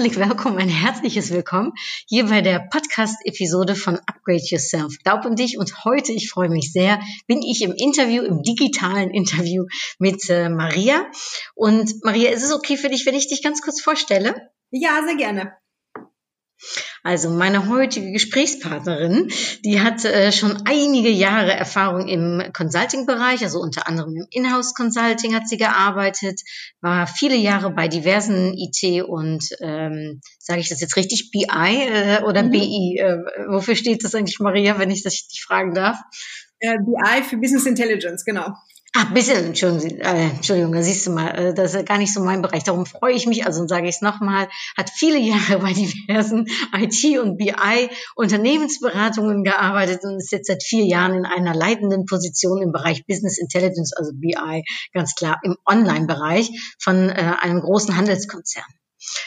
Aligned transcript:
Herzlich 0.00 0.18
willkommen, 0.18 0.56
ein 0.56 0.70
herzliches 0.70 1.30
Willkommen 1.30 1.74
hier 2.06 2.24
bei 2.24 2.40
der 2.40 2.58
Podcast-Episode 2.58 3.74
von 3.74 3.96
Upgrade 4.06 4.40
Yourself. 4.42 4.96
Glaub 5.04 5.26
an 5.26 5.36
dich 5.36 5.58
und 5.58 5.84
heute, 5.84 6.12
ich 6.12 6.30
freue 6.30 6.48
mich 6.48 6.72
sehr, 6.72 6.98
bin 7.26 7.42
ich 7.42 7.60
im 7.60 7.74
Interview, 7.74 8.22
im 8.22 8.42
digitalen 8.42 9.10
Interview 9.10 9.66
mit 9.98 10.30
äh, 10.30 10.48
Maria. 10.48 11.04
Und 11.54 12.02
Maria, 12.02 12.30
ist 12.30 12.42
es 12.42 12.50
okay 12.50 12.78
für 12.78 12.88
dich, 12.88 13.04
wenn 13.04 13.14
ich 13.14 13.28
dich 13.28 13.42
ganz 13.42 13.60
kurz 13.60 13.82
vorstelle? 13.82 14.50
Ja, 14.70 15.02
sehr 15.04 15.16
gerne. 15.16 15.52
Also 17.02 17.30
meine 17.30 17.68
heutige 17.68 18.12
Gesprächspartnerin, 18.12 19.30
die 19.64 19.80
hat 19.80 20.04
äh, 20.04 20.32
schon 20.32 20.62
einige 20.66 21.08
Jahre 21.08 21.52
Erfahrung 21.52 22.08
im 22.08 22.42
Consulting-Bereich, 22.52 23.42
also 23.42 23.60
unter 23.60 23.88
anderem 23.88 24.14
im 24.16 24.26
Inhouse-Consulting 24.30 25.34
hat 25.34 25.48
sie 25.48 25.56
gearbeitet, 25.56 26.40
war 26.80 27.06
viele 27.06 27.36
Jahre 27.36 27.70
bei 27.70 27.88
diversen 27.88 28.54
IT 28.54 29.02
und, 29.04 29.44
ähm, 29.60 30.20
sage 30.38 30.60
ich 30.60 30.68
das 30.68 30.80
jetzt 30.80 30.96
richtig, 30.96 31.30
BI 31.30 31.46
äh, 31.46 32.22
oder 32.24 32.42
mhm. 32.42 32.50
BI? 32.50 32.98
Äh, 32.98 33.18
wofür 33.48 33.76
steht 33.76 34.04
das 34.04 34.14
eigentlich, 34.14 34.38
Maria, 34.40 34.78
wenn 34.78 34.90
ich 34.90 35.02
das 35.02 35.26
dich 35.28 35.42
fragen 35.42 35.74
darf? 35.74 35.98
Äh, 36.58 36.76
BI 36.76 37.22
für 37.22 37.38
Business 37.38 37.64
Intelligence, 37.64 38.24
genau. 38.24 38.54
Ach, 38.92 39.14
bisschen, 39.14 39.46
Entschuldigung, 39.46 40.00
äh, 40.00 40.30
Entschuldigung, 40.30 40.72
da 40.72 40.82
siehst 40.82 41.06
du 41.06 41.12
mal, 41.12 41.28
äh, 41.28 41.54
das 41.54 41.74
ist 41.74 41.86
gar 41.86 41.98
nicht 41.98 42.12
so 42.12 42.24
mein 42.24 42.42
Bereich. 42.42 42.64
Darum 42.64 42.86
freue 42.86 43.14
ich 43.14 43.24
mich, 43.26 43.46
also 43.46 43.64
sage 43.68 43.88
ich 43.88 43.94
es 43.94 44.02
nochmal, 44.02 44.48
hat 44.76 44.90
viele 44.90 45.18
Jahre 45.18 45.60
bei 45.60 45.72
diversen 45.72 46.48
IT- 46.74 47.20
und 47.20 47.36
BI-Unternehmensberatungen 47.36 49.44
gearbeitet 49.44 50.00
und 50.02 50.16
ist 50.16 50.32
jetzt 50.32 50.48
seit 50.48 50.64
vier 50.64 50.86
Jahren 50.86 51.14
in 51.14 51.24
einer 51.24 51.54
leitenden 51.54 52.04
Position 52.04 52.62
im 52.62 52.72
Bereich 52.72 53.06
Business 53.06 53.38
Intelligence, 53.38 53.92
also 53.96 54.10
BI, 54.12 54.64
ganz 54.92 55.14
klar 55.14 55.38
im 55.44 55.56
Online-Bereich 55.64 56.50
von 56.80 57.10
äh, 57.10 57.36
einem 57.40 57.60
großen 57.60 57.96
Handelskonzern. 57.96 58.64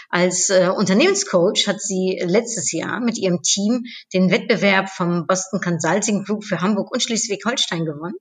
Als 0.10 0.50
äh, 0.50 0.72
Unternehmenscoach 0.76 1.68
hat 1.68 1.82
sie 1.82 2.22
letztes 2.22 2.74
Jahr 2.74 3.00
mit 3.00 3.18
ihrem 3.18 3.42
Team 3.42 3.86
den 4.14 4.30
Wettbewerb 4.30 4.90
vom 4.90 5.26
Boston 5.26 5.62
Consulting 5.62 6.26
Group 6.26 6.44
für 6.44 6.60
Hamburg 6.60 6.92
und 6.92 7.02
Schleswig-Holstein 7.02 7.86
gewonnen. 7.86 8.18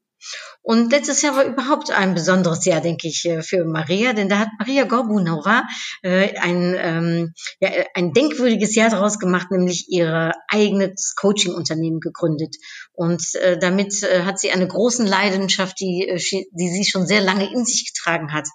Und 0.63 0.93
letztes 0.93 1.23
Jahr 1.23 1.37
war 1.37 1.45
überhaupt 1.45 1.91
ein 1.91 2.15
besonderes 2.15 2.65
Jahr, 2.65 2.81
denke 2.81 3.09
ich, 3.09 3.25
äh, 3.25 3.43
für 3.43 3.65
Maria, 3.65 4.13
denn 4.13 4.29
da 4.29 4.39
hat 4.39 4.49
Maria 4.59 4.85
Gorbunova 4.85 5.65
äh, 6.03 6.37
ein, 6.39 6.77
ähm, 6.79 7.35
ja, 7.61 7.71
ein 7.95 8.13
denkwürdiges 8.13 8.75
Jahr 8.75 8.91
daraus 8.91 9.19
gemacht, 9.19 9.51
nämlich 9.51 9.87
ihre 9.89 10.33
eigenes 10.49 11.15
Coaching-Unternehmen 11.17 12.01
gegründet. 12.01 12.55
Und 12.93 13.35
äh, 13.35 13.59
damit 13.59 13.93
hat 14.03 14.39
sie 14.39 14.53
eine 14.53 14.69
große 14.69 15.03
Leidenschaft, 15.05 15.81
die, 15.81 16.07
die 16.53 16.69
sie 16.69 16.85
schon 16.85 17.07
sehr 17.07 17.21
lange 17.21 17.53
in 17.53 17.65
sich 17.65 17.93
getragen 17.93 18.33
hat, 18.33 18.47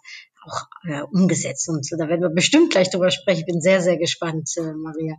auch 0.45 0.61
umgesetzt. 1.11 1.67
Und 1.67 1.85
da 1.91 2.07
werden 2.07 2.21
wir 2.21 2.29
bestimmt 2.29 2.71
gleich 2.71 2.89
drüber 2.89 3.11
sprechen. 3.11 3.39
Ich 3.39 3.45
bin 3.45 3.59
sehr, 3.59 3.81
sehr 3.81 3.97
gespannt, 3.97 4.49
Maria. 4.77 5.15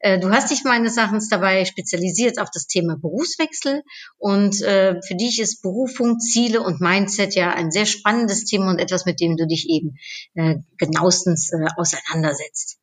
Äh, 0.00 0.18
du 0.18 0.30
hast 0.30 0.50
dich 0.50 0.64
meines 0.64 0.96
Erachtens 0.96 1.28
dabei 1.28 1.64
spezialisiert 1.64 2.40
auf 2.40 2.50
das 2.50 2.66
Thema 2.66 2.96
Berufswechsel 2.96 3.82
und 4.18 4.60
äh, 4.62 5.00
für 5.06 5.14
dich 5.14 5.40
ist 5.40 5.62
Berufung, 5.62 6.18
Ziele 6.18 6.62
und 6.62 6.80
Mindset 6.80 7.34
ja 7.34 7.50
ein 7.50 7.70
sehr 7.70 7.86
spannendes 7.86 8.44
Thema 8.46 8.70
und 8.70 8.78
etwas, 8.78 9.04
mit 9.04 9.20
dem 9.20 9.36
du 9.36 9.46
dich 9.46 9.68
eben 9.68 9.98
äh, 10.34 10.56
genauestens 10.78 11.52
äh, 11.52 11.66
auseinandersetzt. 11.76 12.78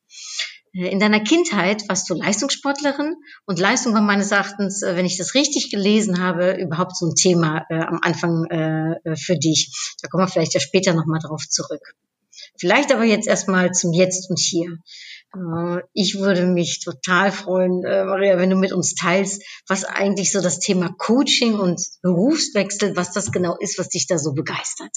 Äh, 0.74 0.90
in 0.90 1.00
deiner 1.00 1.20
Kindheit 1.20 1.90
warst 1.90 2.08
du 2.10 2.14
Leistungssportlerin 2.14 3.16
und 3.48 3.60
Leistung 3.60 3.96
war 3.96 4.02
meines 4.02 4.32
Erachtens, 4.32 4.84
äh, 4.84 4.96
wenn 4.96 5.06
ich 5.06 5.18
das 5.18 5.34
richtig 5.34 5.72
gelesen 5.72 6.22
habe, 6.22 6.54
überhaupt 6.54 6.96
so 6.96 7.08
ein 7.08 7.16
Thema 7.16 7.66
äh, 7.70 7.80
am 7.80 8.00
Anfang 8.04 8.46
äh, 8.46 9.16
für 9.16 9.38
dich. 9.38 9.96
Da 10.04 10.08
kommen 10.08 10.24
wir 10.24 10.28
vielleicht 10.28 10.54
ja 10.54 10.60
später 10.60 10.94
nochmal 10.94 11.20
drauf 11.20 11.44
zurück. 11.50 11.96
Vielleicht 12.60 12.94
aber 12.94 13.04
jetzt 13.04 13.28
erstmal 13.28 13.72
zum 13.72 13.94
Jetzt 13.94 14.30
und 14.30 14.40
Hier. 14.40 14.78
Äh, 15.38 15.84
ich 15.94 16.20
würde 16.20 16.46
mich 16.46 16.80
total 16.80 17.32
freuen, 17.32 17.82
Maria, 17.82 18.38
wenn 18.38 18.50
du 18.50 18.56
mit 18.56 18.74
uns 18.74 18.96
teilst, 18.96 19.44
was 19.68 19.84
eigentlich 19.84 20.32
so 20.32 20.42
das 20.42 20.60
Thema 20.60 20.94
Coaching 20.98 21.60
und 21.60 21.82
Berufswechsel, 22.02 22.96
was 22.96 23.12
das 23.12 23.32
genau 23.32 23.56
ist, 23.60 23.78
was 23.78 23.90
dich 23.90 24.08
da 24.08 24.18
so 24.18 24.34
begeistert. 24.34 24.92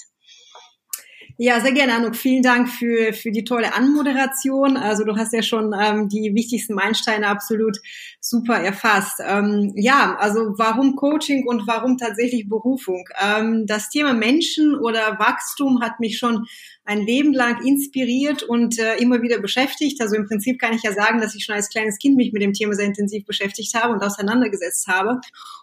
Ja, 1.37 1.59
sehr 1.59 1.71
gerne, 1.71 1.95
Anuk. 1.95 2.15
Vielen 2.15 2.43
Dank 2.43 2.69
für, 2.69 3.13
für 3.13 3.31
die 3.31 3.43
tolle 3.43 3.73
Anmoderation. 3.73 4.77
Also 4.77 5.03
du 5.03 5.15
hast 5.15 5.33
ja 5.33 5.41
schon 5.41 5.73
ähm, 5.79 6.09
die 6.09 6.33
wichtigsten 6.35 6.73
Meilensteine 6.73 7.27
absolut 7.27 7.77
super 8.19 8.55
erfasst. 8.55 9.19
Ähm, 9.25 9.73
ja, 9.75 10.15
also 10.19 10.53
warum 10.57 10.95
Coaching 10.95 11.47
und 11.47 11.67
warum 11.67 11.97
tatsächlich 11.97 12.47
Berufung? 12.47 13.07
Ähm, 13.19 13.65
das 13.65 13.89
Thema 13.89 14.13
Menschen 14.13 14.75
oder 14.75 15.19
Wachstum 15.19 15.81
hat 15.81 15.99
mich 15.99 16.17
schon 16.17 16.45
ein 16.83 17.01
Leben 17.01 17.33
lang 17.33 17.65
inspiriert 17.65 18.43
und 18.43 18.79
äh, 18.79 18.97
immer 18.97 19.21
wieder 19.21 19.39
beschäftigt. 19.39 20.01
Also 20.01 20.15
im 20.15 20.27
Prinzip 20.27 20.59
kann 20.59 20.73
ich 20.73 20.83
ja 20.83 20.93
sagen, 20.93 21.21
dass 21.21 21.35
ich 21.35 21.45
schon 21.45 21.55
als 21.55 21.69
kleines 21.69 21.99
Kind 21.99 22.17
mich 22.17 22.33
mit 22.33 22.41
dem 22.41 22.53
Thema 22.53 22.73
sehr 22.73 22.85
intensiv 22.85 23.25
beschäftigt 23.25 23.73
habe 23.75 23.93
und 23.93 24.03
auseinandergesetzt 24.03 24.87
habe. 24.87 25.21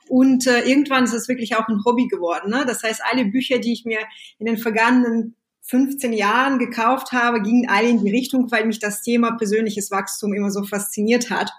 Und 0.09 0.47
äh, 0.47 0.62
irgendwann 0.62 1.05
ist 1.05 1.12
es 1.12 1.29
wirklich 1.29 1.56
auch 1.56 1.69
ein 1.69 1.85
Hobby 1.85 2.06
geworden. 2.06 2.50
Ne? 2.50 2.65
Das 2.67 2.83
heißt, 2.83 3.03
alle 3.11 3.27
Bücher, 3.27 3.59
die 3.59 3.73
ich 3.73 3.85
mir 3.85 4.00
in 4.39 4.47
den 4.47 4.56
vergangenen 4.56 5.35
15 5.69 6.12
Jahren 6.12 6.59
gekauft 6.59 7.12
habe, 7.12 7.43
gingen 7.43 7.69
alle 7.69 7.89
in 7.89 8.03
die 8.03 8.11
Richtung, 8.11 8.51
weil 8.51 8.67
mich 8.67 8.79
das 8.79 9.03
Thema 9.03 9.33
persönliches 9.33 9.91
Wachstum 9.91 10.33
immer 10.33 10.51
so 10.51 10.65
fasziniert 10.65 11.31
hat. 11.31 11.51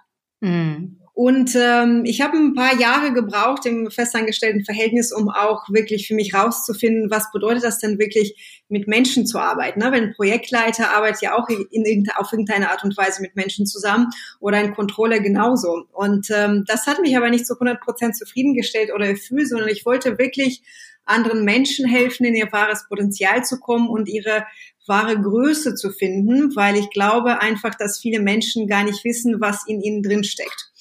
Mhm. 0.41 0.99
Und 1.21 1.53
ähm, 1.53 2.03
ich 2.05 2.21
habe 2.21 2.37
ein 2.37 2.53
paar 2.53 2.79
Jahre 2.79 3.11
gebraucht 3.11 3.65
im 3.65 3.91
festangestellten 3.91 4.63
Verhältnis, 4.63 5.11
um 5.11 5.27
auch 5.27 5.67
wirklich 5.67 6.07
für 6.07 6.15
mich 6.15 6.33
rauszufinden, 6.33 7.11
was 7.11 7.29
bedeutet 7.33 7.65
das 7.65 7.77
denn 7.77 7.99
wirklich, 7.99 8.61
mit 8.69 8.87
Menschen 8.87 9.25
zu 9.25 9.37
arbeiten. 9.37 9.79
Ne? 9.79 9.91
Wenn 9.91 10.03
ein 10.05 10.13
Projektleiter 10.13 10.95
arbeitet 10.95 11.23
ja 11.23 11.35
auch 11.35 11.49
in 11.49 11.83
irgendeiner, 11.85 12.21
auf 12.21 12.31
irgendeine 12.31 12.71
Art 12.71 12.85
und 12.85 12.95
Weise 12.95 13.21
mit 13.21 13.35
Menschen 13.35 13.65
zusammen 13.65 14.07
oder 14.39 14.59
ein 14.59 14.73
Controller 14.73 15.19
genauso. 15.19 15.87
Und 15.91 16.29
ähm, 16.33 16.63
das 16.65 16.87
hat 16.87 17.01
mich 17.01 17.17
aber 17.17 17.29
nicht 17.29 17.45
zu 17.45 17.55
100 17.55 17.81
Prozent 17.81 18.15
zufriedengestellt 18.15 18.93
oder 18.95 19.07
erfüllt, 19.07 19.49
sondern 19.49 19.67
ich 19.67 19.85
wollte 19.85 20.17
wirklich 20.19 20.61
anderen 21.09 21.43
Menschen 21.43 21.87
helfen, 21.87 22.25
in 22.25 22.35
ihr 22.35 22.51
wahres 22.51 22.87
Potenzial 22.87 23.43
zu 23.43 23.59
kommen 23.59 23.89
und 23.89 24.07
ihre 24.07 24.45
wahre 24.87 25.19
Größe 25.21 25.75
zu 25.75 25.91
finden, 25.91 26.55
weil 26.55 26.75
ich 26.75 26.89
glaube 26.89 27.39
einfach, 27.39 27.75
dass 27.75 27.99
viele 27.99 28.19
Menschen 28.19 28.67
gar 28.67 28.83
nicht 28.83 29.03
wissen, 29.05 29.39
was 29.39 29.67
in 29.67 29.81
ihnen 29.81 30.01
drin 30.01 30.23
steckt. 30.23 30.71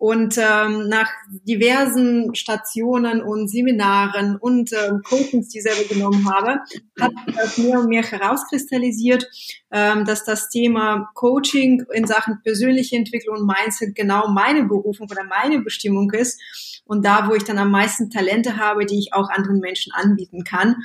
Und 0.00 0.38
ähm, 0.38 0.88
nach 0.88 1.10
diversen 1.46 2.34
Stationen 2.34 3.20
und 3.22 3.48
Seminaren 3.48 4.36
und 4.36 4.72
ähm, 4.72 5.02
Coachings, 5.04 5.48
die 5.48 5.58
ich 5.58 5.62
selber 5.62 5.86
genommen 5.92 6.26
habe, 6.26 6.60
hat 6.98 7.12
das 7.36 7.58
mehr 7.58 7.80
und 7.80 7.90
mehr 7.90 8.02
herauskristallisiert, 8.02 9.28
ähm, 9.70 10.06
dass 10.06 10.24
das 10.24 10.48
Thema 10.48 11.10
Coaching 11.14 11.84
in 11.92 12.06
Sachen 12.06 12.40
persönliche 12.42 12.96
Entwicklung 12.96 13.40
und 13.40 13.46
Mindset 13.46 13.94
genau 13.94 14.28
meine 14.28 14.64
Berufung 14.64 15.06
oder 15.10 15.24
meine 15.24 15.60
Bestimmung 15.60 16.10
ist 16.12 16.40
und 16.86 17.04
da, 17.04 17.28
wo 17.28 17.34
ich 17.34 17.44
dann 17.44 17.58
am 17.58 17.70
meisten 17.70 18.08
Talente 18.08 18.56
habe, 18.56 18.86
die 18.86 18.98
ich 18.98 19.12
auch 19.12 19.28
anderen 19.28 19.60
Menschen 19.60 19.92
anbieten 19.92 20.44
kann. 20.44 20.76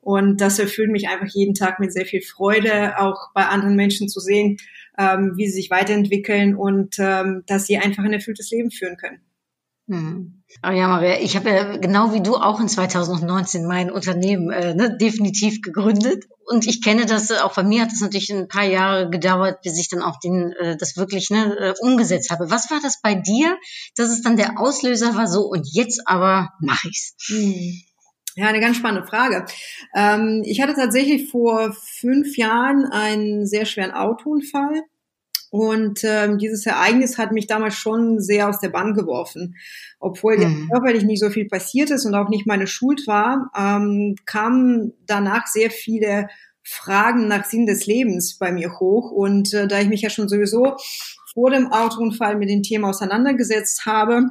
Und 0.00 0.40
das 0.40 0.60
erfüllt 0.60 0.92
mich 0.92 1.08
einfach 1.08 1.34
jeden 1.34 1.54
Tag 1.54 1.80
mit 1.80 1.92
sehr 1.92 2.06
viel 2.06 2.22
Freude, 2.22 3.00
auch 3.00 3.32
bei 3.34 3.46
anderen 3.46 3.74
Menschen 3.74 4.08
zu 4.08 4.20
sehen, 4.20 4.58
ähm, 4.98 5.32
wie 5.36 5.46
sie 5.46 5.52
sich 5.52 5.70
weiterentwickeln 5.70 6.54
und 6.54 6.96
ähm, 6.98 7.42
dass 7.46 7.66
sie 7.66 7.78
einfach 7.78 8.04
ein 8.04 8.12
erfülltes 8.12 8.50
Leben 8.50 8.70
führen 8.70 8.96
können. 8.96 9.20
Hm. 9.90 10.42
Aber 10.62 10.74
ja, 10.74 10.88
Maria, 10.88 11.18
ich 11.20 11.36
habe 11.36 11.50
ja 11.50 11.76
genau 11.76 12.12
wie 12.12 12.22
du 12.22 12.36
auch 12.36 12.60
in 12.60 12.68
2019 12.68 13.66
mein 13.66 13.90
Unternehmen 13.90 14.50
äh, 14.50 14.74
ne, 14.74 14.96
definitiv 14.96 15.62
gegründet. 15.62 16.24
Und 16.46 16.66
ich 16.66 16.82
kenne 16.82 17.06
das, 17.06 17.30
äh, 17.30 17.38
auch 17.38 17.54
bei 17.54 17.64
mir 17.64 17.82
hat 17.82 17.92
es 17.92 18.00
natürlich 18.00 18.30
ein 18.30 18.48
paar 18.48 18.64
Jahre 18.64 19.10
gedauert, 19.10 19.62
bis 19.62 19.78
ich 19.78 19.88
dann 19.88 20.02
auch 20.02 20.18
den, 20.20 20.52
äh, 20.52 20.76
das 20.76 20.96
wirklich 20.96 21.30
ne, 21.30 21.56
äh, 21.56 21.74
umgesetzt 21.80 22.30
habe. 22.30 22.50
Was 22.50 22.70
war 22.70 22.78
das 22.80 23.00
bei 23.00 23.14
dir, 23.14 23.56
dass 23.96 24.10
es 24.10 24.22
dann 24.22 24.36
der 24.36 24.60
Auslöser 24.60 25.16
war, 25.16 25.26
so 25.26 25.42
und 25.42 25.66
jetzt 25.72 26.02
aber 26.06 26.50
mache 26.60 26.88
ich's? 26.88 27.16
Hm. 27.26 27.82
Ja, 28.40 28.46
eine 28.46 28.60
ganz 28.60 28.78
spannende 28.78 29.06
Frage. 29.06 29.44
Ähm, 29.94 30.40
ich 30.46 30.62
hatte 30.62 30.72
tatsächlich 30.72 31.30
vor 31.30 31.74
fünf 31.74 32.38
Jahren 32.38 32.86
einen 32.86 33.46
sehr 33.46 33.66
schweren 33.66 33.90
Autounfall. 33.90 34.80
Und 35.50 36.04
ähm, 36.04 36.38
dieses 36.38 36.64
Ereignis 36.64 37.18
hat 37.18 37.32
mich 37.32 37.48
damals 37.48 37.74
schon 37.74 38.18
sehr 38.18 38.48
aus 38.48 38.58
der 38.58 38.70
Bahn 38.70 38.94
geworfen. 38.94 39.56
Obwohl 39.98 40.38
mhm. 40.38 40.70
körperlich 40.70 41.04
nicht 41.04 41.20
so 41.20 41.28
viel 41.28 41.48
passiert 41.48 41.90
ist 41.90 42.06
und 42.06 42.14
auch 42.14 42.30
nicht 42.30 42.46
meine 42.46 42.66
Schuld 42.66 43.06
war, 43.06 43.50
ähm, 43.54 44.16
kamen 44.24 44.94
danach 45.04 45.46
sehr 45.46 45.70
viele 45.70 46.28
Fragen 46.62 47.28
nach 47.28 47.44
Sinn 47.44 47.66
des 47.66 47.84
Lebens 47.84 48.38
bei 48.38 48.52
mir 48.52 48.80
hoch. 48.80 49.10
Und 49.10 49.52
äh, 49.52 49.68
da 49.68 49.80
ich 49.80 49.88
mich 49.88 50.00
ja 50.00 50.08
schon 50.08 50.30
sowieso 50.30 50.78
vor 51.34 51.50
dem 51.50 51.70
Autounfall 51.70 52.38
mit 52.38 52.48
dem 52.48 52.62
Thema 52.62 52.88
auseinandergesetzt 52.88 53.84
habe, 53.84 54.30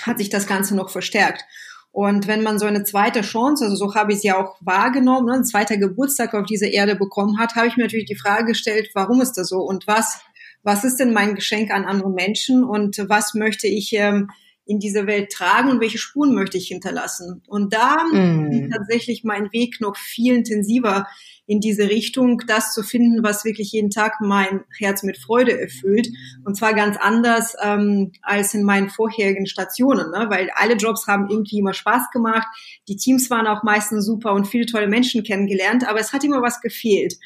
hat 0.00 0.16
sich 0.16 0.30
das 0.30 0.46
Ganze 0.46 0.74
noch 0.74 0.88
verstärkt. 0.88 1.44
Und 1.92 2.26
wenn 2.26 2.42
man 2.42 2.58
so 2.58 2.64
eine 2.64 2.84
zweite 2.84 3.20
Chance, 3.20 3.64
also 3.64 3.76
so 3.76 3.94
habe 3.94 4.12
ich 4.12 4.18
es 4.18 4.24
ja 4.24 4.42
auch 4.42 4.56
wahrgenommen, 4.60 5.26
ne, 5.26 5.34
ein 5.34 5.44
zweiter 5.44 5.76
Geburtstag 5.76 6.32
auf 6.32 6.46
dieser 6.46 6.72
Erde 6.72 6.96
bekommen 6.96 7.38
hat, 7.38 7.54
habe 7.54 7.66
ich 7.66 7.76
mir 7.76 7.84
natürlich 7.84 8.06
die 8.06 8.16
Frage 8.16 8.46
gestellt, 8.46 8.90
warum 8.94 9.20
ist 9.20 9.34
das 9.34 9.48
so 9.48 9.58
und 9.58 9.86
was, 9.86 10.20
was 10.62 10.84
ist 10.84 10.96
denn 10.96 11.12
mein 11.12 11.34
Geschenk 11.34 11.70
an 11.70 11.84
andere 11.84 12.10
Menschen 12.10 12.64
und 12.64 12.96
was 13.08 13.34
möchte 13.34 13.68
ich 13.68 13.92
ähm, 13.92 14.30
in 14.64 14.78
dieser 14.78 15.06
Welt 15.06 15.30
tragen 15.32 15.70
und 15.70 15.80
welche 15.80 15.98
Spuren 15.98 16.34
möchte 16.34 16.56
ich 16.56 16.68
hinterlassen. 16.68 17.42
Und 17.46 17.74
da 17.74 17.96
mm. 18.04 18.70
tatsächlich 18.70 19.22
mein 19.22 19.52
Weg 19.52 19.80
noch 19.80 19.96
viel 19.96 20.36
intensiver 20.36 21.06
in 21.46 21.60
diese 21.60 21.88
Richtung, 21.88 22.42
das 22.46 22.72
zu 22.72 22.82
finden, 22.82 23.22
was 23.22 23.44
wirklich 23.44 23.72
jeden 23.72 23.90
Tag 23.90 24.20
mein 24.20 24.64
Herz 24.78 25.02
mit 25.02 25.18
Freude 25.18 25.60
erfüllt. 25.60 26.08
Und 26.44 26.56
zwar 26.56 26.74
ganz 26.74 26.96
anders 26.96 27.54
ähm, 27.62 28.12
als 28.22 28.54
in 28.54 28.62
meinen 28.62 28.90
vorherigen 28.90 29.46
Stationen, 29.46 30.10
ne? 30.10 30.26
weil 30.30 30.50
alle 30.54 30.74
Jobs 30.74 31.06
haben 31.06 31.28
irgendwie 31.28 31.58
immer 31.58 31.74
Spaß 31.74 32.10
gemacht. 32.12 32.46
Die 32.88 32.96
Teams 32.96 33.28
waren 33.30 33.46
auch 33.46 33.62
meistens 33.64 34.06
super 34.06 34.32
und 34.32 34.46
viele 34.46 34.66
tolle 34.66 34.86
Menschen 34.86 35.24
kennengelernt, 35.24 35.86
aber 35.86 36.00
es 36.00 36.12
hat 36.12 36.24
immer 36.24 36.42
was 36.42 36.60
gefehlt. 36.60 37.16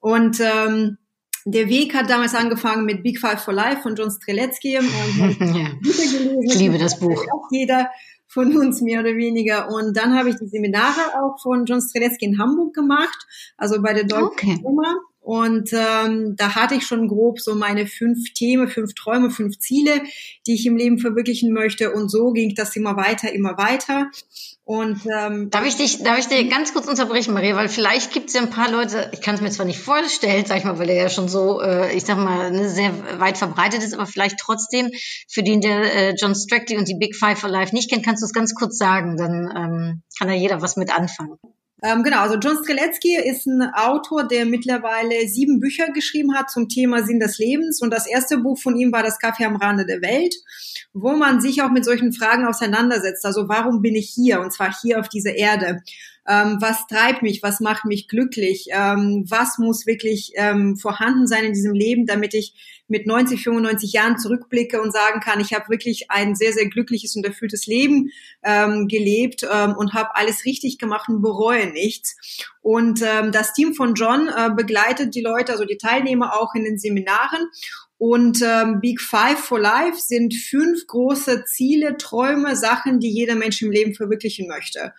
Und 0.00 0.40
ähm, 0.40 0.98
der 1.44 1.68
Weg 1.68 1.94
hat 1.94 2.10
damals 2.10 2.34
angefangen 2.34 2.84
mit 2.84 3.02
Big 3.02 3.18
Five 3.18 3.42
for 3.42 3.54
Life 3.54 3.82
von 3.82 3.96
John 3.96 4.10
Streletsky. 4.10 4.74
ja. 4.74 4.80
Ich 6.42 6.58
liebe 6.58 6.78
das 6.78 6.98
Buch. 7.00 7.24
Auch 7.32 7.48
jeder 7.50 7.90
von 8.28 8.56
uns 8.56 8.80
mehr 8.80 9.00
oder 9.00 9.16
weniger. 9.16 9.70
Und 9.70 9.96
dann 9.96 10.16
habe 10.16 10.30
ich 10.30 10.36
die 10.36 10.46
Seminare 10.46 11.00
auch 11.20 11.40
von 11.42 11.64
John 11.64 11.80
Streletsky 11.80 12.26
in 12.26 12.38
Hamburg 12.38 12.74
gemacht, 12.74 13.26
also 13.56 13.82
bei 13.82 13.94
der 13.94 14.04
Deutschen 14.04 14.26
okay. 14.26 14.58
Firma. 14.62 14.94
Und 15.20 15.70
ähm, 15.72 16.36
da 16.36 16.54
hatte 16.54 16.74
ich 16.74 16.86
schon 16.86 17.06
grob 17.06 17.40
so 17.40 17.54
meine 17.54 17.86
fünf 17.86 18.32
Themen, 18.32 18.68
fünf 18.68 18.94
Träume, 18.94 19.30
fünf 19.30 19.58
Ziele, 19.58 20.00
die 20.46 20.54
ich 20.54 20.64
im 20.64 20.76
Leben 20.76 20.98
verwirklichen 20.98 21.52
möchte. 21.52 21.92
Und 21.92 22.08
so 22.08 22.32
ging 22.32 22.54
das 22.54 22.74
immer 22.76 22.96
weiter, 22.96 23.30
immer 23.32 23.58
weiter. 23.58 24.10
Und 24.64 25.00
ähm, 25.06 25.50
darf 25.50 25.66
ich 25.66 25.76
dich, 25.76 26.02
darf 26.02 26.18
ich 26.18 26.26
dir 26.26 26.46
ganz 26.48 26.72
kurz 26.72 26.86
unterbrechen, 26.86 27.34
Maria, 27.34 27.56
weil 27.56 27.68
vielleicht 27.68 28.12
gibt 28.12 28.28
es 28.28 28.34
ja 28.34 28.42
ein 28.42 28.50
paar 28.50 28.70
Leute, 28.70 29.10
ich 29.12 29.20
kann 29.20 29.34
es 29.34 29.40
mir 29.40 29.50
zwar 29.50 29.66
nicht 29.66 29.78
vorstellen, 29.78 30.44
sag 30.46 30.58
ich 30.58 30.64
mal, 30.64 30.78
weil 30.78 30.90
er 30.90 31.04
ja 31.04 31.08
schon 31.08 31.28
so, 31.28 31.60
äh, 31.60 31.94
ich 31.94 32.04
sag 32.04 32.18
mal, 32.18 32.50
ne, 32.50 32.68
sehr 32.68 32.92
weit 33.18 33.38
verbreitet 33.38 33.82
ist, 33.82 33.94
aber 33.94 34.06
vielleicht 34.06 34.38
trotzdem, 34.38 34.90
für 35.26 35.42
den 35.42 35.60
der 35.60 35.94
äh, 35.94 36.14
John 36.18 36.34
Strackley 36.34 36.76
und 36.76 36.88
die 36.88 36.98
Big 36.98 37.16
Five 37.16 37.38
for 37.38 37.48
Life 37.50 37.74
nicht 37.74 37.90
kennt, 37.90 38.04
kannst 38.04 38.22
du 38.22 38.26
es 38.26 38.32
ganz 38.32 38.54
kurz 38.54 38.76
sagen, 38.76 39.16
dann 39.16 39.50
ähm, 39.56 40.02
kann 40.18 40.28
da 40.28 40.34
jeder 40.34 40.60
was 40.62 40.76
mit 40.76 40.94
anfangen. 40.94 41.38
Ähm, 41.82 42.02
genau, 42.02 42.20
also 42.20 42.36
John 42.36 42.58
Streletsky 42.62 43.16
ist 43.16 43.46
ein 43.46 43.62
Autor, 43.72 44.26
der 44.26 44.46
mittlerweile 44.46 45.28
sieben 45.28 45.60
Bücher 45.60 45.90
geschrieben 45.92 46.34
hat 46.34 46.50
zum 46.50 46.68
Thema 46.68 47.04
Sinn 47.04 47.20
des 47.20 47.38
Lebens. 47.38 47.80
Und 47.80 47.90
das 47.92 48.06
erste 48.06 48.38
Buch 48.38 48.58
von 48.58 48.76
ihm 48.76 48.90
war 48.92 49.02
Das 49.02 49.18
Kaffee 49.18 49.44
am 49.44 49.56
Rande 49.56 49.86
der 49.86 50.02
Welt, 50.02 50.34
wo 50.92 51.12
man 51.12 51.40
sich 51.40 51.62
auch 51.62 51.70
mit 51.70 51.84
solchen 51.84 52.12
Fragen 52.12 52.46
auseinandersetzt. 52.46 53.24
Also 53.24 53.48
warum 53.48 53.80
bin 53.80 53.94
ich 53.94 54.10
hier? 54.10 54.40
Und 54.40 54.52
zwar 54.52 54.74
hier 54.80 54.98
auf 54.98 55.08
dieser 55.08 55.34
Erde 55.34 55.82
ähm, 56.28 56.58
was 56.60 56.86
treibt 56.86 57.22
mich, 57.22 57.42
was 57.42 57.58
macht 57.58 57.86
mich 57.86 58.06
glücklich, 58.06 58.66
ähm, 58.70 59.24
was 59.26 59.56
muss 59.56 59.86
wirklich 59.86 60.32
ähm, 60.34 60.76
vorhanden 60.76 61.26
sein 61.26 61.44
in 61.44 61.54
diesem 61.54 61.72
Leben, 61.72 62.04
damit 62.04 62.34
ich 62.34 62.77
mit 62.88 63.06
90, 63.06 63.42
95 63.42 63.92
Jahren 63.92 64.18
zurückblicke 64.18 64.80
und 64.80 64.92
sagen 64.92 65.20
kann, 65.20 65.40
ich 65.40 65.52
habe 65.52 65.68
wirklich 65.68 66.10
ein 66.10 66.34
sehr, 66.34 66.52
sehr 66.52 66.68
glückliches 66.68 67.14
und 67.16 67.24
erfülltes 67.24 67.66
Leben 67.66 68.10
ähm, 68.42 68.88
gelebt 68.88 69.46
ähm, 69.50 69.74
und 69.76 69.94
habe 69.94 70.16
alles 70.16 70.44
richtig 70.44 70.78
gemacht 70.78 71.08
und 71.08 71.22
bereue 71.22 71.66
nichts. 71.70 72.16
Und 72.62 73.02
ähm, 73.02 73.30
das 73.30 73.52
Team 73.52 73.74
von 73.74 73.94
John 73.94 74.28
äh, 74.28 74.50
begleitet 74.54 75.14
die 75.14 75.22
Leute, 75.22 75.52
also 75.52 75.64
die 75.64 75.78
Teilnehmer 75.78 76.34
auch 76.34 76.54
in 76.54 76.64
den 76.64 76.78
Seminaren 76.78 77.48
und 77.98 78.42
ähm, 78.42 78.80
Big 78.80 79.00
Five 79.00 79.40
for 79.40 79.58
Life 79.58 79.98
sind 79.98 80.32
fünf 80.32 80.86
große 80.86 81.44
Ziele, 81.44 81.96
Träume, 81.96 82.54
Sachen, 82.54 83.00
die 83.00 83.10
jeder 83.10 83.34
Mensch 83.34 83.60
im 83.60 83.72
Leben 83.72 83.94
verwirklichen 83.94 84.46
möchte. 84.46 84.94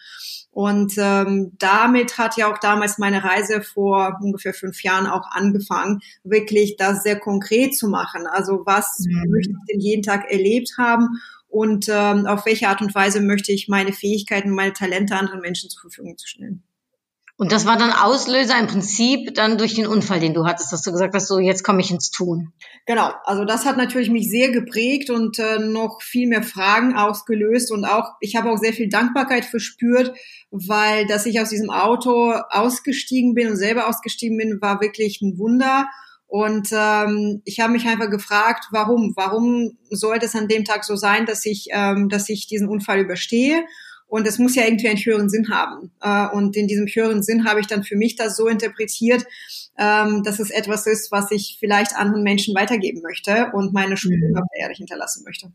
Und 0.52 0.94
ähm, 0.98 1.54
damit 1.58 2.18
hat 2.18 2.36
ja 2.36 2.52
auch 2.52 2.58
damals 2.58 2.98
meine 2.98 3.24
Reise 3.24 3.62
vor 3.62 4.20
ungefähr 4.22 4.54
fünf 4.54 4.84
Jahren 4.84 5.08
auch 5.08 5.32
angefangen, 5.32 6.02
wirklich 6.24 6.76
das 6.76 7.04
sehr 7.04 7.18
konkret 7.18 7.78
zu 7.78 7.88
machen. 7.88 8.28
Also 8.28 8.64
was 8.66 9.06
mhm. 9.08 9.30
möchte 9.30 9.52
ich 9.52 9.72
denn 9.72 9.80
jeden 9.80 10.04
Tag 10.04 10.30
erlebt 10.30 10.72
haben 10.78 11.22
und 11.48 11.88
ähm, 11.90 12.26
auf 12.26 12.46
welche 12.46 12.68
Art 12.68 12.82
und 12.82 12.94
Weise 12.94 13.22
möchte 13.22 13.54
ich 13.54 13.70
meine 13.70 13.94
Fähigkeiten, 13.94 14.50
meine 14.50 14.74
Talente 14.74 15.16
anderen 15.16 15.40
Menschen 15.40 15.70
zur 15.70 15.82
Verfügung 15.82 16.18
zu 16.18 16.28
stellen. 16.28 16.64
Und 17.40 17.54
das 17.54 17.66
war 17.66 17.78
dann 17.78 17.94
Auslöser 17.94 18.60
im 18.60 18.68
Prinzip 18.68 19.34
dann 19.34 19.58
durch 19.58 19.74
den 19.74 19.88
Unfall, 19.88 20.20
den 20.20 20.34
du 20.34 20.44
hattest, 20.46 20.74
dass 20.74 20.82
du 20.82 20.92
gesagt 20.92 21.16
hast, 21.16 21.30
so 21.30 21.40
jetzt 21.40 21.64
komme 21.64 21.80
ich 21.80 21.90
ins 21.90 22.12
Tun. 22.12 22.52
Genau, 22.86 23.14
also 23.24 23.46
das 23.46 23.66
hat 23.66 23.78
natürlich 23.78 24.10
mich 24.10 24.30
sehr 24.30 24.52
geprägt 24.52 25.10
und 25.10 25.40
äh, 25.40 25.58
noch 25.58 26.02
viel 26.02 26.28
mehr 26.28 26.44
Fragen 26.44 26.98
ausgelöst 26.98 27.72
und 27.72 27.86
auch 27.86 28.10
ich 28.20 28.36
habe 28.36 28.52
auch 28.52 28.58
sehr 28.58 28.74
viel 28.74 28.90
Dankbarkeit 28.90 29.46
verspürt, 29.46 30.14
weil 30.52 31.08
dass 31.08 31.26
ich 31.26 31.40
aus 31.40 31.48
diesem 31.48 31.70
Auto 31.70 32.34
ausgestiegen 32.50 33.36
bin 33.36 33.48
und 33.48 33.56
selber 33.56 33.88
ausgestiegen 33.88 34.38
bin, 34.38 34.60
war 34.60 34.82
wirklich 34.82 35.22
ein 35.22 35.38
Wunder. 35.38 35.88
Und 36.28 36.68
ähm, 36.74 37.42
ich 37.46 37.62
habe 37.62 37.72
mich 37.72 37.88
einfach 37.88 38.10
gefragt, 38.10 38.66
warum? 38.72 39.14
Warum 39.16 39.78
sollte 39.90 40.26
es 40.26 40.36
an 40.36 40.50
dem 40.50 40.66
Tag 40.66 40.84
so 40.84 40.98
sein, 40.98 41.26
dass 41.26 41.46
ich, 41.46 41.68
ähm, 41.72 42.10
dass 42.10 42.28
ich 42.28 42.48
diesen 42.48 42.68
Unfall 42.68 43.00
überstehe? 43.00 43.64
Und 44.10 44.28
es 44.28 44.40
muss 44.40 44.56
ja 44.56 44.66
irgendwie 44.66 44.90
einen 44.90 44.98
höheren 44.98 45.30
Sinn 45.30 45.50
haben. 45.50 45.92
Äh, 46.02 46.36
und 46.36 46.58
in 46.58 46.68
diesem 46.68 46.88
höheren 46.88 47.24
Sinn 47.24 47.46
habe 47.46 47.60
ich 47.60 47.68
dann 47.68 47.84
für 47.84 47.96
mich 47.96 48.16
das 48.16 48.36
so 48.36 48.48
interpretiert, 48.48 49.26
ähm, 49.78 50.24
dass 50.24 50.40
es 50.40 50.50
etwas 50.50 50.88
ist, 50.88 51.12
was 51.12 51.32
ich 51.32 51.58
vielleicht 51.60 51.96
anderen 51.96 52.24
Menschen 52.24 52.56
weitergeben 52.56 53.02
möchte 53.02 53.52
und 53.54 53.72
meine 53.74 53.96
Spuren 53.96 54.32
mhm. 54.32 54.38
auf 54.38 54.48
der 54.54 54.64
Erde 54.64 54.74
hinterlassen 54.76 55.24
möchte. 55.24 55.52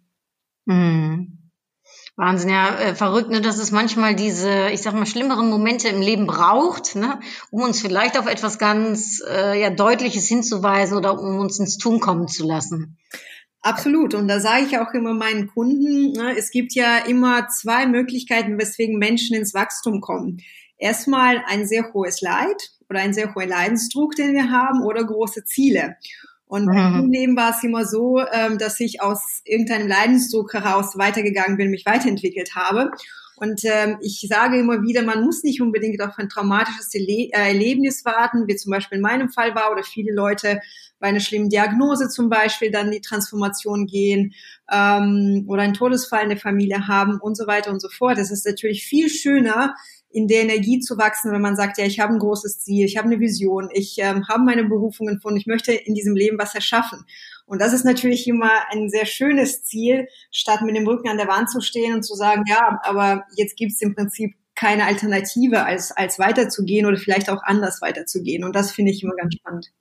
Mhm. 0.67 1.45
Wahnsinn, 2.17 2.51
ja, 2.51 2.79
äh, 2.79 2.95
verrückt, 2.95 3.31
ne, 3.31 3.41
dass 3.41 3.59
es 3.59 3.73
manchmal 3.73 4.15
diese, 4.15 4.69
ich 4.71 4.83
sag 4.83 4.95
mal, 4.95 5.05
schlimmeren 5.05 5.51
Momente 5.51 5.89
im 5.89 6.01
Leben 6.01 6.27
braucht, 6.29 6.95
ne, 6.95 7.19
um 7.51 7.63
uns 7.63 7.81
vielleicht 7.81 8.17
auf 8.17 8.27
etwas 8.27 8.59
ganz 8.59 9.21
äh, 9.29 9.61
ja, 9.61 9.71
Deutliches 9.71 10.29
hinzuweisen 10.29 10.97
oder 10.97 11.19
um 11.19 11.41
uns 11.41 11.59
ins 11.59 11.77
Tun 11.77 11.99
kommen 11.99 12.29
zu 12.29 12.47
lassen. 12.47 12.99
Absolut. 13.65 14.13
Und 14.13 14.29
da 14.29 14.41
sage 14.41 14.67
ich 14.67 14.79
auch 14.79 14.93
immer 14.93 15.15
meinen 15.15 15.47
Kunden, 15.47 16.13
ne, 16.13 16.37
es 16.37 16.51
gibt 16.51 16.75
ja 16.75 16.99
immer 16.99 17.49
zwei 17.49 17.87
Möglichkeiten, 17.87 18.59
weswegen 18.59 18.99
Menschen 18.99 19.35
ins 19.35 19.55
Wachstum 19.55 20.03
kommen. 20.03 20.43
Erstmal 20.77 21.43
ein 21.47 21.67
sehr 21.67 21.95
hohes 21.95 22.21
Leid 22.21 22.73
oder 22.91 23.01
ein 23.01 23.15
sehr 23.15 23.35
hoher 23.35 23.47
Leidensdruck, 23.47 24.17
den 24.17 24.35
wir 24.35 24.51
haben, 24.51 24.83
oder 24.83 25.03
große 25.03 25.45
Ziele. 25.45 25.97
Und 26.47 26.67
mhm. 26.67 27.05
im 27.05 27.11
Leben 27.11 27.37
war 27.37 27.57
es 27.57 27.65
immer 27.65 27.87
so, 27.87 28.21
ähm, 28.21 28.59
dass 28.59 28.79
ich 28.81 29.01
aus 29.01 29.41
irgendeinem 29.47 29.89
Leidensdruck 29.89 30.53
heraus 30.53 30.99
weitergegangen 30.99 31.57
bin, 31.57 31.71
mich 31.71 31.87
weiterentwickelt 31.87 32.55
habe. 32.55 32.91
Und 33.37 33.63
ähm, 33.65 33.99
ich 34.01 34.25
sage 34.29 34.59
immer 34.59 34.83
wieder, 34.83 35.03
man 35.03 35.25
muss 35.25 35.43
nicht 35.43 35.61
unbedingt 35.61 36.01
auf 36.01 36.19
ein 36.19 36.29
traumatisches 36.29 36.95
äh, 36.95 37.29
Erlebnis 37.33 38.05
warten, 38.05 38.47
wie 38.47 38.57
zum 38.57 38.71
Beispiel 38.71 38.97
in 38.97 39.03
meinem 39.03 39.29
Fall 39.29 39.55
war 39.55 39.73
oder 39.73 39.83
viele 39.83 40.13
Leute 40.13 40.61
bei 41.01 41.09
einer 41.09 41.21
schlimmen 41.21 41.51
Diagnose 41.51 42.09
zum 42.09 42.29
Beispiel 42.29 42.71
dann 42.71 42.91
die 42.91 43.01
Transformation 43.01 43.87
gehen 43.87 44.35
ähm, 44.73 45.45
oder 45.49 45.63
einen 45.63 45.75
Todesfall 45.75 46.23
in 46.23 46.31
der 46.31 46.39
Familie 46.39 46.87
haben 46.87 47.19
und 47.21 47.37
so 47.37 47.47
weiter 47.47 47.71
und 47.71 47.81
so 47.81 47.89
fort. 47.89 48.19
Es 48.19 48.31
ist 48.31 48.47
natürlich 48.47 48.85
viel 48.85 49.09
schöner, 49.09 49.75
in 50.15 50.29
der 50.29 50.43
Energie 50.43 50.79
zu 50.79 50.97
wachsen, 50.97 51.33
wenn 51.33 51.43
man 51.43 51.57
sagt, 51.57 51.77
ja, 51.77 51.85
ich 51.85 51.99
habe 51.99 52.13
ein 52.13 52.21
großes 52.21 52.61
Ziel, 52.61 52.87
ich 52.87 52.97
habe 52.97 53.09
eine 53.09 53.19
Vision, 53.19 53.69
ich 53.73 53.97
ähm, 53.99 54.29
habe 54.29 54.45
meine 54.45 54.65
Berufung 54.65 55.09
gefunden, 55.09 55.39
ich 55.39 55.47
möchte 55.47 55.73
in 55.73 55.95
diesem 55.95 56.15
Leben 56.15 56.39
was 56.39 56.55
erschaffen. 56.55 57.05
Und 57.47 57.61
das 57.61 57.73
ist 57.73 57.85
natürlich 57.85 58.27
immer 58.27 58.51
ein 58.71 58.89
sehr 58.89 59.07
schönes 59.07 59.65
Ziel, 59.65 60.09
statt 60.31 60.63
mit 60.63 60.77
dem 60.77 60.87
Rücken 60.87 61.09
an 61.09 61.19
der 61.19 61.29
Wand 61.29 61.51
zu 61.51 61.61
stehen 61.61 61.95
und 61.95 62.03
zu 62.03 62.15
sagen, 62.15 62.45
ja, 62.49 62.81
aber 62.83 63.25
jetzt 63.37 63.57
gibt 63.57 63.73
es 63.73 63.83
im 63.83 63.95
Prinzip 63.95 64.35
keine 64.55 64.87
Alternative, 64.87 65.65
als, 65.65 65.93
als 65.93 66.19
weiterzugehen 66.19 66.87
oder 66.87 66.97
vielleicht 66.97 67.29
auch 67.29 67.43
anders 67.43 67.83
weiterzugehen. 67.83 68.45
Und 68.45 68.55
das 68.55 68.73
finde 68.73 68.93
ich 68.93 69.03
immer 69.03 69.15
ganz 69.17 69.35
spannend. 69.35 69.73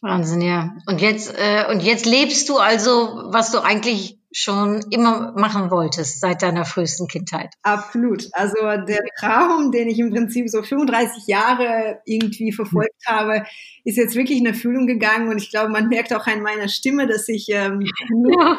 Wahnsinn, 0.00 0.42
ja. 0.42 0.76
Und 0.86 1.00
jetzt, 1.00 1.34
äh, 1.36 1.64
und 1.70 1.82
jetzt 1.82 2.06
lebst 2.06 2.48
du 2.48 2.58
also, 2.58 3.22
was 3.26 3.50
du 3.52 3.58
eigentlich 3.58 4.18
schon 4.36 4.84
immer 4.90 5.32
machen 5.36 5.70
wolltest 5.70 6.20
seit 6.20 6.42
deiner 6.42 6.64
frühesten 6.64 7.06
Kindheit. 7.06 7.54
Absolut. 7.62 8.28
Also 8.32 8.56
der 8.84 8.98
Traum, 9.20 9.70
den 9.70 9.88
ich 9.88 10.00
im 10.00 10.10
Prinzip 10.10 10.50
so 10.50 10.60
35 10.60 11.28
Jahre 11.28 12.00
irgendwie 12.04 12.50
verfolgt 12.50 13.06
habe, 13.06 13.44
ist 13.84 13.96
jetzt 13.96 14.16
wirklich 14.16 14.38
in 14.38 14.46
Erfüllung 14.46 14.88
gegangen 14.88 15.28
und 15.28 15.36
ich 15.36 15.50
glaube, 15.50 15.70
man 15.70 15.88
merkt 15.88 16.12
auch 16.12 16.26
an 16.26 16.42
meiner 16.42 16.68
Stimme, 16.68 17.06
dass 17.06 17.28
ich 17.28 17.48
ähm, 17.50 17.80
ja. 18.28 18.58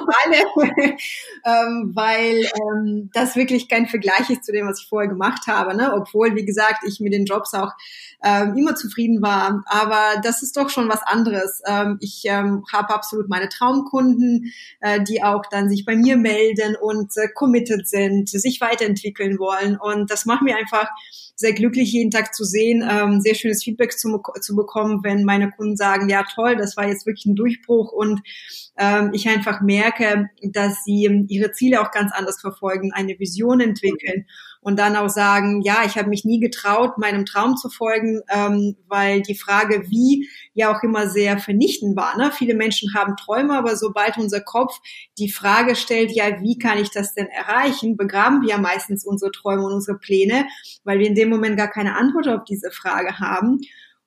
ähm, 1.45 1.91
weil 1.93 2.47
ähm, 2.55 3.09
das 3.13 3.35
wirklich 3.35 3.67
kein 3.67 3.87
Vergleich 3.87 4.29
ist 4.29 4.45
zu 4.45 4.53
dem, 4.53 4.67
was 4.67 4.81
ich 4.81 4.87
vorher 4.87 5.09
gemacht 5.09 5.47
habe. 5.47 5.75
Ne? 5.75 5.91
Obwohl, 5.93 6.35
wie 6.35 6.45
gesagt, 6.45 6.83
ich 6.87 7.01
mit 7.01 7.11
den 7.11 7.25
Jobs 7.25 7.53
auch 7.53 7.73
ähm, 8.23 8.55
immer 8.55 8.75
zufrieden 8.75 9.21
war. 9.21 9.63
Aber 9.67 10.21
das 10.23 10.43
ist 10.43 10.57
doch 10.57 10.69
schon 10.69 10.89
was 10.89 11.01
anderes. 11.03 11.61
Ähm, 11.65 11.97
ich 12.01 12.23
ähm, 12.25 12.63
habe 12.71 12.93
absolut 12.93 13.29
meine 13.29 13.49
Traumkunden, 13.49 14.53
äh, 14.79 15.01
die 15.03 15.23
auch 15.23 15.45
dann 15.49 15.69
sich 15.69 15.85
bei 15.85 15.95
mir 15.95 16.17
melden 16.17 16.75
und 16.75 17.11
äh, 17.17 17.27
committed 17.33 17.87
sind, 17.87 18.29
sich 18.29 18.61
weiterentwickeln 18.61 19.39
wollen. 19.39 19.77
Und 19.77 20.11
das 20.11 20.25
macht 20.25 20.41
mir 20.41 20.57
einfach 20.57 20.89
sehr 21.35 21.53
glücklich, 21.53 21.91
jeden 21.91 22.11
Tag 22.11 22.33
zu 22.33 22.43
sehen, 22.43 22.87
ähm, 22.89 23.21
sehr 23.21 23.35
schönes 23.35 23.63
Feedback 23.63 23.97
zu, 23.97 24.21
zu 24.41 24.55
bekommen, 24.55 25.01
wenn 25.03 25.23
meine 25.25 25.51
Kunden 25.51 25.75
sagen, 25.75 26.09
ja 26.09 26.23
toll, 26.33 26.55
das 26.55 26.77
war 26.77 26.87
jetzt 26.87 27.05
wirklich 27.05 27.25
ein 27.25 27.35
Durchbruch 27.35 27.91
und 27.91 28.21
ähm, 28.77 29.11
ich 29.13 29.27
einfach 29.27 29.61
merke, 29.61 30.29
dass 30.41 30.83
sie 30.83 31.25
ihre 31.27 31.51
Ziele 31.51 31.81
auch 31.81 31.91
ganz 31.91 32.11
anders 32.13 32.39
verfolgen, 32.39 32.91
eine 32.93 33.19
Vision 33.19 33.59
entwickeln 33.59 34.25
und 34.65 34.79
dann 34.79 34.95
auch 34.95 35.09
sagen, 35.09 35.61
ja, 35.61 35.83
ich 35.85 35.95
habe 35.95 36.09
mich 36.09 36.25
nie 36.25 36.39
getraut, 36.39 36.97
meinem 36.97 37.27
Traum 37.27 37.55
zu 37.55 37.69
folgen, 37.69 38.21
ähm, 38.29 38.75
weil 38.87 39.21
die 39.21 39.35
Frage, 39.35 39.83
wie, 39.89 40.27
ja 40.55 40.75
auch 40.75 40.81
immer 40.81 41.07
sehr 41.07 41.37
vernichtend 41.37 41.95
war. 41.95 42.17
Ne? 42.17 42.31
Viele 42.31 42.55
Menschen 42.55 42.95
haben 42.95 43.15
Träume, 43.15 43.55
aber 43.55 43.75
sobald 43.75 44.17
unser 44.17 44.41
Kopf 44.41 44.73
die 45.19 45.31
Frage 45.31 45.75
stellt, 45.75 46.11
ja, 46.13 46.41
wie 46.41 46.57
kann 46.57 46.79
ich 46.79 46.89
das 46.89 47.13
denn 47.13 47.27
erreichen, 47.27 47.95
begraben 47.95 48.41
wir 48.41 48.57
meistens 48.57 49.05
unsere 49.05 49.31
Träume 49.31 49.65
und 49.65 49.73
unsere 49.73 49.99
Pläne, 49.99 50.47
weil 50.83 50.97
wir 50.97 51.07
in 51.07 51.15
dem 51.15 51.24
Moment 51.29 51.57
gar 51.57 51.69
keine 51.69 51.95
Antwort 51.95 52.27
auf 52.27 52.43
diese 52.43 52.71
Frage 52.71 53.19
haben. 53.19 53.59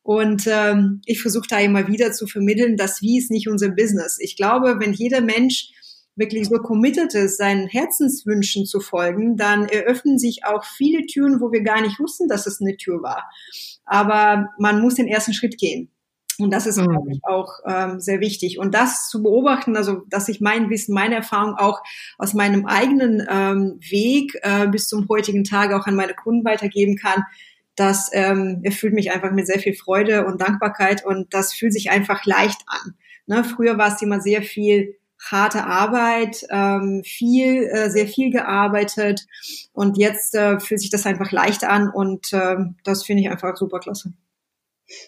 Und 0.03 0.47
ähm, 0.47 1.03
ich 1.05 1.21
versuche 1.21 1.49
da 1.49 1.59
immer 1.61 1.87
wieder 1.87 2.13
zu 2.13 2.27
vermitteln, 2.27 2.77
dass 2.77 3.03
wie 3.03 3.19
ist 3.19 3.31
nicht 3.31 3.49
unser 3.49 3.69
Business. 3.69 4.19
Ich 4.21 4.37
glaube, 4.37 4.77
wenn 4.81 4.93
jeder 4.93 5.21
Mensch 5.21 5.71
wirklich 6.17 6.49
so 6.49 6.57
committed 6.57 7.15
ist, 7.15 7.39
seinen 7.39 7.69
Herzenswünschen 7.69 8.67
zu 8.67 8.81
folgen, 8.81 9.37
dann 9.37 9.69
eröffnen 9.69 10.19
sich 10.19 10.45
auch 10.45 10.65
viele 10.65 11.07
Türen, 11.07 11.41
wo 11.41 11.53
wir 11.53 11.63
gar 11.63 11.81
nicht 11.81 12.01
wussten, 12.01 12.29
dass 12.29 12.47
es 12.47 12.61
eine 12.61 12.77
Tür 12.77 13.03
war. 13.03 13.31
Aber 13.85 14.49
man 14.59 14.81
muss 14.81 14.95
den 14.95 15.09
ersten 15.09 15.33
Schritt 15.33 15.59
gehen. 15.59 15.91
Und 16.39 16.53
das 16.53 16.67
ist, 16.67 16.77
mhm. 16.77 16.91
glaube 16.91 17.13
ich, 17.13 17.21
auch 17.25 17.59
ähm, 17.67 18.01
sehr 18.01 18.21
wichtig. 18.21 18.59
Und 18.59 18.75
das 18.75 19.09
zu 19.09 19.23
beobachten, 19.23 19.77
also 19.77 20.03
dass 20.09 20.29
ich 20.29 20.41
mein 20.41 20.71
Wissen, 20.71 20.95
meine 20.95 21.17
Erfahrung 21.17 21.55
auch 21.55 21.83
aus 22.17 22.33
meinem 22.33 22.67
eigenen 22.67 23.27
ähm, 23.29 23.81
Weg 23.91 24.39
äh, 24.43 24.69
bis 24.69 24.89
zum 24.89 25.09
heutigen 25.09 25.45
Tag 25.45 25.73
auch 25.73 25.87
an 25.87 25.97
meine 25.97 26.15
Kunden 26.15 26.45
weitergeben 26.45 26.97
kann, 26.97 27.25
das 27.75 28.11
ähm, 28.13 28.61
erfüllt 28.65 28.95
mich 28.95 29.13
einfach 29.13 29.31
mit 29.31 29.47
sehr 29.47 29.61
viel 29.61 29.75
Freude 29.75 30.27
und 30.27 30.41
Dankbarkeit 30.41 31.05
und 31.05 31.33
das 31.33 31.55
fühlt 31.55 31.73
sich 31.73 31.91
einfach 31.91 32.25
leicht 32.25 32.61
an. 32.67 32.95
Ne? 33.27 33.45
Früher 33.45 33.79
war 33.79 33.95
es 33.95 34.03
immer 34.03 34.21
sehr 34.21 34.43
viel 34.43 34.97
harte 35.31 35.65
Arbeit, 35.65 36.45
ähm, 36.51 37.03
viel, 37.05 37.65
äh, 37.65 37.91
sehr 37.91 38.07
viel 38.07 38.31
gearbeitet 38.31 39.27
und 39.73 39.97
jetzt 39.97 40.35
äh, 40.35 40.61
fühlt 40.61 40.81
sich 40.81 40.91
das 40.91 41.07
einfach 41.07 41.31
leicht 41.33 41.65
an 41.65 41.89
und 41.89 42.33
äh, 42.33 42.57
das 42.85 43.05
finde 43.05 43.23
ich 43.23 43.31
einfach 43.31 43.57
super 43.57 43.81
klasse. 43.81 44.13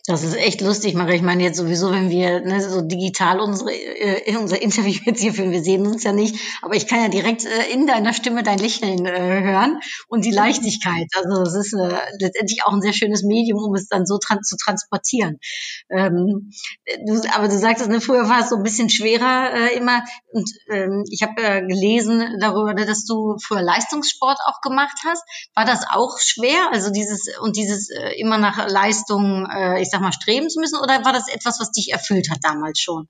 Das 0.07 0.23
ist 0.23 0.37
echt 0.37 0.61
lustig, 0.61 0.95
Maria. 0.95 1.15
Ich 1.15 1.23
meine 1.23 1.43
jetzt 1.43 1.57
sowieso, 1.57 1.91
wenn 1.91 2.11
wir 2.11 2.41
ne, 2.41 2.61
so 2.61 2.83
digital 2.83 3.41
unsere, 3.41 3.73
äh, 3.73 4.37
unser 4.37 4.61
Interview 4.61 5.01
jetzt 5.05 5.23
hier 5.23 5.33
führen, 5.33 5.53
wir 5.53 5.63
sehen 5.63 5.87
uns 5.87 6.03
ja 6.05 6.13
nicht, 6.13 6.37
aber 6.61 6.75
ich 6.75 6.87
kann 6.87 7.01
ja 7.01 7.09
direkt 7.09 7.47
äh, 7.47 7.73
in 7.73 7.87
deiner 7.87 8.13
Stimme 8.13 8.43
dein 8.43 8.59
Lächeln 8.59 9.07
äh, 9.07 9.43
hören 9.43 9.81
und 10.09 10.25
die 10.27 10.33
Leichtigkeit. 10.33 11.07
Also 11.15 11.43
es 11.43 11.55
ist 11.55 11.73
äh, 11.73 11.97
letztendlich 12.19 12.65
auch 12.65 12.73
ein 12.73 12.83
sehr 12.83 12.93
schönes 12.93 13.23
Medium, 13.23 13.63
um 13.63 13.75
es 13.75 13.89
dann 13.89 14.05
so 14.05 14.19
trans 14.19 14.49
zu 14.49 14.57
transportieren. 14.57 15.39
Ähm, 15.89 16.51
du, 17.07 17.23
aber 17.33 17.49
du 17.49 17.59
sagst, 17.59 17.89
ne, 17.89 18.03
früher 18.03 18.29
war 18.29 18.41
es 18.41 18.51
so 18.51 18.57
ein 18.57 18.63
bisschen 18.63 18.91
schwerer 18.91 19.55
äh, 19.55 19.77
immer. 19.77 20.05
Und 20.33 20.51
ähm, 20.71 21.05
ich 21.11 21.23
habe 21.23 21.43
äh, 21.43 21.67
gelesen 21.67 22.39
darüber, 22.41 22.75
dass 22.75 23.05
du 23.05 23.37
früher 23.43 23.63
Leistungssport 23.63 24.39
auch 24.45 24.61
gemacht 24.61 24.99
hast. 25.07 25.23
War 25.55 25.65
das 25.65 25.85
auch 25.89 26.19
schwer? 26.19 26.71
Also 26.71 26.91
dieses 26.91 27.29
und 27.41 27.57
dieses 27.57 27.91
äh, 27.91 28.21
immer 28.21 28.37
nach 28.37 28.69
Leistung 28.69 29.47
äh, 29.47 29.70
äh, 29.77 29.83
ich 29.83 29.91
sag 29.91 30.01
mal, 30.01 30.13
streben 30.13 30.49
zu 30.51 30.61
müssen? 30.61 30.79
Oder 30.79 31.05
war 31.05 31.13
das 31.13 31.29
etwas, 31.29 31.61
was 31.61 31.73
dich 31.73 31.93
erfüllt 31.93 32.31
hat 32.31 32.39
damals 32.43 32.81
schon? 32.81 33.09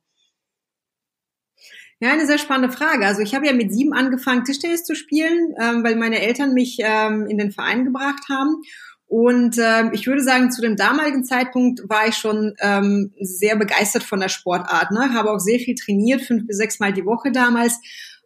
Ja, 2.03 2.13
eine 2.13 2.27
sehr 2.27 2.39
spannende 2.39 2.75
Frage. 2.75 3.07
Also 3.07 3.21
ich 3.21 3.35
habe 3.35 3.47
ja 3.47 3.53
mit 3.53 3.73
sieben 3.73 3.93
angefangen, 3.93 4.45
Tischtennis 4.45 4.85
zu 4.85 4.95
spielen, 4.95 5.55
ähm, 5.61 5.85
weil 5.85 5.97
meine 5.97 6.21
Eltern 6.21 6.55
mich 6.55 6.79
ähm, 6.81 7.27
in 7.27 7.37
den 7.37 7.53
Verein 7.53 7.85
gebracht 7.85 8.23
haben. 8.31 8.63
Und 9.07 9.59
ähm, 9.59 9.91
ich 9.93 10.07
würde 10.07 10.23
sagen, 10.23 10.51
zu 10.51 10.63
dem 10.63 10.77
damaligen 10.77 11.25
Zeitpunkt 11.25 11.81
war 11.89 12.07
ich 12.07 12.15
schon 12.15 12.55
ähm, 12.61 13.13
sehr 13.21 13.57
begeistert 13.57 14.05
von 14.05 14.21
der 14.21 14.29
Sportart. 14.29 14.93
Ne? 14.93 15.13
Habe 15.13 15.33
auch 15.33 15.41
sehr 15.41 15.59
viel 15.59 15.75
trainiert, 15.75 16.23
fünf 16.23 16.47
bis 16.47 16.57
sechs 16.57 16.79
Mal 16.79 16.93
die 16.93 17.05
Woche 17.05 17.33
damals. 17.33 17.81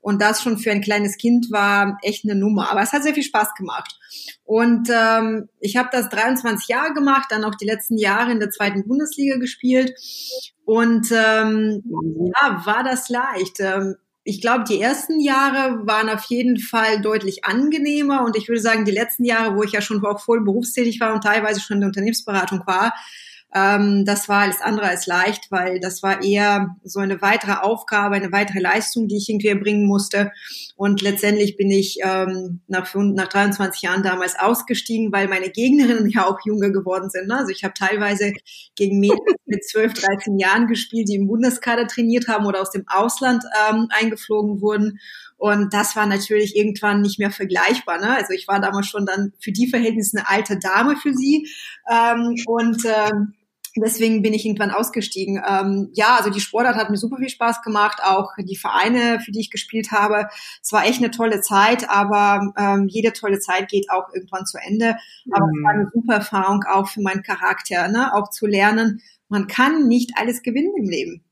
Und 0.05 0.21
das 0.21 0.43
schon 0.43 0.59
für 0.59 0.71
ein 0.71 0.83
kleines 0.83 1.17
Kind 1.17 1.51
war 1.51 1.97
echt 2.03 2.27
eine 2.27 2.35
Nummer. 2.35 2.71
Aber 2.71 2.83
es 2.83 2.93
hat 2.93 3.03
sehr 3.03 3.15
viel 3.15 3.23
Spaß 3.23 3.55
gemacht. 3.55 3.99
Und 4.45 4.91
ähm, 4.93 5.49
ich 5.61 5.79
habe 5.79 5.89
das 5.91 6.11
23 6.11 6.69
Jahre 6.69 6.93
gemacht, 6.93 7.29
dann 7.31 7.43
auch 7.43 7.55
die 7.55 7.65
letzten 7.65 7.97
Jahre 7.97 8.31
in 8.31 8.39
der 8.39 8.51
zweiten 8.51 8.87
Bundesliga 8.87 9.39
gespielt. 9.39 9.95
Und 10.67 11.11
ähm, 11.11 11.83
ja, 12.35 12.67
war 12.67 12.85
das 12.85 13.09
leicht. 13.09 13.61
Ähm, 13.61 13.97
ich 14.25 14.43
glaube, 14.43 14.65
die 14.69 14.79
ersten 14.79 15.21
Jahre 15.21 15.87
waren 15.87 16.11
auf 16.11 16.25
jeden 16.25 16.59
Fall 16.59 17.01
deutlich 17.01 17.47
angenehmer 17.47 18.27
und 18.27 18.37
ich 18.37 18.47
würde 18.47 18.61
sagen, 18.61 18.85
die 18.85 18.93
letzten 18.93 19.25
Jahre, 19.25 19.57
wo 19.57 19.63
ich 19.63 19.73
ja 19.73 19.81
schon 19.81 20.05
auch 20.05 20.21
voll 20.21 20.45
berufstätig 20.45 21.01
war 21.01 21.15
und 21.15 21.25
teilweise 21.25 21.61
schon 21.61 21.77
in 21.77 21.81
der 21.81 21.89
Unternehmensberatung 21.89 22.63
war, 22.67 22.93
ähm, 23.55 24.05
das 24.05 24.29
war 24.29 24.41
alles 24.41 24.61
andere 24.61 24.89
als 24.89 25.07
leicht, 25.07 25.51
weil 25.51 25.79
das 25.79 26.03
war 26.03 26.25
eher 26.25 26.75
so 26.83 26.99
eine 26.99 27.23
weitere 27.23 27.53
Aufgabe, 27.53 28.17
eine 28.17 28.33
weitere 28.33 28.59
Leistung, 28.59 29.07
die 29.07 29.17
ich 29.17 29.29
irgendwie 29.29 29.49
erbringen 29.49 29.87
musste. 29.87 30.33
Und 30.75 31.03
letztendlich 31.03 31.57
bin 31.57 31.71
ich 31.71 31.99
ähm, 32.03 32.63
nach, 32.67 32.93
nach 32.93 33.29
23 33.29 33.83
Jahren 33.83 34.03
damals 34.03 34.37
ausgestiegen, 34.37 35.13
weil 35.13 35.29
meine 35.29 35.51
Gegnerinnen 35.51 36.09
ja 36.15 36.27
auch 36.27 36.39
jünger 36.45 36.71
geworden 36.71 37.11
sind. 37.11 37.29
Ne? 37.29 37.39
Also 37.39 37.51
ich 37.51 37.63
habe 37.63 37.75
teilweise 37.75 38.33
gegen 38.75 38.99
Mädchen 38.99 39.21
mit 39.47 39.65
12, 39.65 39.95
13 39.95 40.39
Jahren 40.41 40.67
gespielt, 40.67 41.09
die 41.09 41.15
im 41.15 41.29
Bundeskader 41.29 41.87
trainiert 41.87 42.27
haben 42.27 42.47
oder 42.47 42.61
aus 42.61 42.73
dem 42.73 42.85
Ausland 42.89 43.45
ähm, 43.71 43.87
eingeflogen 43.91 44.61
wurden. 44.63 44.99
Und 45.37 45.73
das 45.73 45.95
war 45.95 46.07
natürlich 46.07 46.57
irgendwann 46.57 47.03
nicht 47.03 47.21
mehr 47.21 47.31
vergleichbar. 47.31 48.01
Ne? 48.01 48.17
Also 48.17 48.33
ich 48.33 48.49
war 48.49 48.61
damals 48.61 48.89
schon 48.89 49.07
dann 49.07 49.33
für 49.41 49.53
die 49.53 49.69
Verhältnisse 49.69 50.19
eine 50.19 50.29
alte 50.29 50.59
Dame 50.59 50.97
für 50.97 51.15
sie. 51.15 51.49
Ähm, 51.89 52.35
und 52.47 52.85
ähm, 52.85 53.35
Deswegen 53.77 54.23
bin 54.23 54.35
ich 54.35 54.47
irgendwann 54.47 54.71
ausgestiegen. 54.71 55.43
Ähm, 55.49 55.91
ja, 55.95 56.17
also 56.17 56.31
die 56.31 56.41
Sportart 56.41 56.77
hat 56.77 56.91
mir 56.91 56.97
super 56.97 57.17
viel 57.17 57.29
Spaß 57.29 57.63
gemacht, 57.63 57.99
auch 58.05 58.31
die 58.39 58.57
Vereine, 58.57 59.19
für 59.21 59.33
die 59.33 59.41
ich 59.41 59.51
gespielt 59.51 59.91
habe. 59.91 60.29
Es 60.63 60.73
war 60.73 60.87
echt 60.87 60.99
eine 60.99 61.11
tolle 61.11 61.41
Zeit, 61.41 61.91
aber 61.91 62.53
ähm, 62.57 62.87
jede 62.89 63.13
tolle 63.13 63.41
Zeit 63.41 63.69
geht 63.69 63.91
auch 63.91 64.09
irgendwann 64.15 64.47
zu 64.47 64.59
Ende. 64.59 64.97
Aber 65.33 65.47
mhm. 65.47 65.53
es 65.59 65.65
war 65.65 65.73
eine 65.73 65.91
super 65.93 66.15
Erfahrung 66.15 66.65
auch 66.71 66.89
für 66.89 67.03
meinen 67.03 67.23
Charakter, 67.23 67.89
ne? 67.89 68.15
auch 68.15 68.31
zu 68.31 68.47
lernen, 68.47 69.01
man 69.29 69.49
kann 69.49 69.89
nicht 69.89 70.13
alles 70.17 70.43
gewinnen 70.43 70.73
im 70.77 70.89
Leben. 70.89 71.25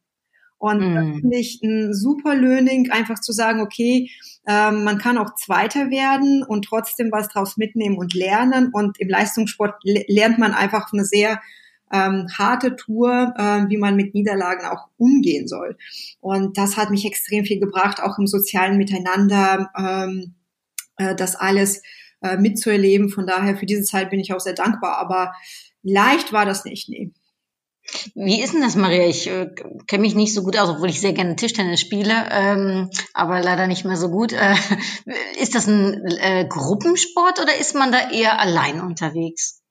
Und 0.58 0.80
mhm. 0.80 0.94
das 0.94 1.20
finde 1.20 1.36
ich 1.38 1.60
ein 1.62 1.94
super 1.94 2.34
Learning, 2.34 2.90
einfach 2.90 3.20
zu 3.20 3.32
sagen, 3.32 3.60
okay, 3.60 4.10
ähm, 4.46 4.84
man 4.84 4.98
kann 4.98 5.18
auch 5.18 5.34
Zweiter 5.34 5.90
werden 5.90 6.42
und 6.42 6.64
trotzdem 6.64 7.10
was 7.12 7.28
draus 7.28 7.56
mitnehmen 7.56 7.98
und 7.98 8.14
lernen. 8.14 8.70
Und 8.72 8.98
im 9.00 9.08
Leistungssport 9.08 9.74
lernt 9.84 10.38
man 10.38 10.52
einfach 10.52 10.92
eine 10.92 11.04
sehr 11.04 11.40
ähm, 11.92 12.26
harte 12.36 12.76
Tour, 12.76 13.34
äh, 13.36 13.68
wie 13.68 13.76
man 13.76 13.96
mit 13.96 14.14
Niederlagen 14.14 14.66
auch 14.66 14.88
umgehen 14.96 15.46
soll. 15.46 15.76
Und 16.20 16.56
das 16.58 16.76
hat 16.76 16.90
mich 16.90 17.04
extrem 17.04 17.44
viel 17.44 17.60
gebracht, 17.60 18.00
auch 18.02 18.18
im 18.18 18.26
sozialen 18.26 18.78
Miteinander, 18.78 19.70
ähm, 19.78 20.34
äh, 20.96 21.14
das 21.14 21.36
alles 21.36 21.82
äh, 22.22 22.36
mitzuerleben. 22.36 23.10
Von 23.10 23.26
daher 23.26 23.56
für 23.56 23.66
diese 23.66 23.84
Zeit 23.84 24.10
bin 24.10 24.20
ich 24.20 24.32
auch 24.32 24.40
sehr 24.40 24.54
dankbar. 24.54 24.98
Aber 24.98 25.32
leicht 25.82 26.32
war 26.32 26.46
das 26.46 26.64
nicht, 26.64 26.88
nee. 26.88 27.12
Wie 28.14 28.40
ist 28.40 28.54
denn 28.54 28.62
das, 28.62 28.76
Maria? 28.76 29.08
Ich 29.08 29.26
äh, 29.26 29.50
kenne 29.86 30.02
mich 30.02 30.14
nicht 30.14 30.34
so 30.34 30.42
gut 30.44 30.56
aus, 30.56 30.68
obwohl 30.68 30.88
ich 30.88 31.00
sehr 31.00 31.12
gerne 31.12 31.34
Tischtennis 31.34 31.80
spiele, 31.80 32.28
ähm, 32.30 32.90
aber 33.12 33.42
leider 33.42 33.66
nicht 33.66 33.84
mehr 33.84 33.96
so 33.96 34.08
gut. 34.08 34.32
Äh, 34.32 34.54
ist 35.40 35.54
das 35.54 35.66
ein 35.66 36.00
äh, 36.06 36.46
Gruppensport 36.48 37.40
oder 37.40 37.56
ist 37.58 37.74
man 37.74 37.90
da 37.90 38.10
eher 38.10 38.38
allein 38.38 38.80
unterwegs? 38.80 39.61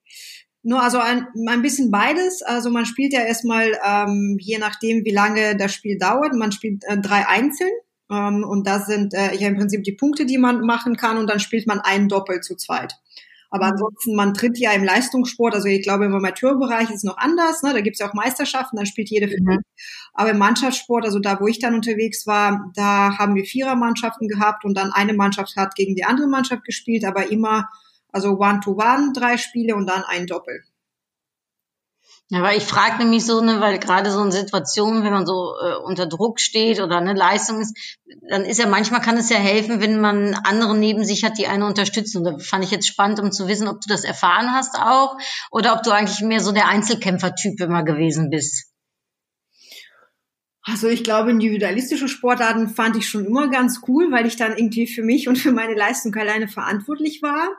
Nur 0.64 0.82
also 0.82 1.00
ein, 1.00 1.28
ein 1.48 1.62
bisschen 1.62 1.90
beides. 1.90 2.44
Also 2.44 2.70
man 2.70 2.86
spielt 2.86 3.14
ja 3.14 3.22
erstmal, 3.22 3.72
ähm, 3.84 4.38
je 4.40 4.60
nachdem, 4.60 5.04
wie 5.06 5.12
lange 5.12 5.56
das 5.58 5.74
Spiel 5.74 5.98
dauert, 5.98 6.34
man 6.36 6.52
spielt 6.52 6.84
äh, 6.86 6.98
drei 7.00 7.28
einzeln. 7.28 7.72
Ähm, 8.12 8.44
und 8.44 8.68
das 8.68 8.86
sind 8.86 9.14
äh, 9.14 9.36
ja 9.36 9.48
im 9.48 9.58
Prinzip 9.58 9.84
die 9.84 9.94
Punkte, 9.94 10.26
die 10.26 10.38
man 10.38 10.62
machen 10.62 10.98
kann. 10.98 11.18
Und 11.18 11.28
dann 11.28 11.40
spielt 11.40 11.66
man 11.66 11.80
einen 11.80 12.10
Doppel 12.10 12.42
zu 12.42 12.56
zweit. 12.56 12.94
Aber 13.52 13.66
mhm. 13.66 13.72
ansonsten, 13.74 14.16
man 14.16 14.34
tritt 14.34 14.58
ja 14.58 14.72
im 14.72 14.84
Leistungssport, 14.84 15.54
also 15.54 15.68
ich 15.68 15.84
glaube 15.84 16.06
im 16.06 16.16
Amateurbereich 16.16 16.90
ist 16.90 16.98
es 16.98 17.04
noch 17.04 17.18
anders, 17.18 17.62
ne? 17.62 17.74
da 17.74 17.82
gibt 17.82 17.96
es 17.96 18.00
ja 18.00 18.10
auch 18.10 18.14
Meisterschaften, 18.14 18.78
dann 18.78 18.86
spielt 18.86 19.10
jede 19.10 19.28
für 19.28 19.42
mhm. 19.42 19.60
Aber 20.14 20.32
im 20.32 20.38
Mannschaftssport, 20.38 21.06
also 21.06 21.20
da, 21.20 21.40
wo 21.40 21.48
ich 21.48 21.60
dann 21.60 21.76
unterwegs 21.76 22.26
war, 22.26 22.72
da 22.76 23.18
haben 23.18 23.36
wir 23.36 23.44
Vierermannschaften 23.44 24.28
gehabt 24.28 24.66
und 24.66 24.76
dann 24.76 24.92
eine 24.92 25.14
Mannschaft 25.14 25.56
hat 25.58 25.76
gegen 25.76 25.96
die 25.96 26.06
andere 26.06 26.28
Mannschaft 26.28 26.64
gespielt, 26.64 27.06
aber 27.06 27.30
immer 27.30 27.70
also 28.12 28.38
One-to-One, 28.38 29.14
drei 29.14 29.38
Spiele 29.38 29.76
und 29.76 29.88
dann 29.88 30.04
ein 30.04 30.28
Doppel. 30.28 30.64
Ja, 32.34 32.50
ich 32.54 32.64
frage 32.64 33.00
nämlich 33.00 33.26
so, 33.26 33.42
ne, 33.42 33.60
weil 33.60 33.78
gerade 33.78 34.10
so 34.10 34.24
in 34.24 34.32
Situationen, 34.32 35.04
wenn 35.04 35.12
man 35.12 35.26
so 35.26 35.54
äh, 35.62 35.76
unter 35.84 36.06
Druck 36.06 36.40
steht 36.40 36.80
oder 36.80 36.96
eine 36.96 37.14
Leistung 37.14 37.60
ist, 37.60 37.76
dann 38.30 38.46
ist 38.46 38.58
ja 38.58 38.68
manchmal 38.68 39.02
kann 39.02 39.18
es 39.18 39.30
ja 39.30 39.36
helfen, 39.36 39.82
wenn 39.82 40.00
man 40.00 40.34
andere 40.34 40.78
neben 40.78 41.04
sich 41.04 41.26
hat, 41.26 41.38
die 41.38 41.48
einen 41.48 41.64
unterstützen. 41.64 42.20
Und 42.20 42.24
da 42.24 42.38
fand 42.40 42.64
ich 42.64 42.72
jetzt 42.72 42.88
spannend, 42.88 43.20
um 43.20 43.34
zu 43.34 43.50
wissen, 43.50 43.68
ob 43.68 43.82
du 43.82 43.90
das 43.90 44.06
erfahren 44.06 44.54
hast 44.54 44.80
auch 44.80 45.18
oder 45.52 45.74
ob 45.74 45.84
du 45.84 45.92
eigentlich 45.92 46.22
mehr 46.22 46.40
so 46.40 46.54
der 46.54 46.70
Einzelkämpfer-Typ 46.70 47.60
immer 47.60 47.84
gewesen 47.84 48.30
bist. 48.30 48.72
Also 50.64 50.88
ich 50.88 51.04
glaube, 51.04 51.32
individualistische 51.32 52.08
Sportarten 52.08 52.70
fand 52.70 52.96
ich 52.96 53.10
schon 53.10 53.26
immer 53.26 53.50
ganz 53.50 53.82
cool, 53.90 54.10
weil 54.12 54.26
ich 54.26 54.38
dann 54.38 54.56
irgendwie 54.56 54.88
für 54.88 55.04
mich 55.04 55.28
und 55.28 55.38
für 55.38 55.52
meine 55.52 55.74
Leistung 55.74 56.16
alleine 56.16 56.48
verantwortlich 56.48 57.22
war. 57.22 57.50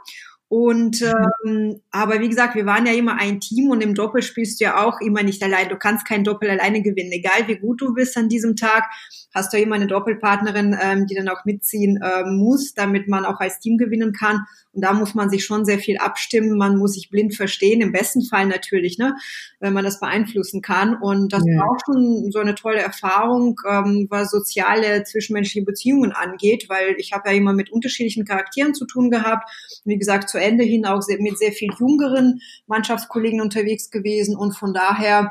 Und 0.53 1.01
ähm, 1.01 1.81
aber 1.91 2.21
wie 2.21 2.29
gesagt, 2.29 2.55
wir 2.57 2.67
waren 2.67 2.85
ja 2.85 2.93
immer 2.93 3.19
ein 3.19 3.41
Team 3.41 3.71
und 3.71 3.83
im 3.83 3.95
Doppel 3.95 4.21
spielst 4.21 4.61
du 4.61 4.65
ja 4.65 4.85
auch 4.85 5.01
immer 5.01 5.23
nicht 5.23 5.43
allein. 5.43 5.71
Du 5.71 5.79
kannst 5.79 6.07
kein 6.07 6.25
Doppel 6.25 6.51
alleine 6.51 6.83
gewinnen, 6.83 7.11
egal 7.11 7.49
wie 7.49 7.57
gut 7.57 7.81
du 7.81 7.95
bist 7.95 8.19
an 8.19 8.29
diesem 8.29 8.55
Tag 8.55 8.85
hast 9.35 9.53
du 9.53 9.59
immer 9.59 9.77
eine 9.77 9.87
Doppelpartnerin, 9.87 10.77
ähm, 10.81 11.07
die 11.07 11.15
dann 11.15 11.29
auch 11.29 11.45
mitziehen 11.45 12.01
ähm, 12.03 12.37
muss, 12.37 12.75
damit 12.75 13.09
man 13.09 13.25
auch 13.25 13.41
als 13.41 13.59
Team 13.61 13.79
gewinnen 13.79 14.13
kann. 14.13 14.41
Und 14.73 14.83
da 14.83 14.93
muss 14.93 15.15
man 15.15 15.29
sich 15.29 15.45
schon 15.45 15.65
sehr 15.65 15.79
viel 15.79 15.99
abstimmen. 15.99 16.57
Man 16.57 16.79
muss 16.79 16.95
sich 16.95 17.11
blind 17.11 17.35
verstehen, 17.35 17.81
im 17.83 17.93
besten 17.93 18.23
Fall 18.23 18.47
natürlich, 18.47 18.99
ne, 18.99 19.15
wenn 19.61 19.73
man 19.73 19.85
das 19.85 20.01
beeinflussen 20.01 20.63
kann. 20.63 20.97
Und 20.97 21.33
das 21.33 21.45
ja. 21.47 21.59
war 21.59 21.71
auch 21.71 21.79
schon 21.85 22.31
so 22.31 22.39
eine 22.39 22.55
tolle 22.55 22.81
Erfahrung, 22.81 23.61
ähm, 23.69 24.07
was 24.09 24.31
soziale 24.31 25.05
zwischenmenschliche 25.05 25.65
Beziehungen 25.65 26.13
angeht, 26.13 26.67
weil 26.69 26.95
ich 26.99 27.13
habe 27.13 27.31
ja 27.31 27.37
immer 27.37 27.53
mit 27.53 27.71
unterschiedlichen 27.71 28.25
Charakteren 28.25 28.75
zu 28.75 28.87
tun 28.87 29.11
gehabt. 29.11 29.49
Wie 29.85 29.99
gesagt, 29.99 30.29
zu 30.29 30.39
Ende 30.39 30.65
hin 30.65 30.87
auch 30.87 31.03
sehr, 31.03 31.21
mit 31.21 31.39
sehr 31.39 31.53
viel 31.53 31.71
jüngeren 31.79 32.41
Mannschaftskollegen 32.67 33.41
unterwegs 33.41 33.91
gewesen. 33.91 34.37
Und 34.37 34.57
von 34.57 34.73
daher 34.73 35.31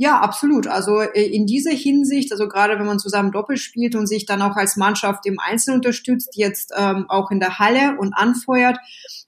ja, 0.00 0.18
absolut. 0.18 0.66
Also 0.66 1.02
äh, 1.02 1.26
in 1.26 1.44
dieser 1.44 1.72
Hinsicht, 1.72 2.32
also 2.32 2.48
gerade 2.48 2.78
wenn 2.78 2.86
man 2.86 2.98
zusammen 2.98 3.32
Doppel 3.32 3.58
spielt 3.58 3.94
und 3.94 4.06
sich 4.06 4.24
dann 4.24 4.40
auch 4.40 4.56
als 4.56 4.78
Mannschaft 4.78 5.26
im 5.26 5.38
Einzelnen 5.38 5.80
unterstützt, 5.80 6.30
jetzt 6.36 6.72
ähm, 6.74 7.04
auch 7.10 7.30
in 7.30 7.38
der 7.38 7.58
Halle 7.58 7.98
und 7.98 8.14
anfeuert, 8.14 8.78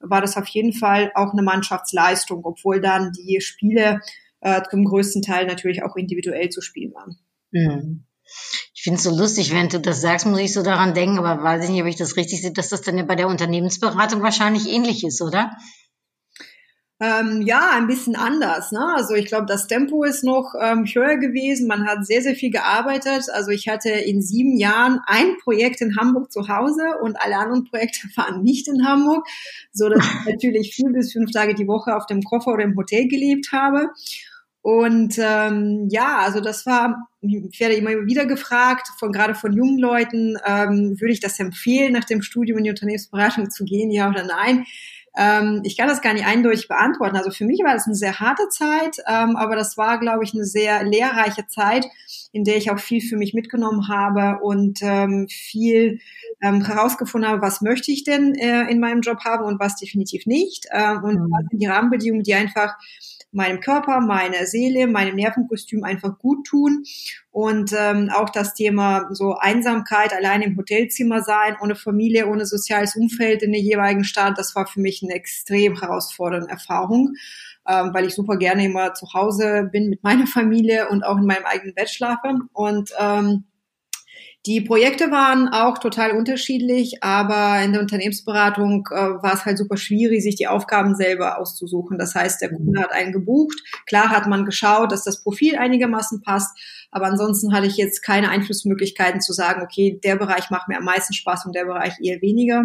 war 0.00 0.22
das 0.22 0.38
auf 0.38 0.48
jeden 0.48 0.72
Fall 0.72 1.12
auch 1.14 1.32
eine 1.32 1.42
Mannschaftsleistung, 1.42 2.40
obwohl 2.46 2.80
dann 2.80 3.12
die 3.12 3.42
Spiele 3.42 4.00
äh, 4.40 4.62
zum 4.70 4.86
größten 4.86 5.20
Teil 5.20 5.46
natürlich 5.46 5.82
auch 5.82 5.94
individuell 5.94 6.48
zu 6.48 6.62
spielen 6.62 6.94
waren. 6.94 7.18
Mhm. 7.50 8.06
Ich 8.72 8.82
finde 8.82 8.96
es 8.96 9.04
so 9.04 9.14
lustig, 9.14 9.52
wenn 9.52 9.68
du 9.68 9.78
das 9.78 10.00
sagst, 10.00 10.24
muss 10.24 10.40
ich 10.40 10.54
so 10.54 10.62
daran 10.62 10.94
denken, 10.94 11.18
aber 11.18 11.44
weiß 11.44 11.64
ich 11.64 11.70
nicht, 11.70 11.82
ob 11.82 11.88
ich 11.88 11.96
das 11.96 12.16
richtig 12.16 12.40
sehe, 12.40 12.52
dass 12.52 12.70
das 12.70 12.80
dann 12.80 12.96
ja 12.96 13.04
bei 13.04 13.14
der 13.14 13.28
Unternehmensberatung 13.28 14.22
wahrscheinlich 14.22 14.66
ähnlich 14.66 15.04
ist, 15.04 15.20
oder? 15.20 15.50
Ähm, 17.02 17.42
ja, 17.42 17.70
ein 17.72 17.88
bisschen 17.88 18.14
anders. 18.14 18.70
Ne? 18.70 18.94
Also 18.94 19.14
ich 19.14 19.26
glaube, 19.26 19.46
das 19.46 19.66
Tempo 19.66 20.04
ist 20.04 20.22
noch 20.22 20.54
ähm, 20.60 20.84
höher 20.84 21.16
gewesen. 21.16 21.66
Man 21.66 21.84
hat 21.84 22.06
sehr, 22.06 22.22
sehr 22.22 22.36
viel 22.36 22.52
gearbeitet. 22.52 23.24
Also 23.32 23.50
ich 23.50 23.68
hatte 23.68 23.88
in 23.88 24.22
sieben 24.22 24.56
Jahren 24.56 25.00
ein 25.06 25.36
Projekt 25.42 25.80
in 25.80 25.96
Hamburg 25.96 26.30
zu 26.30 26.46
Hause 26.46 26.98
und 27.02 27.20
alle 27.20 27.38
anderen 27.38 27.64
Projekte 27.64 28.06
waren 28.16 28.44
nicht 28.44 28.68
in 28.68 28.86
Hamburg, 28.86 29.26
so 29.72 29.88
dass 29.88 30.04
ich 30.04 30.26
natürlich 30.30 30.76
vier 30.76 30.90
bis 30.92 31.12
fünf 31.12 31.32
Tage 31.32 31.56
die 31.56 31.66
Woche 31.66 31.96
auf 31.96 32.06
dem 32.06 32.22
Koffer 32.22 32.52
oder 32.52 32.62
im 32.62 32.76
Hotel 32.76 33.08
gelebt 33.08 33.50
habe. 33.50 33.88
Und 34.60 35.18
ähm, 35.18 35.88
ja, 35.90 36.18
also 36.18 36.38
das 36.38 36.66
war, 36.66 37.08
ich 37.20 37.58
werde 37.58 37.74
immer 37.74 37.90
wieder 38.06 38.26
gefragt, 38.26 38.86
von 38.96 39.10
gerade 39.10 39.34
von 39.34 39.52
jungen 39.52 39.78
Leuten, 39.78 40.36
ähm, 40.46 41.00
würde 41.00 41.12
ich 41.12 41.18
das 41.18 41.40
empfehlen, 41.40 41.94
nach 41.94 42.04
dem 42.04 42.22
Studium 42.22 42.58
in 42.58 42.64
die 42.64 42.70
Unternehmensberatung 42.70 43.50
zu 43.50 43.64
gehen, 43.64 43.90
ja 43.90 44.08
oder 44.08 44.24
nein? 44.24 44.64
Ähm, 45.16 45.60
ich 45.64 45.76
kann 45.76 45.88
das 45.88 46.00
gar 46.00 46.14
nicht 46.14 46.26
eindeutig 46.26 46.68
beantworten. 46.68 47.16
Also 47.16 47.30
für 47.30 47.44
mich 47.44 47.60
war 47.62 47.74
das 47.74 47.86
eine 47.86 47.94
sehr 47.94 48.18
harte 48.18 48.48
Zeit, 48.48 48.98
ähm, 49.06 49.36
aber 49.36 49.56
das 49.56 49.76
war, 49.76 49.98
glaube 49.98 50.24
ich, 50.24 50.32
eine 50.32 50.44
sehr 50.44 50.84
lehrreiche 50.84 51.46
Zeit, 51.46 51.86
in 52.32 52.44
der 52.44 52.56
ich 52.56 52.70
auch 52.70 52.78
viel 52.78 53.02
für 53.02 53.16
mich 53.16 53.34
mitgenommen 53.34 53.88
habe 53.88 54.42
und 54.42 54.80
ähm, 54.82 55.28
viel 55.28 56.00
ähm, 56.40 56.64
herausgefunden 56.64 57.30
habe, 57.30 57.42
was 57.42 57.60
möchte 57.60 57.92
ich 57.92 58.04
denn 58.04 58.34
äh, 58.34 58.70
in 58.70 58.80
meinem 58.80 59.02
Job 59.02 59.18
haben 59.24 59.44
und 59.44 59.60
was 59.60 59.76
definitiv 59.76 60.26
nicht. 60.26 60.66
Ähm, 60.72 61.04
und 61.04 61.14
mhm. 61.14 61.30
was 61.30 61.44
sind 61.50 61.60
die 61.60 61.66
Rahmenbedingungen, 61.66 62.24
die 62.24 62.34
einfach 62.34 62.74
meinem 63.32 63.60
Körper, 63.60 64.00
meiner 64.00 64.46
Seele, 64.46 64.86
meinem 64.86 65.16
Nervenkostüm 65.16 65.84
einfach 65.84 66.18
gut 66.18 66.46
tun. 66.46 66.84
Und 67.30 67.72
ähm, 67.76 68.10
auch 68.14 68.30
das 68.30 68.54
Thema 68.54 69.08
so 69.10 69.36
Einsamkeit, 69.36 70.12
allein 70.12 70.42
im 70.42 70.56
Hotelzimmer 70.56 71.22
sein, 71.22 71.56
ohne 71.62 71.74
Familie, 71.74 72.28
ohne 72.28 72.44
soziales 72.44 72.94
Umfeld 72.94 73.42
in 73.42 73.52
der 73.52 73.60
jeweiligen 73.60 74.04
Stadt, 74.04 74.38
das 74.38 74.54
war 74.54 74.66
für 74.66 74.80
mich 74.80 75.02
eine 75.02 75.14
extrem 75.14 75.80
herausfordernde 75.80 76.50
Erfahrung, 76.50 77.14
ähm, 77.66 77.90
weil 77.94 78.04
ich 78.04 78.14
super 78.14 78.36
gerne 78.36 78.66
immer 78.66 78.92
zu 78.94 79.12
Hause 79.14 79.68
bin 79.72 79.88
mit 79.88 80.02
meiner 80.02 80.26
Familie 80.26 80.88
und 80.88 81.04
auch 81.04 81.16
in 81.16 81.26
meinem 81.26 81.46
eigenen 81.46 81.74
Bett 81.74 81.90
schlafe. 81.90 82.38
Und 82.52 82.90
ähm, 82.98 83.44
die 84.44 84.60
Projekte 84.60 85.12
waren 85.12 85.48
auch 85.48 85.78
total 85.78 86.12
unterschiedlich, 86.12 87.02
aber 87.02 87.62
in 87.62 87.72
der 87.72 87.80
Unternehmensberatung 87.80 88.88
äh, 88.90 88.94
war 88.94 89.34
es 89.34 89.44
halt 89.44 89.56
super 89.56 89.76
schwierig, 89.76 90.22
sich 90.22 90.34
die 90.34 90.48
Aufgaben 90.48 90.96
selber 90.96 91.38
auszusuchen. 91.38 91.96
Das 91.96 92.16
heißt, 92.16 92.42
der 92.42 92.52
Kunde 92.52 92.80
hat 92.80 92.90
einen 92.90 93.12
gebucht. 93.12 93.56
Klar 93.86 94.10
hat 94.10 94.26
man 94.26 94.44
geschaut, 94.44 94.90
dass 94.90 95.04
das 95.04 95.22
Profil 95.22 95.56
einigermaßen 95.56 96.22
passt, 96.22 96.58
aber 96.90 97.06
ansonsten 97.06 97.54
hatte 97.54 97.68
ich 97.68 97.76
jetzt 97.76 98.02
keine 98.02 98.30
Einflussmöglichkeiten 98.30 99.20
zu 99.20 99.32
sagen, 99.32 99.62
okay, 99.62 100.00
der 100.02 100.16
Bereich 100.16 100.50
macht 100.50 100.66
mir 100.68 100.78
am 100.78 100.84
meisten 100.84 101.14
Spaß 101.14 101.46
und 101.46 101.54
der 101.54 101.64
Bereich 101.64 101.94
eher 102.02 102.20
weniger. 102.20 102.64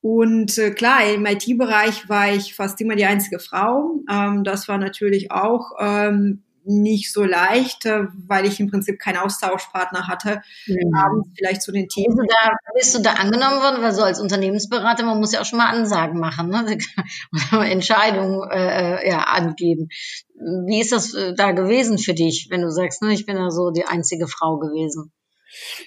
Und 0.00 0.58
äh, 0.58 0.72
klar, 0.72 1.08
im 1.14 1.24
IT-Bereich 1.24 2.08
war 2.08 2.34
ich 2.34 2.56
fast 2.56 2.80
immer 2.80 2.96
die 2.96 3.04
einzige 3.04 3.38
Frau. 3.38 4.00
Ähm, 4.10 4.42
das 4.42 4.66
war 4.66 4.78
natürlich 4.78 5.30
auch 5.30 5.76
ähm, 5.78 6.42
nicht 6.64 7.12
so 7.12 7.24
leicht, 7.24 7.86
äh, 7.86 8.04
weil 8.26 8.46
ich 8.46 8.60
im 8.60 8.70
Prinzip 8.70 8.98
keinen 8.98 9.18
Austauschpartner 9.18 10.06
hatte, 10.08 10.42
mhm. 10.66 10.94
abends 10.94 11.28
vielleicht 11.36 11.62
zu 11.62 11.72
den 11.72 11.88
Themen. 11.88 12.16
Bist 12.16 12.30
du, 12.30 12.36
da, 12.42 12.56
bist 12.74 12.94
du 12.94 13.02
da 13.02 13.12
angenommen 13.14 13.60
worden? 13.62 13.82
Weil 13.82 13.92
so 13.92 14.02
als 14.02 14.20
Unternehmensberater, 14.20 15.04
man 15.04 15.18
muss 15.18 15.32
ja 15.32 15.40
auch 15.40 15.44
schon 15.44 15.58
mal 15.58 15.70
Ansagen 15.70 16.18
machen, 16.18 16.48
ne? 16.48 16.78
Entscheidungen 17.70 18.48
äh, 18.50 19.08
ja, 19.08 19.24
angeben. 19.24 19.88
Wie 20.66 20.80
ist 20.80 20.92
das 20.92 21.14
äh, 21.14 21.34
da 21.34 21.52
gewesen 21.52 21.98
für 21.98 22.14
dich, 22.14 22.48
wenn 22.50 22.62
du 22.62 22.70
sagst, 22.70 23.02
ne, 23.02 23.12
ich 23.12 23.26
bin 23.26 23.36
ja 23.36 23.50
so 23.50 23.70
die 23.70 23.84
einzige 23.84 24.28
Frau 24.28 24.58
gewesen? 24.58 25.12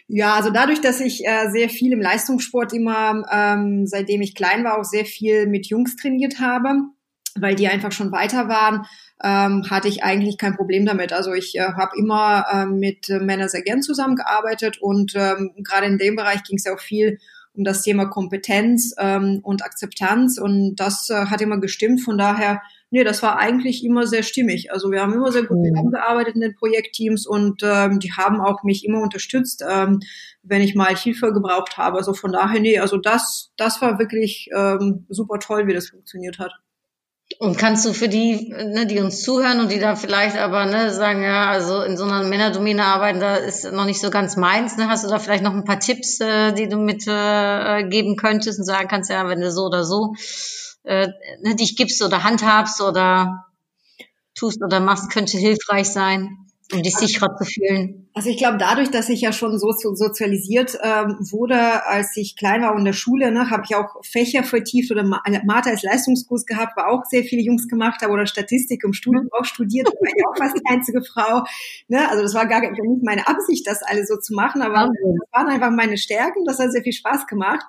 Ja, 0.07 0.35
also 0.35 0.51
dadurch, 0.51 0.81
dass 0.81 0.99
ich 0.99 1.25
äh, 1.25 1.49
sehr 1.49 1.69
viel 1.69 1.93
im 1.93 2.01
Leistungssport 2.01 2.73
immer, 2.73 3.23
ähm, 3.31 3.85
seitdem 3.87 4.21
ich 4.21 4.35
klein 4.35 4.63
war, 4.63 4.79
auch 4.79 4.83
sehr 4.83 5.05
viel 5.05 5.47
mit 5.47 5.67
Jungs 5.67 5.95
trainiert 5.95 6.39
habe, 6.39 6.69
weil 7.35 7.55
die 7.55 7.67
einfach 7.67 7.91
schon 7.91 8.11
weiter 8.11 8.47
waren, 8.47 8.85
ähm, 9.23 9.69
hatte 9.69 9.87
ich 9.87 10.03
eigentlich 10.03 10.37
kein 10.37 10.55
Problem 10.55 10.85
damit. 10.85 11.13
Also 11.13 11.33
ich 11.33 11.55
äh, 11.55 11.61
habe 11.61 11.97
immer 11.97 12.45
äh, 12.51 12.65
mit 12.65 13.09
Männern 13.09 13.49
sehr 13.49 13.61
gern 13.61 13.81
zusammengearbeitet 13.81 14.81
und 14.81 15.13
ähm, 15.15 15.51
gerade 15.57 15.87
in 15.87 15.97
dem 15.97 16.15
Bereich 16.15 16.43
ging 16.43 16.57
es 16.57 16.65
ja 16.65 16.73
auch 16.73 16.79
viel 16.79 17.17
um 17.53 17.63
das 17.63 17.81
Thema 17.81 18.05
Kompetenz 18.05 18.93
ähm, 18.97 19.39
und 19.41 19.63
Akzeptanz 19.63 20.37
und 20.37 20.75
das 20.75 21.09
äh, 21.09 21.27
hat 21.27 21.41
immer 21.41 21.59
gestimmt. 21.59 22.01
Von 22.01 22.17
daher, 22.17 22.61
nee, 22.91 23.03
das 23.03 23.23
war 23.23 23.37
eigentlich 23.37 23.83
immer 23.83 24.07
sehr 24.07 24.23
stimmig. 24.23 24.71
Also 24.71 24.91
wir 24.91 25.01
haben 25.01 25.13
immer 25.13 25.31
sehr 25.31 25.43
gut 25.43 25.65
zusammengearbeitet 25.65 26.35
in 26.35 26.41
den 26.41 26.55
Projektteams 26.55 27.25
und 27.25 27.61
ähm, 27.63 27.99
die 27.99 28.11
haben 28.11 28.41
auch 28.41 28.63
mich 28.63 28.85
immer 28.85 29.01
unterstützt, 29.01 29.63
ähm, 29.67 30.01
wenn 30.43 30.61
ich 30.61 30.75
mal 30.75 30.95
Hilfe 30.95 31.31
gebraucht 31.33 31.77
habe. 31.77 31.97
Also 31.97 32.13
von 32.13 32.33
daher, 32.33 32.59
nee, 32.59 32.79
also 32.79 32.97
das, 32.97 33.51
das 33.57 33.81
war 33.81 33.99
wirklich 33.99 34.49
ähm, 34.55 35.05
super 35.09 35.39
toll, 35.39 35.67
wie 35.67 35.73
das 35.73 35.89
funktioniert 35.89 36.39
hat. 36.39 36.51
Und 37.37 37.57
kannst 37.57 37.85
du 37.85 37.93
für 37.93 38.07
die, 38.07 38.49
ne, 38.49 38.85
die 38.85 38.99
uns 38.99 39.21
zuhören 39.21 39.59
und 39.59 39.71
die 39.71 39.79
da 39.79 39.95
vielleicht 39.95 40.37
aber 40.37 40.65
ne, 40.65 40.93
sagen, 40.93 41.21
ja, 41.21 41.49
also 41.49 41.81
in 41.81 41.97
so 41.97 42.05
einer 42.05 42.23
Männerdomäne 42.23 42.83
arbeiten, 42.85 43.19
da 43.19 43.35
ist 43.35 43.69
noch 43.71 43.85
nicht 43.85 43.99
so 43.99 44.09
ganz 44.09 44.37
meins, 44.37 44.77
ne? 44.77 44.87
Hast 44.87 45.03
du 45.03 45.09
da 45.09 45.19
vielleicht 45.19 45.43
noch 45.43 45.53
ein 45.53 45.65
paar 45.65 45.79
Tipps, 45.79 46.21
äh, 46.21 46.53
die 46.53 46.69
du 46.69 46.77
mitgeben 46.77 47.15
äh, 47.17 47.89
geben 47.89 48.15
könntest 48.15 48.59
und 48.59 48.65
sagen 48.65 48.87
kannst, 48.87 49.09
ja, 49.09 49.27
wenn 49.27 49.41
du 49.41 49.51
so 49.51 49.63
oder 49.65 49.83
so 49.83 50.13
äh, 50.83 51.09
ne, 51.41 51.55
dich 51.55 51.75
gibst 51.75 52.01
oder 52.01 52.23
handhabst 52.23 52.81
oder 52.81 53.45
tust 54.33 54.61
oder 54.63 54.79
machst, 54.79 55.11
könnte 55.11 55.37
hilfreich 55.37 55.87
sein? 55.87 56.45
um 56.73 56.83
dich 56.83 56.95
sicherer 56.95 57.35
zu 57.35 57.45
fühlen? 57.45 58.04
Also 58.17 58.29
ich 58.29 58.37
glaube, 58.37 58.57
dadurch, 58.57 58.91
dass 58.91 59.09
ich 59.09 59.19
ja 59.19 59.33
schon 59.33 59.59
so 59.59 59.73
sozialisiert 59.73 60.77
ähm, 60.81 61.17
wurde, 61.31 61.85
als 61.85 62.15
ich 62.15 62.37
klein 62.37 62.61
war 62.61 62.73
in 62.77 62.85
der 62.85 62.93
Schule, 62.93 63.29
ne, 63.29 63.49
habe 63.49 63.63
ich 63.65 63.75
auch 63.75 63.97
Fächer 64.05 64.45
vertieft 64.45 64.89
oder 64.89 65.03
Mathe 65.03 65.69
als 65.69 65.83
Leistungskurs 65.83 66.45
gehabt, 66.45 66.77
war 66.77 66.87
auch 66.87 67.03
sehr 67.03 67.23
viele 67.25 67.41
Jungs 67.41 67.67
gemacht 67.67 68.01
haben 68.01 68.13
oder 68.13 68.25
Statistik 68.25 68.85
im 68.85 68.93
Studium 68.93 69.27
auch 69.37 69.43
studiert, 69.43 69.87
war 69.87 70.09
ich 70.15 70.25
auch 70.25 70.37
fast 70.37 70.55
die 70.55 70.63
einzige 70.65 71.03
Frau. 71.03 71.43
Ne? 71.89 72.09
Also 72.09 72.23
das 72.23 72.33
war 72.33 72.45
gar 72.45 72.61
nicht 72.61 73.03
meine 73.03 73.27
Absicht, 73.27 73.67
das 73.67 73.83
alles 73.83 74.07
so 74.07 74.15
zu 74.15 74.33
machen, 74.33 74.61
aber 74.61 74.89
das 74.93 75.31
waren 75.33 75.49
einfach 75.49 75.71
meine 75.71 75.97
Stärken, 75.97 76.45
das 76.45 76.57
hat 76.57 76.71
sehr 76.71 76.83
viel 76.83 76.93
Spaß 76.93 77.27
gemacht. 77.27 77.65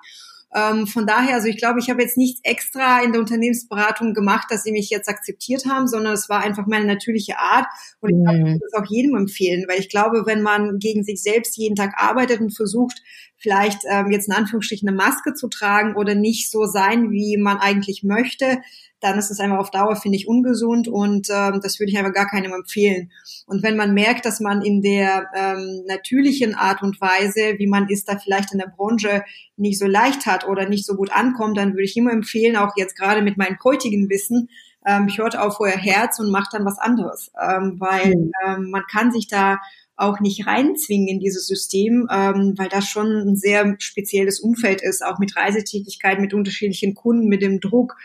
Ähm, 0.57 0.87
von 0.87 1.05
daher, 1.05 1.35
also 1.35 1.47
ich 1.47 1.57
glaube, 1.57 1.79
ich 1.79 1.89
habe 1.89 2.01
jetzt 2.01 2.17
nichts 2.17 2.39
extra 2.43 3.03
in 3.03 3.11
der 3.11 3.21
Unternehmensberatung 3.21 4.15
gemacht, 4.15 4.47
dass 4.49 4.63
sie 4.63 4.71
mich 4.71 4.89
jetzt 4.89 5.07
akzeptiert 5.07 5.65
haben, 5.65 5.87
sondern 5.87 6.13
es 6.13 6.29
war 6.29 6.41
einfach 6.41 6.65
meine 6.65 6.85
natürliche 6.85 7.37
Art. 7.37 7.67
Und 7.99 8.09
ich 8.09 8.15
mhm. 8.15 8.25
würde 8.25 8.59
das 8.59 8.81
auch 8.81 8.89
jedem 8.89 9.15
empfehlen, 9.15 9.65
weil 9.67 9.79
ich 9.79 9.89
glaube, 9.89 10.23
wenn 10.25 10.41
man 10.41 10.79
gegen 10.79 11.03
sich 11.03 11.21
selbst 11.21 11.57
jeden 11.57 11.75
Tag 11.75 11.93
arbeitet 11.97 12.39
und 12.39 12.55
versucht, 12.55 13.03
vielleicht 13.37 13.79
ähm, 13.89 14.11
jetzt 14.11 14.27
in 14.27 14.33
Anführungsstrichen 14.33 14.87
eine 14.87 14.97
Maske 14.97 15.33
zu 15.33 15.47
tragen 15.47 15.95
oder 15.95 16.15
nicht 16.15 16.51
so 16.51 16.65
sein, 16.65 17.11
wie 17.11 17.37
man 17.37 17.57
eigentlich 17.57 18.03
möchte, 18.03 18.59
dann 18.99 19.19
ist 19.19 19.29
es 19.29 19.39
einfach 19.39 19.59
auf 19.59 19.69
Dauer, 19.69 19.95
finde 19.95 20.17
ich, 20.17 20.27
ungesund 20.27 20.87
und 20.87 21.27
ähm, 21.29 21.59
das 21.61 21.79
würde 21.79 21.91
ich 21.91 21.97
einfach 21.97 22.13
gar 22.13 22.27
keinem 22.27 22.53
empfehlen. 22.53 23.11
Und 23.45 23.61
wenn 23.61 23.77
man 23.77 23.93
merkt, 23.93 24.25
dass 24.25 24.39
man 24.39 24.63
in 24.63 24.81
der 24.81 25.29
ähm, 25.35 25.83
natürlichen 25.87 26.55
Art 26.55 26.81
und 26.81 26.99
Weise, 26.99 27.59
wie 27.59 27.67
man 27.67 27.89
ist, 27.89 28.09
da 28.09 28.17
vielleicht 28.17 28.53
in 28.53 28.59
der 28.59 28.73
Branche 28.75 29.23
nicht 29.55 29.77
so 29.77 29.85
leicht 29.85 30.25
hat 30.25 30.47
oder 30.47 30.67
nicht 30.67 30.85
so 30.85 30.95
gut 30.95 31.11
ankommt, 31.11 31.57
dann 31.57 31.73
würde 31.73 31.83
ich 31.83 31.95
immer 31.95 32.11
empfehlen, 32.11 32.57
auch 32.57 32.71
jetzt 32.75 32.97
gerade 32.97 33.21
mit 33.21 33.37
meinem 33.37 33.57
heutigen 33.63 34.09
Wissen, 34.09 34.49
ähm, 34.85 35.09
hört 35.15 35.37
auf 35.37 35.59
euer 35.59 35.77
Herz 35.77 36.19
und 36.19 36.31
macht 36.31 36.53
dann 36.53 36.65
was 36.65 36.79
anderes, 36.79 37.31
ähm, 37.39 37.75
weil 37.79 38.15
mhm. 38.15 38.31
ähm, 38.45 38.71
man 38.71 38.83
kann 38.89 39.11
sich 39.11 39.27
da 39.27 39.59
auch 39.97 40.19
nicht 40.19 40.45
reinzwingen 40.45 41.07
in 41.07 41.19
dieses 41.19 41.47
System, 41.47 42.07
ähm, 42.11 42.53
weil 42.55 42.69
das 42.69 42.87
schon 42.87 43.07
ein 43.07 43.35
sehr 43.35 43.75
spezielles 43.79 44.39
Umfeld 44.39 44.81
ist, 44.81 45.03
auch 45.03 45.17
mit 45.17 45.35
Reisetätigkeit, 45.35 46.19
mit 46.19 46.33
unterschiedlichen 46.33 46.93
Kunden, 46.93 47.27
mit 47.27 47.41
dem 47.41 47.59
Druck, 47.59 47.95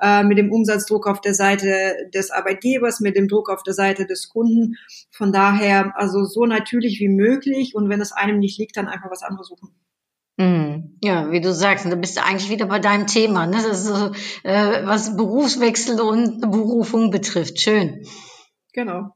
äh, 0.00 0.22
mit 0.22 0.38
dem 0.38 0.52
Umsatzdruck 0.52 1.06
auf 1.06 1.20
der 1.22 1.34
Seite 1.34 2.08
des 2.14 2.30
Arbeitgebers, 2.30 3.00
mit 3.00 3.16
dem 3.16 3.28
Druck 3.28 3.48
auf 3.48 3.62
der 3.62 3.74
Seite 3.74 4.06
des 4.06 4.28
Kunden. 4.28 4.76
Von 5.10 5.32
daher, 5.32 5.94
also 5.96 6.24
so 6.24 6.44
natürlich 6.44 7.00
wie 7.00 7.08
möglich 7.08 7.74
und 7.74 7.88
wenn 7.88 8.00
es 8.00 8.12
einem 8.12 8.38
nicht 8.38 8.58
liegt, 8.58 8.76
dann 8.76 8.86
einfach 8.86 9.10
was 9.10 9.22
anderes 9.22 9.48
suchen. 9.48 9.70
Mhm. 10.36 10.98
Ja, 11.02 11.32
wie 11.32 11.40
du 11.40 11.52
sagst, 11.52 11.86
da 11.86 11.94
bist 11.96 12.16
du 12.16 12.22
eigentlich 12.22 12.50
wieder 12.50 12.66
bei 12.66 12.78
deinem 12.78 13.08
Thema, 13.08 13.46
ne? 13.46 13.56
Das 13.56 13.66
ist 13.66 13.86
so, 13.86 14.12
äh, 14.44 14.86
was 14.86 15.16
Berufswechsel 15.16 16.00
und 16.00 16.40
Berufung 16.42 17.10
betrifft. 17.10 17.58
Schön. 17.58 18.06
Genau. 18.72 19.14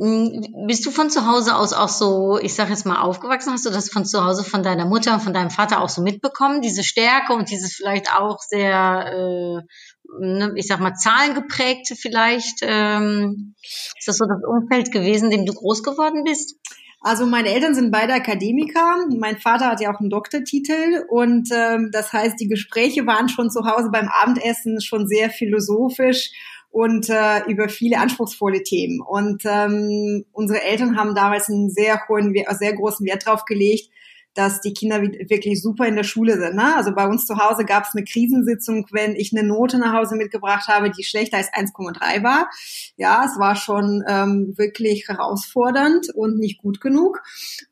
Hm, 0.00 0.66
bist 0.68 0.86
du 0.86 0.92
von 0.92 1.10
zu 1.10 1.26
Hause 1.26 1.56
aus 1.56 1.72
auch 1.72 1.88
so, 1.88 2.38
ich 2.40 2.54
sage 2.54 2.70
jetzt 2.70 2.86
mal, 2.86 3.00
aufgewachsen? 3.00 3.52
Hast 3.52 3.66
du 3.66 3.70
das 3.70 3.90
von 3.90 4.04
zu 4.04 4.24
Hause 4.24 4.44
von 4.44 4.62
deiner 4.62 4.86
Mutter 4.86 5.14
und 5.14 5.22
von 5.22 5.34
deinem 5.34 5.50
Vater 5.50 5.80
auch 5.80 5.88
so 5.88 6.02
mitbekommen? 6.02 6.60
Diese 6.60 6.84
Stärke 6.84 7.32
und 7.32 7.50
dieses 7.50 7.74
vielleicht 7.74 8.14
auch 8.14 8.38
sehr, 8.40 9.12
äh, 9.12 10.20
ne, 10.20 10.52
ich 10.54 10.68
sag 10.68 10.78
mal, 10.78 10.94
zahlengeprägte 10.94 11.96
vielleicht? 11.96 12.60
Ähm, 12.62 13.54
ist 13.62 14.06
das 14.06 14.18
so 14.18 14.26
das 14.26 14.42
Umfeld 14.46 14.92
gewesen, 14.92 15.30
dem 15.30 15.44
du 15.44 15.52
groß 15.52 15.82
geworden 15.82 16.22
bist? 16.24 16.54
Also 17.00 17.26
meine 17.26 17.48
Eltern 17.48 17.74
sind 17.74 17.90
beide 17.90 18.12
Akademiker. 18.12 19.06
Mein 19.18 19.38
Vater 19.38 19.66
hat 19.66 19.80
ja 19.80 19.92
auch 19.92 20.00
einen 20.00 20.10
Doktortitel 20.10 21.04
und 21.08 21.48
ähm, 21.52 21.90
das 21.92 22.12
heißt, 22.12 22.38
die 22.40 22.48
Gespräche 22.48 23.06
waren 23.06 23.28
schon 23.28 23.50
zu 23.50 23.64
Hause 23.64 23.90
beim 23.92 24.08
Abendessen 24.08 24.80
schon 24.80 25.08
sehr 25.08 25.30
philosophisch 25.30 26.30
und 26.70 27.08
äh, 27.08 27.44
über 27.48 27.68
viele 27.68 27.98
anspruchsvolle 27.98 28.62
Themen. 28.62 29.00
Und 29.00 29.42
ähm, 29.44 30.24
unsere 30.32 30.62
Eltern 30.62 30.96
haben 30.96 31.14
damals 31.14 31.48
einen 31.48 31.70
sehr 31.70 32.00
hohen, 32.08 32.34
sehr 32.58 32.74
großen 32.74 33.06
Wert 33.06 33.26
drauf 33.26 33.44
gelegt, 33.44 33.90
dass 34.34 34.60
die 34.60 34.72
Kinder 34.72 35.02
wirklich 35.02 35.60
super 35.60 35.86
in 35.86 35.96
der 35.96 36.04
Schule 36.04 36.38
sind. 36.38 36.54
Ne? 36.54 36.76
Also 36.76 36.94
bei 36.94 37.08
uns 37.08 37.26
zu 37.26 37.38
Hause 37.38 37.64
gab 37.64 37.84
es 37.84 37.94
eine 37.94 38.04
Krisensitzung, 38.04 38.86
wenn 38.92 39.16
ich 39.16 39.36
eine 39.36 39.46
Note 39.46 39.78
nach 39.78 39.92
Hause 39.92 40.14
mitgebracht 40.14 40.68
habe, 40.68 40.90
die 40.90 41.02
schlechter 41.02 41.38
als 41.38 41.52
1,3 41.52 42.22
war. 42.22 42.48
Ja, 42.96 43.24
es 43.24 43.36
war 43.38 43.56
schon 43.56 44.04
ähm, 44.06 44.54
wirklich 44.56 45.08
herausfordernd 45.08 46.14
und 46.14 46.38
nicht 46.38 46.58
gut 46.58 46.80
genug. 46.80 47.20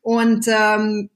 Und 0.01 0.47
ähm, 0.49 1.09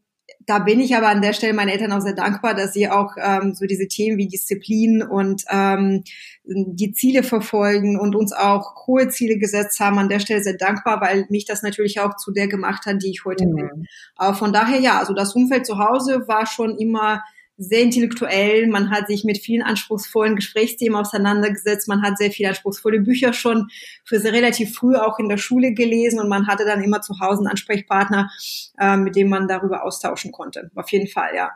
da 0.45 0.59
bin 0.59 0.79
ich 0.79 0.95
aber 0.95 1.09
an 1.09 1.21
der 1.21 1.33
Stelle 1.33 1.53
meinen 1.53 1.69
Eltern 1.69 1.91
auch 1.91 2.01
sehr 2.01 2.13
dankbar, 2.13 2.53
dass 2.53 2.73
sie 2.73 2.89
auch 2.89 3.15
ähm, 3.17 3.53
so 3.53 3.65
diese 3.65 3.87
Themen 3.87 4.17
wie 4.17 4.27
Disziplin 4.27 5.03
und 5.03 5.43
ähm, 5.49 6.03
die 6.43 6.93
Ziele 6.93 7.23
verfolgen 7.23 7.99
und 7.99 8.15
uns 8.15 8.33
auch 8.33 8.87
hohe 8.87 9.09
Ziele 9.09 9.37
gesetzt 9.37 9.79
haben. 9.79 9.99
An 9.99 10.09
der 10.09 10.19
Stelle 10.19 10.41
sehr 10.41 10.57
dankbar, 10.57 11.01
weil 11.01 11.25
mich 11.29 11.45
das 11.45 11.63
natürlich 11.63 11.99
auch 11.99 12.15
zu 12.15 12.31
der 12.31 12.47
gemacht 12.47 12.85
hat, 12.85 13.01
die 13.03 13.11
ich 13.11 13.25
heute 13.25 13.45
mhm. 13.45 13.55
bin. 13.55 13.85
Aber 14.15 14.35
von 14.35 14.53
daher 14.53 14.79
ja, 14.79 14.99
also 14.99 15.13
das 15.13 15.35
Umfeld 15.35 15.65
zu 15.65 15.77
Hause 15.77 16.27
war 16.27 16.45
schon 16.45 16.77
immer 16.77 17.21
sehr 17.61 17.81
intellektuell, 17.81 18.67
man 18.67 18.89
hat 18.89 19.07
sich 19.07 19.23
mit 19.23 19.37
vielen 19.37 19.61
anspruchsvollen 19.61 20.35
Gesprächsthemen 20.35 20.99
auseinandergesetzt, 20.99 21.87
man 21.87 22.01
hat 22.01 22.17
sehr 22.17 22.31
viele 22.31 22.49
anspruchsvolle 22.49 23.01
Bücher 23.01 23.33
schon 23.33 23.69
für 24.03 24.19
sehr 24.19 24.33
relativ 24.33 24.73
früh 24.73 24.95
auch 24.95 25.19
in 25.19 25.29
der 25.29 25.37
Schule 25.37 25.73
gelesen 25.73 26.19
und 26.19 26.27
man 26.27 26.47
hatte 26.47 26.65
dann 26.65 26.83
immer 26.83 27.01
zu 27.01 27.19
Hause 27.19 27.39
einen 27.39 27.47
Ansprechpartner, 27.47 28.31
äh, 28.79 28.97
mit 28.97 29.15
dem 29.15 29.29
man 29.29 29.47
darüber 29.47 29.83
austauschen 29.83 30.31
konnte. 30.31 30.71
Auf 30.75 30.91
jeden 30.91 31.07
Fall, 31.07 31.35
ja. 31.35 31.51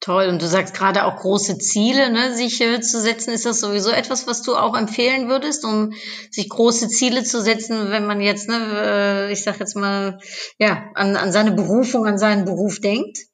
Toll. 0.00 0.28
Und 0.28 0.40
du 0.40 0.46
sagst 0.46 0.74
gerade 0.74 1.04
auch 1.04 1.16
große 1.16 1.58
Ziele, 1.58 2.10
ne, 2.10 2.32
sich 2.32 2.60
äh, 2.60 2.80
zu 2.80 3.00
setzen. 3.00 3.32
Ist 3.32 3.46
das 3.46 3.60
sowieso 3.60 3.90
etwas, 3.90 4.28
was 4.28 4.42
du 4.42 4.54
auch 4.54 4.76
empfehlen 4.76 5.28
würdest, 5.28 5.64
um 5.64 5.92
sich 6.30 6.48
große 6.48 6.88
Ziele 6.88 7.24
zu 7.24 7.42
setzen, 7.42 7.90
wenn 7.90 8.06
man 8.06 8.20
jetzt, 8.20 8.48
ne, 8.48 8.56
äh, 8.56 9.32
ich 9.32 9.42
sag 9.42 9.58
jetzt 9.58 9.74
mal, 9.74 10.18
ja, 10.58 10.84
an, 10.94 11.16
an 11.16 11.32
seine 11.32 11.50
Berufung, 11.50 12.06
an 12.06 12.16
seinen 12.16 12.44
Beruf 12.44 12.80
denkt? 12.80 13.27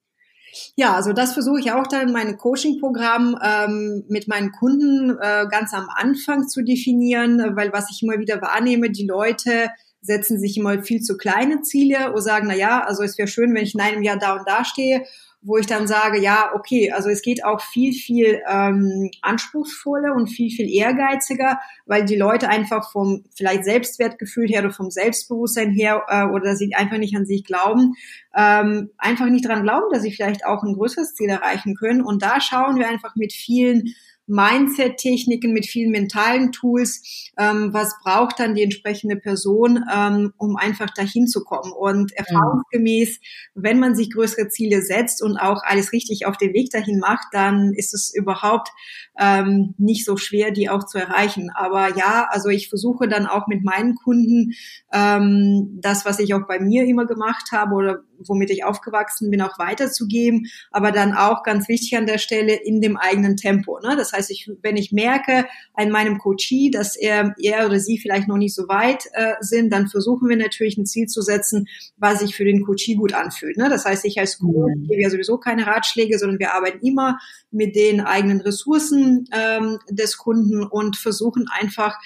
Ja, 0.77 0.95
also 0.95 1.13
das 1.13 1.33
versuche 1.33 1.61
ich 1.61 1.73
auch 1.73 1.87
dann 1.87 2.09
in 2.09 2.13
meinem 2.13 2.37
Coaching-Programm 2.37 3.39
ähm, 3.43 4.05
mit 4.09 4.29
meinen 4.29 4.53
Kunden 4.53 5.11
äh, 5.21 5.47
ganz 5.51 5.73
am 5.75 5.89
Anfang 5.95 6.49
zu 6.49 6.63
definieren, 6.63 7.57
weil 7.57 7.73
was 7.73 7.91
ich 7.91 8.03
immer 8.03 8.19
wieder 8.19 8.41
wahrnehme, 8.41 8.91
die 8.91 9.07
Leute 9.07 9.71
setzen 10.01 10.39
sich 10.39 10.59
immer 10.59 10.83
viel 10.83 11.01
zu 11.01 11.17
kleine 11.17 11.63
Ziele 11.63 12.13
und 12.13 12.21
sagen, 12.21 12.47
na 12.49 12.55
ja, 12.55 12.85
also 12.85 13.03
es 13.03 13.17
wäre 13.17 13.29
schön, 13.29 13.55
wenn 13.55 13.63
ich 13.63 13.75
in 13.75 13.81
einem 13.81 14.03
Jahr 14.03 14.19
da 14.19 14.35
und 14.35 14.47
da 14.47 14.65
stehe 14.65 15.05
wo 15.45 15.59
ich 15.59 15.67
dann 15.67 15.87
sage, 15.87 16.19
ja, 16.19 16.51
okay, 16.55 16.91
also 16.91 17.11
es 17.11 17.21
geht 17.21 17.45
auch 17.45 17.61
viel, 17.61 17.93
viel 17.93 18.41
ähm, 18.49 19.11
anspruchsvoller 19.21 20.15
und 20.15 20.29
viel, 20.29 20.51
viel 20.51 20.69
ehrgeiziger, 20.69 21.61
weil 21.85 22.07
die 22.07 22.17
Leute 22.17 22.49
einfach 22.49 22.91
vom 22.91 23.25
vielleicht 23.37 23.65
Selbstwertgefühl 23.65 24.49
her 24.49 24.65
oder 24.65 24.73
vom 24.73 24.91
Selbstbewusstsein 24.91 25.71
her 25.71 26.03
äh, 26.09 26.25
oder 26.25 26.57
sie 26.57 26.75
einfach 26.75 26.97
nicht 26.97 27.15
an 27.15 27.27
sich 27.27 27.45
glauben, 27.45 27.93
ähm, 28.35 28.91
einfach 28.97 29.27
nicht 29.27 29.47
dran 29.47 29.63
glauben, 29.63 29.93
dass 29.93 30.03
sie 30.03 30.13
vielleicht 30.13 30.47
auch 30.47 30.63
ein 30.63 30.75
größeres 30.75 31.15
Ziel 31.15 31.29
erreichen 31.29 31.75
können. 31.77 32.01
Und 32.01 32.23
da 32.23 32.41
schauen 32.41 32.79
wir 32.79 32.89
einfach 32.89 33.15
mit 33.15 33.35
vielen 33.35 33.95
Mindset-Techniken, 34.27 35.53
mit 35.53 35.67
vielen 35.67 35.91
mentalen 35.91 36.53
Tools. 36.53 37.31
Ähm, 37.39 37.73
was 37.73 37.95
braucht 38.03 38.41
dann 38.41 38.55
die 38.55 38.63
entsprechende 38.63 39.17
Person, 39.17 39.85
ähm, 39.95 40.33
um 40.39 40.57
einfach 40.57 40.91
dahin 40.91 41.27
zu 41.27 41.45
kommen? 41.45 41.73
Und 41.73 42.13
erfahrungsgemäß, 42.13 43.21
wenn 43.55 43.79
man 43.79 43.95
sich 43.95 44.11
größere 44.11 44.49
Ziele 44.49 44.83
setzt 44.83 45.23
und 45.23 45.37
auch 45.37 45.63
alles 45.65 45.93
richtig 45.93 46.27
auf 46.27 46.37
den 46.37 46.53
Weg 46.55 46.71
dahin 46.71 46.99
macht, 46.99 47.27
dann 47.33 47.73
ist 47.75 47.95
es 47.95 48.13
überhaupt 48.15 48.71
ähm, 49.19 49.75
nicht 49.79 50.05
so 50.05 50.17
schwer, 50.17 50.51
die 50.51 50.69
auch 50.69 50.85
zu 50.85 50.99
erreichen. 50.99 51.51
Aber 51.55 51.97
ja, 51.97 52.27
also 52.31 52.49
ich 52.49 52.69
versuche 52.69 53.09
dann 53.09 53.27
auch 53.27 53.47
mit 53.47 53.65
meinen 53.65 53.95
Kunden 53.95 54.53
ähm, 54.93 55.79
das, 55.81 56.05
was 56.05 56.19
ich 56.19 56.35
auch 56.35 56.47
bei 56.47 56.59
mir 56.59 56.85
immer 56.85 57.07
gemacht 57.07 57.53
habe 57.53 57.75
oder 57.75 57.99
womit 58.27 58.51
ich 58.51 58.65
aufgewachsen 58.65 59.31
bin, 59.31 59.43
auch 59.43 59.59
weiterzugeben. 59.59 60.47
Aber 60.71 60.93
dann 60.93 61.15
auch 61.15 61.43
ganz 61.43 61.69
wichtig 61.69 61.97
an 61.97 62.07
der 62.07 62.19
Stelle 62.19 62.55
in 62.55 62.81
dem 62.81 62.97
eigenen 62.97 63.37
Tempo. 63.37 63.79
Ne? 63.81 63.97
Das 63.97 64.13
heißt, 64.13 64.31
ich, 64.31 64.51
wenn 64.63 64.77
ich 64.77 64.93
merke 64.93 65.47
an 65.75 65.91
meinem 65.91 66.19
Coachie, 66.19 66.71
dass 66.71 66.97
er, 66.97 67.35
er 67.39 67.67
oder 67.67 67.79
sie 67.79 67.99
vielleicht 67.99 68.29
noch 68.29 68.37
nicht 68.37 68.55
so 68.55 68.69
weit 68.69 69.07
äh, 69.13 69.35
sind, 69.41 69.73
dann 69.73 69.89
versuchen 69.89 70.29
wir 70.29 70.37
natürlich 70.37 70.77
ein 70.79 70.87
Ziel 70.87 71.07
zu 71.07 71.23
setzen, 71.23 71.67
was 71.97 72.21
sich 72.21 72.35
für 72.35 72.45
den 72.45 72.65
Coachie 72.65 72.97
gut 72.97 73.13
anfühlt. 73.13 73.57
Ne? 73.57 73.69
Das 73.69 73.85
heißt, 73.85 74.05
ich 74.05 74.19
als 74.19 74.39
Coach 74.39 74.75
mhm. 74.77 74.89
gebe 74.89 75.03
ja 75.03 75.11
sowieso 75.11 75.39
keine 75.39 75.67
Ratschläge, 75.67 76.19
sondern 76.19 76.39
wir 76.39 76.55
arbeiten 76.55 76.85
immer 76.87 77.19
mit 77.51 77.77
den 77.77 78.01
eigenen 78.01 78.41
Ressourcen 78.41 79.04
ähm, 79.33 79.79
des 79.91 80.17
Kunden 80.17 80.63
und 80.65 80.97
versuchen 80.97 81.47
einfach 81.51 81.97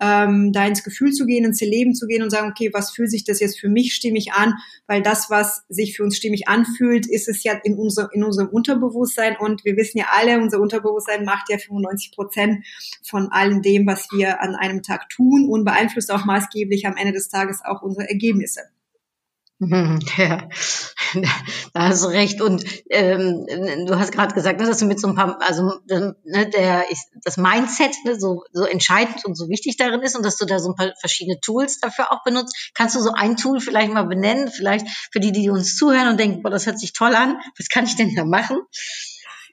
ähm, 0.00 0.52
da 0.52 0.66
ins 0.66 0.82
Gefühl 0.82 1.12
zu 1.12 1.24
gehen, 1.24 1.44
ins 1.44 1.60
Leben 1.60 1.94
zu 1.94 2.06
gehen 2.06 2.22
und 2.22 2.30
sagen, 2.30 2.50
okay, 2.50 2.70
was 2.72 2.90
fühlt 2.90 3.10
sich 3.10 3.24
das 3.24 3.40
jetzt 3.40 3.60
für 3.60 3.68
mich 3.68 3.94
stimmig 3.94 4.32
an? 4.32 4.54
Weil 4.86 5.02
das, 5.02 5.30
was 5.30 5.62
sich 5.68 5.96
für 5.96 6.02
uns 6.02 6.16
stimmig 6.16 6.48
anfühlt, 6.48 7.06
ist 7.06 7.28
es 7.28 7.44
ja 7.44 7.52
in, 7.62 7.76
unser, 7.76 8.10
in 8.12 8.24
unserem 8.24 8.48
Unterbewusstsein 8.48 9.36
und 9.38 9.64
wir 9.64 9.76
wissen 9.76 9.98
ja 9.98 10.06
alle, 10.12 10.40
unser 10.40 10.60
Unterbewusstsein 10.60 11.24
macht 11.24 11.48
ja 11.48 11.58
95 11.58 12.12
Prozent 12.12 12.66
von 13.04 13.28
allem 13.30 13.62
dem, 13.62 13.86
was 13.86 14.08
wir 14.12 14.40
an 14.40 14.56
einem 14.56 14.82
Tag 14.82 15.08
tun 15.10 15.48
und 15.48 15.64
beeinflusst 15.64 16.10
auch 16.10 16.24
maßgeblich 16.24 16.86
am 16.86 16.96
Ende 16.96 17.12
des 17.12 17.28
Tages 17.28 17.60
auch 17.64 17.82
unsere 17.82 18.08
Ergebnisse. 18.08 18.60
Ja, 21.14 21.30
da 21.72 21.88
hast 21.88 22.04
du 22.04 22.08
recht. 22.08 22.40
Und 22.40 22.64
ähm, 22.90 23.46
du 23.86 23.98
hast 23.98 24.12
gerade 24.12 24.34
gesagt, 24.34 24.60
dass 24.60 24.78
du 24.78 24.86
mit 24.86 25.00
so 25.00 25.08
ein 25.08 25.14
paar, 25.14 25.40
also 25.40 25.80
ne, 25.86 26.16
der, 26.24 26.84
das 27.22 27.36
Mindset 27.36 27.92
ne, 28.04 28.18
so, 28.18 28.42
so 28.52 28.64
entscheidend 28.64 29.24
und 29.24 29.36
so 29.36 29.48
wichtig 29.48 29.76
darin 29.76 30.02
ist 30.02 30.16
und 30.16 30.24
dass 30.24 30.36
du 30.36 30.44
da 30.44 30.58
so 30.58 30.70
ein 30.70 30.74
paar 30.74 30.92
verschiedene 30.98 31.38
Tools 31.40 31.78
dafür 31.80 32.10
auch 32.12 32.24
benutzt. 32.24 32.72
Kannst 32.74 32.96
du 32.96 33.00
so 33.00 33.12
ein 33.12 33.36
Tool 33.36 33.60
vielleicht 33.60 33.92
mal 33.92 34.06
benennen, 34.06 34.50
vielleicht 34.50 34.86
für 35.12 35.20
die, 35.20 35.32
die 35.32 35.50
uns 35.50 35.76
zuhören 35.76 36.08
und 36.08 36.18
denken, 36.18 36.42
boah, 36.42 36.50
das 36.50 36.66
hört 36.66 36.78
sich 36.78 36.92
toll 36.92 37.14
an, 37.14 37.38
was 37.58 37.68
kann 37.68 37.84
ich 37.84 37.96
denn 37.96 38.14
da 38.14 38.24
machen? 38.24 38.58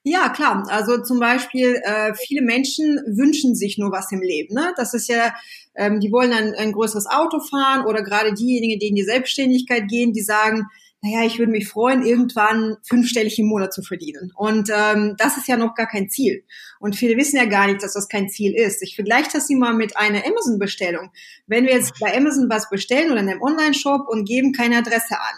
Ja, 0.03 0.29
klar. 0.29 0.65
Also 0.69 1.03
zum 1.03 1.19
Beispiel, 1.19 1.79
äh, 1.83 2.13
viele 2.15 2.41
Menschen 2.41 2.97
wünschen 3.05 3.53
sich 3.55 3.77
nur 3.77 3.91
was 3.91 4.11
im 4.11 4.21
Leben. 4.21 4.55
Ne? 4.55 4.73
Das 4.75 4.95
ist 4.95 5.07
ja, 5.07 5.33
ähm, 5.75 5.99
die 5.99 6.11
wollen 6.11 6.33
ein, 6.33 6.55
ein 6.55 6.71
größeres 6.71 7.05
Auto 7.05 7.39
fahren 7.39 7.85
oder 7.85 8.01
gerade 8.01 8.33
diejenigen, 8.33 8.79
die 8.79 8.87
in 8.87 8.95
die 8.95 9.03
Selbstständigkeit 9.03 9.87
gehen, 9.87 10.11
die 10.11 10.21
sagen, 10.23 10.65
naja, 11.03 11.25
ich 11.25 11.37
würde 11.39 11.51
mich 11.51 11.67
freuen, 11.67 12.03
irgendwann 12.03 12.77
fünfstellig 12.87 13.37
im 13.39 13.47
Monat 13.47 13.73
zu 13.73 13.83
verdienen. 13.83 14.31
Und 14.35 14.69
ähm, 14.71 15.15
das 15.17 15.37
ist 15.37 15.47
ja 15.47 15.57
noch 15.57 15.75
gar 15.75 15.87
kein 15.87 16.09
Ziel. 16.09 16.45
Und 16.79 16.95
viele 16.95 17.17
wissen 17.17 17.37
ja 17.37 17.45
gar 17.45 17.67
nicht, 17.67 17.83
dass 17.83 17.93
das 17.93 18.07
kein 18.07 18.29
Ziel 18.29 18.55
ist. 18.55 18.81
Ich 18.83 18.95
vergleiche 18.95 19.29
das 19.33 19.49
immer 19.49 19.73
mit 19.73 19.97
einer 19.97 20.25
Amazon-Bestellung. 20.25 21.11
Wenn 21.47 21.65
wir 21.65 21.73
jetzt 21.73 21.99
bei 21.99 22.15
Amazon 22.15 22.49
was 22.49 22.69
bestellen 22.69 23.11
oder 23.11 23.21
in 23.21 23.29
einem 23.29 23.41
Online-Shop 23.41 24.07
und 24.07 24.27
geben 24.27 24.51
keine 24.53 24.77
Adresse 24.77 25.15
an, 25.19 25.35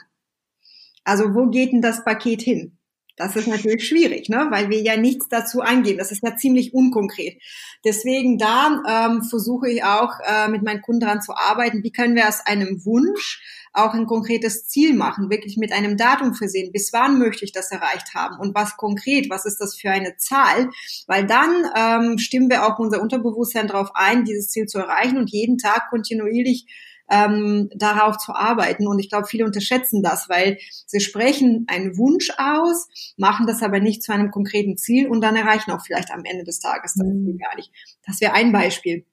Also 1.05 1.33
wo 1.33 1.47
geht 1.49 1.71
denn 1.71 1.81
das 1.81 2.03
Paket 2.03 2.41
hin? 2.41 2.77
Das 3.15 3.35
ist 3.35 3.47
natürlich 3.47 3.87
schwierig, 3.87 4.27
ne? 4.29 4.47
weil 4.49 4.69
wir 4.69 4.81
ja 4.81 4.97
nichts 4.97 5.27
dazu 5.29 5.61
angeben. 5.61 5.99
Das 5.99 6.11
ist 6.11 6.23
ja 6.23 6.35
ziemlich 6.35 6.73
unkonkret. 6.73 7.39
Deswegen 7.85 8.39
da 8.39 8.81
ähm, 8.87 9.23
versuche 9.23 9.69
ich 9.69 9.83
auch 9.83 10.13
äh, 10.25 10.47
mit 10.47 10.63
meinen 10.63 10.81
Kunden 10.81 11.01
daran 11.01 11.21
zu 11.21 11.35
arbeiten, 11.35 11.83
wie 11.83 11.91
können 11.91 12.15
wir 12.15 12.27
aus 12.27 12.41
einem 12.45 12.83
Wunsch 12.85 13.41
auch 13.73 13.93
ein 13.93 14.05
konkretes 14.05 14.67
Ziel 14.67 14.93
machen, 14.93 15.29
wirklich 15.29 15.57
mit 15.57 15.71
einem 15.71 15.97
Datum 15.97 16.35
versehen, 16.35 16.71
bis 16.71 16.93
wann 16.93 17.17
möchte 17.17 17.43
ich 17.43 17.51
das 17.51 17.71
erreicht 17.71 18.13
haben 18.13 18.39
und 18.39 18.53
was 18.53 18.77
konkret, 18.77 19.29
was 19.29 19.45
ist 19.45 19.57
das 19.57 19.75
für 19.75 19.89
eine 19.89 20.15
Zahl, 20.17 20.69
weil 21.07 21.25
dann 21.25 21.65
ähm, 21.75 22.17
stimmen 22.19 22.49
wir 22.49 22.65
auch 22.65 22.77
unser 22.77 23.01
Unterbewusstsein 23.01 23.67
darauf 23.67 23.89
ein, 23.95 24.25
dieses 24.25 24.49
Ziel 24.49 24.67
zu 24.67 24.77
erreichen 24.77 25.17
und 25.17 25.31
jeden 25.31 25.57
Tag 25.57 25.89
kontinuierlich 25.89 26.67
ähm, 27.09 27.69
darauf 27.75 28.17
zu 28.17 28.33
arbeiten. 28.33 28.87
Und 28.87 28.99
ich 28.99 29.09
glaube, 29.09 29.27
viele 29.27 29.45
unterschätzen 29.45 30.01
das, 30.01 30.29
weil 30.29 30.57
sie 30.85 30.99
sprechen 30.99 31.65
einen 31.67 31.97
Wunsch 31.97 32.31
aus, 32.37 32.87
machen 33.17 33.45
das 33.47 33.61
aber 33.61 33.79
nicht 33.79 34.03
zu 34.03 34.13
einem 34.13 34.31
konkreten 34.31 34.77
Ziel 34.77 35.07
und 35.07 35.21
dann 35.21 35.35
erreichen 35.35 35.71
auch 35.71 35.81
vielleicht 35.85 36.11
am 36.11 36.23
Ende 36.25 36.43
des 36.43 36.59
Tages 36.59 36.93
das 36.93 37.05
Ziel 37.07 37.33
mhm. 37.33 37.37
gar 37.37 37.55
nicht. 37.55 37.71
Das 38.05 38.21
wäre 38.21 38.33
ein 38.33 38.51
Beispiel. 38.51 39.05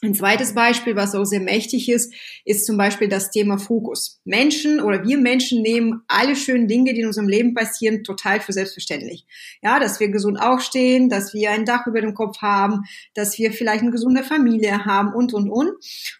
Ein 0.00 0.14
zweites 0.14 0.54
Beispiel, 0.54 0.94
was 0.94 1.16
auch 1.16 1.24
sehr 1.24 1.40
mächtig 1.40 1.88
ist, 1.88 2.14
ist 2.44 2.66
zum 2.66 2.76
Beispiel 2.76 3.08
das 3.08 3.32
Thema 3.32 3.58
Fokus. 3.58 4.20
Menschen 4.24 4.80
oder 4.80 5.04
wir 5.04 5.18
Menschen 5.18 5.60
nehmen 5.60 6.02
alle 6.06 6.36
schönen 6.36 6.68
Dinge, 6.68 6.94
die 6.94 7.00
in 7.00 7.08
unserem 7.08 7.26
Leben 7.26 7.52
passieren, 7.52 8.04
total 8.04 8.40
für 8.40 8.52
selbstverständlich. 8.52 9.26
Ja, 9.60 9.80
dass 9.80 9.98
wir 9.98 10.08
gesund 10.10 10.40
aufstehen, 10.40 11.08
dass 11.08 11.34
wir 11.34 11.50
ein 11.50 11.64
Dach 11.64 11.88
über 11.88 12.00
dem 12.00 12.14
Kopf 12.14 12.38
haben, 12.42 12.84
dass 13.14 13.38
wir 13.38 13.52
vielleicht 13.52 13.82
eine 13.82 13.90
gesunde 13.90 14.22
Familie 14.22 14.84
haben 14.84 15.12
und, 15.12 15.34
und, 15.34 15.50
und. 15.50 15.72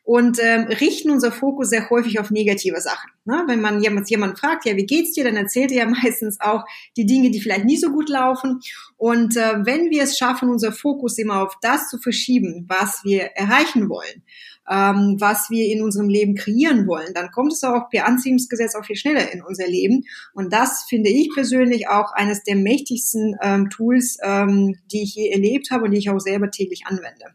Und 0.02 0.38
ähm, 0.42 0.64
richten 0.64 1.10
unser 1.12 1.30
Fokus 1.30 1.70
sehr 1.70 1.88
häufig 1.88 2.18
auf 2.18 2.32
negative 2.32 2.80
Sachen. 2.80 3.10
Ne? 3.28 3.44
Wenn 3.46 3.60
man 3.60 3.82
jemand, 3.82 4.08
jemand 4.08 4.38
fragt, 4.38 4.64
ja, 4.64 4.74
wie 4.74 4.86
geht's 4.86 5.12
dir, 5.12 5.22
dann 5.22 5.36
erzählt 5.36 5.70
er 5.70 5.84
ja 5.84 5.86
meistens 6.02 6.40
auch 6.40 6.64
die 6.96 7.04
Dinge, 7.04 7.30
die 7.30 7.42
vielleicht 7.42 7.66
nicht 7.66 7.82
so 7.82 7.90
gut 7.90 8.08
laufen. 8.08 8.60
Und 8.96 9.36
äh, 9.36 9.66
wenn 9.66 9.90
wir 9.90 10.04
es 10.04 10.16
schaffen, 10.16 10.48
unser 10.48 10.72
Fokus 10.72 11.18
immer 11.18 11.42
auf 11.42 11.58
das 11.60 11.90
zu 11.90 11.98
verschieben, 11.98 12.64
was 12.68 13.04
wir 13.04 13.24
erreichen 13.34 13.90
wollen, 13.90 14.22
ähm, 14.70 15.16
was 15.18 15.50
wir 15.50 15.66
in 15.66 15.82
unserem 15.82 16.08
Leben 16.08 16.36
kreieren 16.36 16.86
wollen, 16.86 17.12
dann 17.12 17.30
kommt 17.30 17.52
es 17.52 17.62
auch 17.64 17.90
per 17.90 18.06
Anziehungsgesetz 18.06 18.74
auch 18.74 18.86
viel 18.86 18.96
schneller 18.96 19.30
in 19.30 19.42
unser 19.42 19.68
Leben. 19.68 20.04
Und 20.32 20.50
das 20.54 20.86
finde 20.88 21.10
ich 21.10 21.28
persönlich 21.34 21.88
auch 21.88 22.12
eines 22.12 22.44
der 22.44 22.56
mächtigsten 22.56 23.36
ähm, 23.42 23.68
Tools, 23.68 24.16
ähm, 24.22 24.74
die 24.90 25.02
ich 25.02 25.14
je 25.14 25.28
erlebt 25.28 25.70
habe 25.70 25.84
und 25.84 25.90
die 25.90 25.98
ich 25.98 26.08
auch 26.08 26.18
selber 26.18 26.50
täglich 26.50 26.86
anwende. 26.86 27.26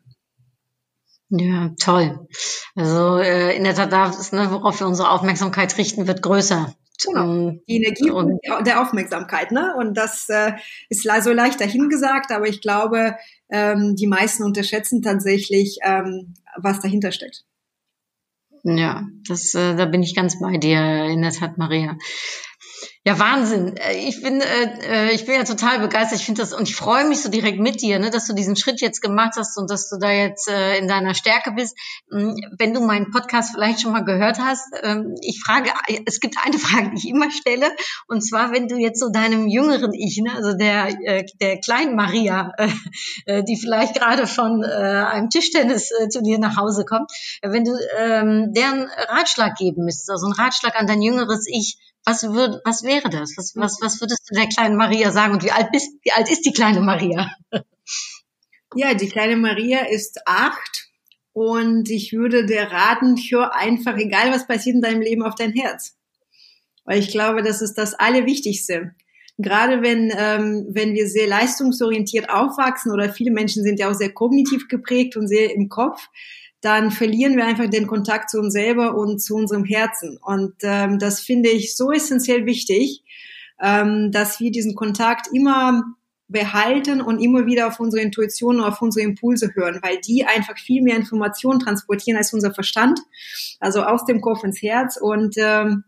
Ja, 1.29 1.71
toll. 1.79 2.27
Also 2.75 3.17
äh, 3.17 3.55
in 3.55 3.63
der 3.63 3.75
Tat, 3.75 3.91
das, 3.91 4.31
ne, 4.31 4.51
worauf 4.51 4.79
wir 4.79 4.87
unsere 4.87 5.09
Aufmerksamkeit 5.09 5.77
richten, 5.77 6.07
wird 6.07 6.21
größer. 6.21 6.75
Genau. 7.05 7.23
Ähm, 7.23 7.61
die 7.67 7.77
Energie 7.77 8.11
und, 8.11 8.39
der 8.65 8.81
Aufmerksamkeit, 8.81 9.51
ne? 9.51 9.73
Und 9.77 9.95
das 9.95 10.29
äh, 10.29 10.53
ist 10.89 11.03
so 11.03 11.31
leicht 11.31 11.59
dahingesagt, 11.59 12.31
aber 12.31 12.47
ich 12.47 12.61
glaube, 12.61 13.15
ähm, 13.49 13.95
die 13.95 14.07
meisten 14.07 14.43
unterschätzen 14.43 15.01
tatsächlich, 15.01 15.79
ähm, 15.83 16.35
was 16.55 16.79
dahinter 16.79 17.11
steckt. 17.11 17.45
Ja, 18.63 19.07
das, 19.27 19.53
äh, 19.55 19.75
da 19.75 19.85
bin 19.85 20.03
ich 20.03 20.15
ganz 20.15 20.39
bei 20.39 20.57
dir 20.57 21.05
in 21.05 21.21
der 21.21 21.31
Tat, 21.31 21.57
Maria. 21.57 21.97
Ja, 23.05 23.19
Wahnsinn. 23.19 23.75
Äh, 23.75 23.97
ich 24.07 24.21
bin, 24.21 24.39
äh, 24.39 25.09
äh, 25.09 25.13
ich 25.13 25.25
bin 25.25 25.35
ja 25.35 25.43
total 25.43 25.79
begeistert. 25.79 26.19
Ich 26.19 26.25
finde 26.25 26.41
das 26.41 26.53
und 26.53 26.69
ich 26.69 26.75
freue 26.77 27.05
mich 27.05 27.21
so 27.21 27.29
direkt 27.29 27.59
mit 27.59 27.81
dir, 27.81 27.99
ne, 27.99 28.09
dass 28.09 28.27
du 28.27 28.33
diesen 28.33 28.55
Schritt 28.55 28.79
jetzt 28.79 29.01
gemacht 29.01 29.33
hast 29.35 29.57
und 29.57 29.69
dass 29.69 29.89
du 29.89 29.97
da 29.97 30.09
jetzt 30.09 30.47
äh, 30.47 30.77
in 30.77 30.87
deiner 30.87 31.13
Stärke 31.13 31.51
bist. 31.51 31.77
Hm, 32.09 32.37
wenn 32.57 32.73
du 32.73 32.79
meinen 32.79 33.11
Podcast 33.11 33.51
vielleicht 33.53 33.81
schon 33.81 33.91
mal 33.91 34.05
gehört 34.05 34.39
hast, 34.39 34.73
ähm, 34.83 35.15
ich 35.19 35.41
frage, 35.45 35.69
es 36.05 36.21
gibt 36.21 36.37
eine 36.45 36.57
Frage, 36.59 36.91
die 36.91 36.97
ich 36.97 37.09
immer 37.09 37.29
stelle, 37.29 37.75
und 38.07 38.21
zwar, 38.21 38.53
wenn 38.53 38.69
du 38.69 38.77
jetzt 38.77 39.01
so 39.01 39.09
deinem 39.09 39.49
jüngeren 39.49 39.91
Ich, 39.91 40.21
ne, 40.23 40.31
also 40.33 40.53
der 40.53 40.87
äh, 41.03 41.25
der 41.41 41.59
kleinen 41.59 41.97
Maria, 41.97 42.53
äh, 42.57 42.69
äh 43.25 43.43
die 43.43 43.57
vielleicht 43.57 43.95
gerade 43.95 44.27
von 44.27 44.63
äh, 44.63 44.67
einem 44.67 45.29
Tischtennis 45.29 45.91
zu 46.09 46.21
dir 46.21 46.39
nach 46.39 46.55
Hause 46.55 46.85
kommt, 46.85 47.11
wenn 47.41 47.65
du 47.65 47.73
ähm, 47.97 48.53
deren 48.53 48.87
Ratschlag 49.09 49.55
geben 49.57 49.83
müsstest, 49.83 50.09
also 50.09 50.25
einen 50.25 50.35
Ratschlag 50.35 50.79
an 50.79 50.87
dein 50.87 51.01
jüngeres 51.01 51.47
Ich 51.49 51.77
was, 52.05 52.23
würd, 52.23 52.61
was 52.65 52.83
wäre 52.83 53.09
das? 53.09 53.33
Was, 53.37 53.53
was, 53.55 53.77
was 53.81 54.01
würdest 54.01 54.29
du 54.29 54.35
der 54.35 54.47
kleinen 54.47 54.75
Maria 54.75 55.11
sagen? 55.11 55.33
Und 55.33 55.43
wie 55.43 55.51
alt, 55.51 55.71
bist, 55.71 55.89
wie 56.03 56.11
alt 56.11 56.29
ist 56.29 56.45
die 56.45 56.53
kleine 56.53 56.81
Maria? 56.81 57.31
Ja, 58.75 58.95
die 58.95 59.07
kleine 59.07 59.35
Maria 59.35 59.85
ist 59.85 60.21
acht 60.25 60.89
und 61.31 61.91
ich 61.91 62.11
würde 62.11 62.45
dir 62.45 62.63
raten, 62.63 63.17
hör 63.17 63.55
einfach, 63.55 63.97
egal 63.97 64.31
was 64.31 64.47
passiert 64.47 64.75
in 64.75 64.81
deinem 64.81 65.01
Leben, 65.01 65.21
auf 65.21 65.35
dein 65.35 65.51
Herz. 65.51 65.95
Weil 66.83 66.97
ich 66.97 67.09
glaube, 67.09 67.43
das 67.43 67.61
ist 67.61 67.75
das 67.75 67.93
Allerwichtigste. 67.93 68.95
Gerade 69.37 69.81
wenn, 69.81 70.11
ähm, 70.15 70.67
wenn 70.69 70.93
wir 70.93 71.07
sehr 71.07 71.27
leistungsorientiert 71.27 72.29
aufwachsen 72.29 72.91
oder 72.91 73.11
viele 73.11 73.31
Menschen 73.31 73.63
sind 73.63 73.79
ja 73.79 73.89
auch 73.89 73.95
sehr 73.95 74.11
kognitiv 74.11 74.67
geprägt 74.67 75.17
und 75.17 75.27
sehr 75.27 75.53
im 75.53 75.69
Kopf, 75.69 76.07
dann 76.63 76.91
verlieren 76.91 77.35
wir 77.35 77.45
einfach 77.45 77.69
den 77.69 77.87
Kontakt 77.87 78.29
zu 78.29 78.39
uns 78.39 78.53
selber 78.53 78.95
und 78.95 79.21
zu 79.21 79.35
unserem 79.35 79.65
Herzen. 79.65 80.17
Und 80.17 80.53
ähm, 80.61 80.97
das 80.97 81.19
finde 81.19 81.49
ich 81.49 81.75
so 81.75 81.91
essentiell 81.91 82.45
wichtig, 82.45 83.03
ähm, 83.61 84.11
dass 84.13 84.39
wir 84.39 84.49
diesen 84.49 84.73
Kontakt 84.73 85.27
immer 85.33 85.83
behalten 86.29 87.01
und 87.01 87.19
immer 87.19 87.45
wieder 87.45 87.67
auf 87.67 87.81
unsere 87.81 88.01
Intuition 88.01 88.61
und 88.61 88.63
auf 88.63 88.81
unsere 88.81 89.05
Impulse 89.05 89.53
hören, 89.53 89.79
weil 89.81 89.97
die 89.99 90.25
einfach 90.25 90.57
viel 90.57 90.81
mehr 90.81 90.95
Informationen 90.95 91.59
transportieren 91.59 92.17
als 92.17 92.33
unser 92.33 92.53
Verstand, 92.53 92.97
also 93.59 93.83
aus 93.83 94.05
dem 94.05 94.21
Kopf 94.21 94.45
ins 94.45 94.61
Herz. 94.61 94.95
Und 94.95 95.35
ähm, 95.37 95.83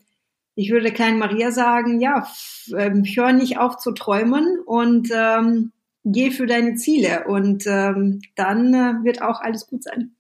ich 0.56 0.72
würde 0.72 0.92
kleinen 0.92 1.20
Maria 1.20 1.52
sagen, 1.52 2.02
ja, 2.02 2.28
ähm, 2.78 3.06
hör 3.06 3.32
nicht 3.32 3.60
auf 3.60 3.78
zu 3.78 3.94
träumen 3.94 4.60
und 4.66 5.10
ähm, 5.14 5.72
geh 6.04 6.32
für 6.32 6.48
deine 6.48 6.76
Ziele 6.76 7.24
und 7.28 7.66
ähm, 7.66 8.22
dann 8.36 8.74
äh, 8.74 9.04
wird 9.06 9.22
auch 9.22 9.40
alles 9.40 9.68
gut 9.68 9.82
sein. 9.82 10.15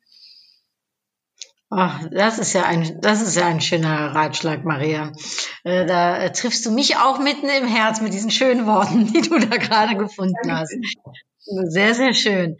Ach, 1.69 2.03
das 2.11 2.37
ist 2.37 2.53
ja 2.53 2.63
ein, 2.63 2.99
das 3.01 3.21
ist 3.21 3.35
ja 3.35 3.47
ein 3.47 3.59
schöner 3.59 4.13
Ratschlag, 4.13 4.63
Maria. 4.63 5.11
Äh, 5.63 5.85
da 5.85 6.17
äh, 6.17 6.31
triffst 6.31 6.65
du 6.65 6.71
mich 6.71 6.97
auch 6.97 7.19
mitten 7.19 7.49
im 7.49 7.67
Herz 7.67 8.01
mit 8.01 8.13
diesen 8.13 8.29
schönen 8.31 8.67
Worten, 8.67 9.11
die 9.11 9.21
du 9.21 9.39
da 9.39 9.57
gerade 9.57 9.95
gefunden 9.95 10.51
hast. 10.51 10.75
Sehr, 11.47 11.93
sehr 11.93 12.13
schön. 12.13 12.57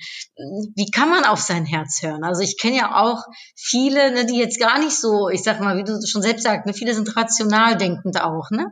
Wie 0.75 0.91
kann 0.91 1.09
man 1.09 1.23
auf 1.23 1.39
sein 1.39 1.65
Herz 1.65 2.01
hören? 2.03 2.23
Also 2.23 2.41
ich 2.41 2.57
kenne 2.59 2.77
ja 2.77 3.01
auch 3.01 3.23
viele, 3.55 4.11
ne, 4.11 4.25
die 4.25 4.37
jetzt 4.37 4.59
gar 4.59 4.79
nicht 4.79 4.95
so, 4.95 5.29
ich 5.29 5.43
sag 5.43 5.59
mal, 5.59 5.77
wie 5.77 5.83
du 5.83 5.99
schon 6.05 6.21
selbst 6.21 6.43
sagst, 6.43 6.65
ne, 6.67 6.73
viele 6.73 6.93
sind 6.93 7.15
rational 7.15 7.77
denkend 7.77 8.21
auch. 8.21 8.51
Ne? 8.51 8.71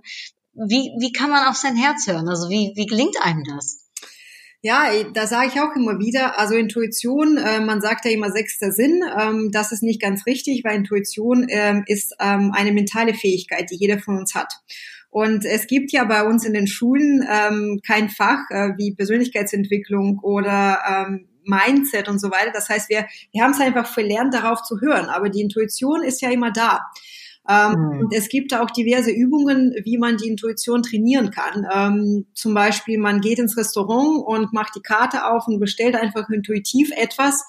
Wie, 0.53 0.91
wie 0.99 1.11
kann 1.11 1.31
man 1.31 1.47
auf 1.47 1.55
sein 1.55 1.75
Herz 1.75 2.05
hören? 2.07 2.29
Also 2.29 2.49
wie, 2.49 2.73
wie 2.75 2.85
gelingt 2.85 3.15
einem 3.21 3.43
das? 3.43 3.82
Ja, 4.65 4.89
da 5.13 5.27
sage 5.27 5.49
ich 5.53 5.59
auch 5.59 5.75
immer 5.75 5.99
wieder, 5.99 6.39
also 6.39 6.55
Intuition, 6.55 7.35
äh, 7.35 7.59
man 7.59 7.81
sagt 7.81 8.05
ja 8.05 8.11
immer 8.11 8.31
sechster 8.31 8.71
Sinn, 8.71 9.03
ähm, 9.19 9.49
das 9.51 9.73
ist 9.73 9.83
nicht 9.83 10.01
ganz 10.01 10.25
richtig, 10.25 10.63
weil 10.63 10.77
Intuition 10.77 11.47
ähm, 11.49 11.83
ist 11.85 12.15
ähm, 12.21 12.53
eine 12.55 12.71
mentale 12.71 13.13
Fähigkeit, 13.13 13.69
die 13.69 13.75
jeder 13.75 13.99
von 13.99 14.17
uns 14.17 14.33
hat. 14.35 14.53
Und 15.09 15.43
es 15.43 15.67
gibt 15.67 15.91
ja 15.91 16.05
bei 16.05 16.23
uns 16.23 16.45
in 16.45 16.53
den 16.53 16.67
Schulen 16.67 17.27
ähm, 17.29 17.81
kein 17.85 18.07
Fach 18.07 18.39
äh, 18.51 18.69
wie 18.77 18.95
Persönlichkeitsentwicklung 18.95 20.19
oder 20.23 20.79
ähm, 20.89 21.27
Mindset 21.43 22.07
und 22.07 22.19
so 22.19 22.31
weiter. 22.31 22.51
Das 22.53 22.69
heißt, 22.69 22.89
wir, 22.89 23.05
wir 23.33 23.43
haben 23.43 23.51
es 23.51 23.59
einfach 23.59 23.85
verlernt, 23.85 24.33
darauf 24.33 24.63
zu 24.63 24.79
hören. 24.79 25.09
Aber 25.09 25.27
die 25.27 25.41
Intuition 25.41 26.03
ist 26.03 26.21
ja 26.21 26.31
immer 26.31 26.51
da. 26.51 26.79
Ähm, 27.47 27.71
mhm. 27.71 27.99
Und 27.99 28.13
es 28.13 28.29
gibt 28.29 28.53
auch 28.53 28.71
diverse 28.71 29.11
Übungen, 29.11 29.73
wie 29.83 29.97
man 29.97 30.17
die 30.17 30.29
Intuition 30.29 30.83
trainieren 30.83 31.31
kann. 31.31 31.67
Ähm, 31.73 32.25
zum 32.33 32.53
Beispiel, 32.53 32.97
man 32.97 33.21
geht 33.21 33.39
ins 33.39 33.57
Restaurant 33.57 34.25
und 34.25 34.53
macht 34.53 34.75
die 34.75 34.81
Karte 34.81 35.25
auf 35.25 35.47
und 35.47 35.59
bestellt 35.59 35.95
einfach 35.95 36.29
intuitiv 36.29 36.91
etwas 36.95 37.43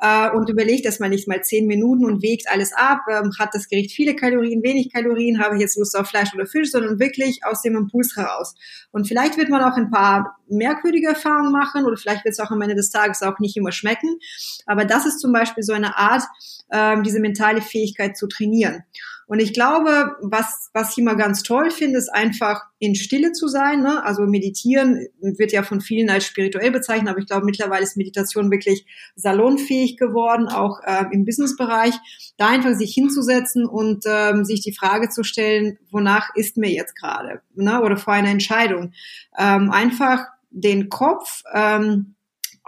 äh, 0.00 0.30
und 0.30 0.48
überlegt 0.48 0.84
erstmal 0.84 1.08
nicht 1.08 1.28
mal 1.28 1.42
zehn 1.42 1.66
Minuten 1.66 2.04
und 2.04 2.22
wägt 2.22 2.50
alles 2.50 2.72
ab. 2.72 3.00
Ähm, 3.10 3.32
hat 3.38 3.54
das 3.54 3.68
Gericht 3.68 3.92
viele 3.92 4.14
Kalorien, 4.14 4.62
wenig 4.62 4.92
Kalorien, 4.92 5.42
habe 5.42 5.56
ich 5.56 5.60
jetzt 5.60 5.78
Lust 5.78 5.96
auf 5.96 6.08
Fleisch 6.08 6.34
oder 6.34 6.46
Fisch, 6.46 6.70
sondern 6.70 7.00
wirklich 7.00 7.40
aus 7.44 7.62
dem 7.62 7.76
Impuls 7.76 8.16
heraus. 8.16 8.54
Und 8.92 9.08
vielleicht 9.08 9.36
wird 9.36 9.48
man 9.48 9.62
auch 9.62 9.76
ein 9.76 9.90
paar 9.90 10.36
merkwürdige 10.48 11.08
Erfahrungen 11.08 11.52
machen 11.52 11.84
oder 11.84 11.96
vielleicht 11.96 12.24
wird 12.24 12.32
es 12.32 12.40
auch 12.40 12.50
am 12.50 12.62
Ende 12.62 12.74
des 12.74 12.90
Tages 12.90 13.22
auch 13.22 13.38
nicht 13.38 13.56
immer 13.56 13.72
schmecken. 13.72 14.18
Aber 14.66 14.84
das 14.84 15.06
ist 15.06 15.20
zum 15.20 15.32
Beispiel 15.32 15.62
so 15.62 15.72
eine 15.72 15.96
Art, 15.96 16.22
ähm, 16.70 17.02
diese 17.02 17.20
mentale 17.20 17.62
Fähigkeit 17.62 18.16
zu 18.16 18.28
trainieren. 18.28 18.84
Und 19.28 19.40
ich 19.40 19.52
glaube, 19.52 20.16
was, 20.22 20.70
was 20.72 20.92
ich 20.92 20.98
immer 20.98 21.14
ganz 21.14 21.42
toll 21.42 21.70
finde, 21.70 21.98
ist 21.98 22.08
einfach 22.08 22.62
in 22.78 22.94
Stille 22.94 23.32
zu 23.32 23.46
sein. 23.46 23.82
Ne? 23.82 24.02
Also 24.02 24.22
meditieren 24.22 25.06
wird 25.20 25.52
ja 25.52 25.62
von 25.62 25.82
vielen 25.82 26.08
als 26.08 26.24
spirituell 26.24 26.70
bezeichnet, 26.70 27.10
aber 27.10 27.18
ich 27.18 27.26
glaube, 27.26 27.44
mittlerweile 27.44 27.82
ist 27.82 27.98
Meditation 27.98 28.50
wirklich 28.50 28.86
salonfähig 29.16 29.98
geworden, 29.98 30.48
auch 30.48 30.80
äh, 30.82 31.04
im 31.12 31.26
Businessbereich. 31.26 31.94
Da 32.38 32.48
einfach 32.48 32.72
sich 32.74 32.94
hinzusetzen 32.94 33.66
und 33.66 34.04
ähm, 34.06 34.46
sich 34.46 34.62
die 34.62 34.74
Frage 34.74 35.10
zu 35.10 35.22
stellen, 35.22 35.78
wonach 35.90 36.30
ist 36.34 36.56
mir 36.56 36.70
jetzt 36.70 36.96
gerade? 36.96 37.42
Ne? 37.54 37.82
Oder 37.82 37.98
vor 37.98 38.14
einer 38.14 38.30
Entscheidung. 38.30 38.94
Ähm, 39.38 39.70
einfach 39.70 40.24
den 40.50 40.88
Kopf 40.88 41.42
ähm, 41.52 42.14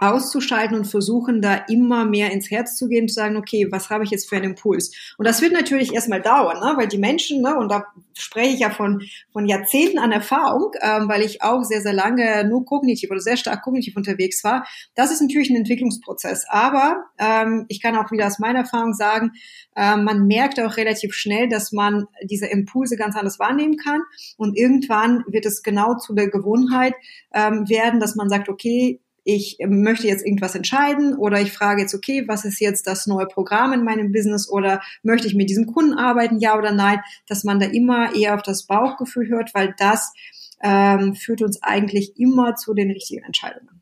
auszuschalten 0.01 0.75
und 0.75 0.85
versuchen, 0.85 1.41
da 1.41 1.55
immer 1.69 2.05
mehr 2.05 2.31
ins 2.31 2.49
Herz 2.49 2.75
zu 2.75 2.87
gehen, 2.87 3.07
zu 3.07 3.13
sagen, 3.13 3.37
okay, 3.37 3.67
was 3.69 3.91
habe 3.91 4.03
ich 4.03 4.09
jetzt 4.09 4.27
für 4.27 4.35
einen 4.35 4.51
Impuls? 4.51 5.13
Und 5.19 5.27
das 5.27 5.41
wird 5.41 5.53
natürlich 5.53 5.93
erstmal 5.93 6.21
dauern, 6.21 6.59
ne? 6.59 6.73
weil 6.75 6.87
die 6.87 6.97
Menschen, 6.97 7.41
ne, 7.41 7.55
und 7.55 7.71
da 7.71 7.85
spreche 8.17 8.55
ich 8.55 8.59
ja 8.59 8.71
von, 8.71 9.03
von 9.31 9.45
Jahrzehnten 9.45 9.99
an 9.99 10.11
Erfahrung, 10.11 10.71
ähm, 10.81 11.07
weil 11.07 11.21
ich 11.21 11.43
auch 11.43 11.63
sehr, 11.63 11.81
sehr 11.81 11.93
lange 11.93 12.47
nur 12.47 12.65
kognitiv 12.65 13.11
oder 13.11 13.19
sehr 13.19 13.37
stark 13.37 13.61
kognitiv 13.61 13.95
unterwegs 13.95 14.43
war. 14.43 14.65
Das 14.95 15.11
ist 15.11 15.21
natürlich 15.21 15.51
ein 15.51 15.57
Entwicklungsprozess. 15.57 16.45
Aber 16.49 17.05
ähm, 17.19 17.65
ich 17.67 17.79
kann 17.79 17.95
auch 17.95 18.11
wieder 18.11 18.25
aus 18.25 18.39
meiner 18.39 18.59
Erfahrung 18.59 18.93
sagen, 18.93 19.33
äh, 19.75 19.95
man 19.97 20.25
merkt 20.25 20.59
auch 20.59 20.77
relativ 20.77 21.13
schnell, 21.13 21.47
dass 21.47 21.71
man 21.71 22.05
diese 22.23 22.47
Impulse 22.47 22.97
ganz 22.97 23.15
anders 23.15 23.37
wahrnehmen 23.37 23.77
kann. 23.77 24.01
Und 24.37 24.57
irgendwann 24.57 25.23
wird 25.27 25.45
es 25.45 25.61
genau 25.61 25.95
zu 25.95 26.15
der 26.15 26.29
Gewohnheit 26.29 26.95
ähm, 27.33 27.69
werden, 27.69 27.99
dass 27.99 28.15
man 28.15 28.29
sagt, 28.29 28.49
okay, 28.49 28.99
ich 29.23 29.57
möchte 29.67 30.07
jetzt 30.07 30.25
irgendwas 30.25 30.55
entscheiden 30.55 31.15
oder 31.15 31.39
ich 31.41 31.51
frage 31.51 31.81
jetzt, 31.81 31.93
okay, 31.93 32.23
was 32.27 32.45
ist 32.45 32.59
jetzt 32.59 32.87
das 32.87 33.07
neue 33.07 33.27
Programm 33.27 33.73
in 33.73 33.83
meinem 33.83 34.11
Business 34.11 34.49
oder 34.49 34.81
möchte 35.03 35.27
ich 35.27 35.35
mit 35.35 35.49
diesem 35.49 35.67
Kunden 35.67 35.93
arbeiten, 35.93 36.39
ja 36.39 36.57
oder 36.57 36.71
nein, 36.71 36.99
dass 37.27 37.43
man 37.43 37.59
da 37.59 37.67
immer 37.67 38.15
eher 38.15 38.35
auf 38.35 38.41
das 38.41 38.65
Bauchgefühl 38.65 39.29
hört, 39.29 39.53
weil 39.53 39.75
das 39.77 40.13
ähm, 40.61 41.15
führt 41.15 41.41
uns 41.41 41.61
eigentlich 41.61 42.17
immer 42.17 42.55
zu 42.55 42.73
den 42.73 42.91
richtigen 42.91 43.23
Entscheidungen. 43.23 43.81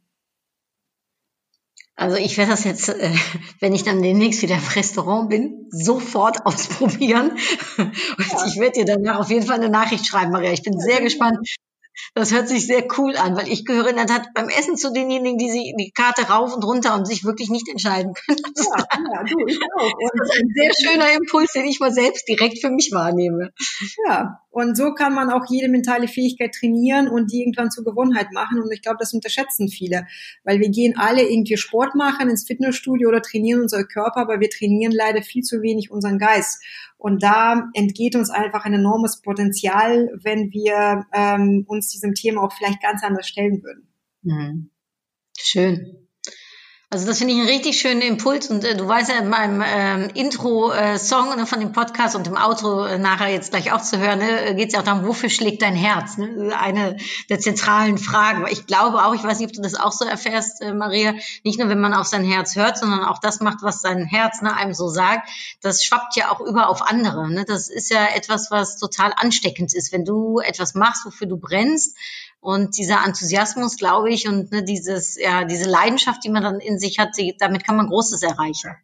Also 1.95 2.15
ich 2.15 2.37
werde 2.37 2.51
das 2.51 2.63
jetzt, 2.63 2.87
äh, 2.87 3.11
wenn 3.59 3.73
ich 3.73 3.83
dann 3.83 4.01
demnächst 4.01 4.41
wieder 4.41 4.55
im 4.55 4.63
Restaurant 4.73 5.29
bin, 5.29 5.67
sofort 5.69 6.37
ausprobieren. 6.45 7.31
Und 7.77 7.91
ja. 8.31 8.45
ich 8.47 8.57
werde 8.57 8.79
dir 8.79 8.85
danach 8.85 9.19
auf 9.19 9.29
jeden 9.29 9.45
Fall 9.45 9.57
eine 9.57 9.69
Nachricht 9.69 10.07
schreiben, 10.07 10.31
Maria. 10.31 10.53
Ich 10.53 10.63
bin 10.63 10.79
sehr 10.79 11.01
gespannt, 11.01 11.39
das 12.13 12.33
hört 12.33 12.47
sich 12.47 12.67
sehr 12.67 12.85
cool 12.97 13.15
an, 13.15 13.35
weil 13.35 13.47
ich 13.47 13.65
gehöre 13.65 13.87
in 13.87 13.95
der 13.95 14.07
Tat 14.07 14.29
beim 14.33 14.49
Essen 14.49 14.77
zu 14.77 14.91
denjenigen, 14.91 15.37
die 15.37 15.49
sie 15.49 15.73
die 15.77 15.91
Karte 15.91 16.23
rauf 16.23 16.55
und 16.55 16.63
runter 16.63 16.95
und 16.95 17.05
sich 17.05 17.23
wirklich 17.23 17.49
nicht 17.49 17.67
entscheiden 17.69 18.13
können. 18.13 18.39
Ja, 18.55 18.87
ja 19.13 19.23
du, 19.23 19.45
ich 19.47 19.59
auch. 19.77 19.93
Und 19.93 20.11
das 20.19 20.29
ist 20.29 20.41
ein 20.41 20.49
sehr 20.53 20.71
schöner 20.73 21.13
Impuls, 21.13 21.51
den 21.53 21.65
ich 21.65 21.79
mal 21.79 21.91
selbst 21.91 22.27
direkt 22.27 22.59
für 22.59 22.69
mich 22.69 22.91
wahrnehme. 22.93 23.51
Ja, 24.07 24.41
und 24.59 24.75
so 24.75 24.93
kann 24.93 25.13
man 25.13 25.29
auch 25.29 25.45
jede 25.49 25.69
mentale 25.69 26.07
Fähigkeit 26.07 26.53
trainieren 26.53 27.07
und 27.07 27.31
die 27.31 27.41
irgendwann 27.41 27.71
zur 27.71 27.83
Gewohnheit 27.83 28.31
machen. 28.31 28.61
Und 28.61 28.71
ich 28.71 28.81
glaube, 28.81 28.97
das 28.99 29.13
unterschätzen 29.13 29.69
viele, 29.69 30.07
weil 30.43 30.59
wir 30.59 30.69
gehen 30.69 30.95
alle 30.97 31.23
irgendwie 31.23 31.57
Sport 31.57 31.95
machen 31.95 32.29
ins 32.29 32.45
Fitnessstudio 32.45 33.09
oder 33.09 33.21
trainieren 33.21 33.61
unseren 33.61 33.87
Körper, 33.87 34.21
aber 34.21 34.39
wir 34.39 34.49
trainieren 34.49 34.91
leider 34.91 35.21
viel 35.21 35.43
zu 35.43 35.61
wenig 35.61 35.91
unseren 35.91 36.17
Geist. 36.19 36.61
Und 36.97 37.23
da 37.23 37.69
entgeht 37.73 38.15
uns 38.15 38.29
einfach 38.29 38.65
ein 38.65 38.73
enormes 38.73 39.21
Potenzial, 39.21 40.09
wenn 40.21 40.51
wir 40.51 41.05
ähm, 41.13 41.63
uns 41.67 41.89
diesem 41.89 42.13
Thema 42.13 42.43
auch 42.43 42.53
vielleicht 42.53 42.81
ganz 42.81 43.03
anders 43.03 43.27
stellen 43.27 43.63
würden. 43.63 43.87
Mhm. 44.23 44.69
Schön. 45.37 46.08
Also 46.91 47.05
das 47.05 47.19
finde 47.19 47.35
ich 47.35 47.39
einen 47.39 47.47
richtig 47.47 47.79
schönen 47.79 48.01
Impuls 48.01 48.49
und 48.49 48.63
äh, 48.63 48.75
du 48.75 48.87
weißt 48.87 49.11
ja 49.11 49.19
in 49.19 49.29
meinem 49.29 49.63
ähm, 49.63 50.09
Intro-Song 50.15 51.37
äh, 51.37 51.45
von 51.45 51.59
dem 51.59 51.71
Podcast 51.71 52.15
und 52.15 52.25
im 52.25 52.35
Outro 52.35 52.83
äh, 52.83 52.97
nachher 52.97 53.27
jetzt 53.27 53.51
gleich 53.51 53.71
auch 53.71 53.83
zu 53.83 53.99
hören, 53.99 54.17
ne, 54.17 54.47
äh, 54.47 54.55
geht 54.55 54.69
es 54.69 54.73
ja 54.73 54.79
auch 54.79 54.85
darum, 54.85 55.05
wofür 55.05 55.29
schlägt 55.29 55.61
dein 55.61 55.75
Herz? 55.75 56.17
Ne? 56.17 56.51
Eine 56.59 56.97
der 57.29 57.39
zentralen 57.39 57.99
Fragen. 57.99 58.47
Ich 58.49 58.65
glaube 58.65 59.05
auch, 59.05 59.13
ich 59.13 59.23
weiß 59.23 59.37
nicht, 59.37 59.49
ob 59.49 59.53
du 59.55 59.61
das 59.61 59.75
auch 59.75 59.91
so 59.91 60.03
erfährst, 60.03 60.63
äh, 60.63 60.73
Maria, 60.73 61.13
nicht 61.43 61.59
nur, 61.59 61.69
wenn 61.69 61.79
man 61.79 61.93
auf 61.93 62.07
sein 62.07 62.23
Herz 62.23 62.55
hört, 62.55 62.79
sondern 62.79 63.05
auch 63.05 63.19
das 63.19 63.39
macht, 63.39 63.61
was 63.61 63.81
sein 63.81 64.05
Herz 64.05 64.41
ne, 64.41 64.55
einem 64.55 64.73
so 64.73 64.89
sagt. 64.89 65.29
Das 65.61 65.83
schwappt 65.83 66.15
ja 66.15 66.31
auch 66.31 66.41
über 66.41 66.69
auf 66.69 66.81
andere. 66.81 67.31
Ne? 67.31 67.45
Das 67.45 67.69
ist 67.69 67.91
ja 67.91 68.07
etwas, 68.15 68.49
was 68.49 68.77
total 68.77 69.13
ansteckend 69.15 69.75
ist. 69.75 69.93
Wenn 69.93 70.05
du 70.05 70.39
etwas 70.39 70.73
machst, 70.73 71.05
wofür 71.05 71.27
du 71.27 71.37
brennst, 71.37 71.95
und 72.41 72.77
dieser 72.77 73.03
Enthusiasmus, 73.05 73.77
glaube 73.77 74.09
ich, 74.11 74.27
und 74.27 74.51
ne, 74.51 74.63
dieses, 74.63 75.17
ja, 75.17 75.43
diese 75.43 75.69
Leidenschaft, 75.69 76.23
die 76.23 76.29
man 76.29 76.43
dann 76.43 76.59
in 76.59 76.79
sich 76.79 76.99
hat, 76.99 77.17
die, 77.17 77.35
damit 77.37 77.65
kann 77.65 77.75
man 77.75 77.87
Großes 77.87 78.23
erreichen. 78.23 78.75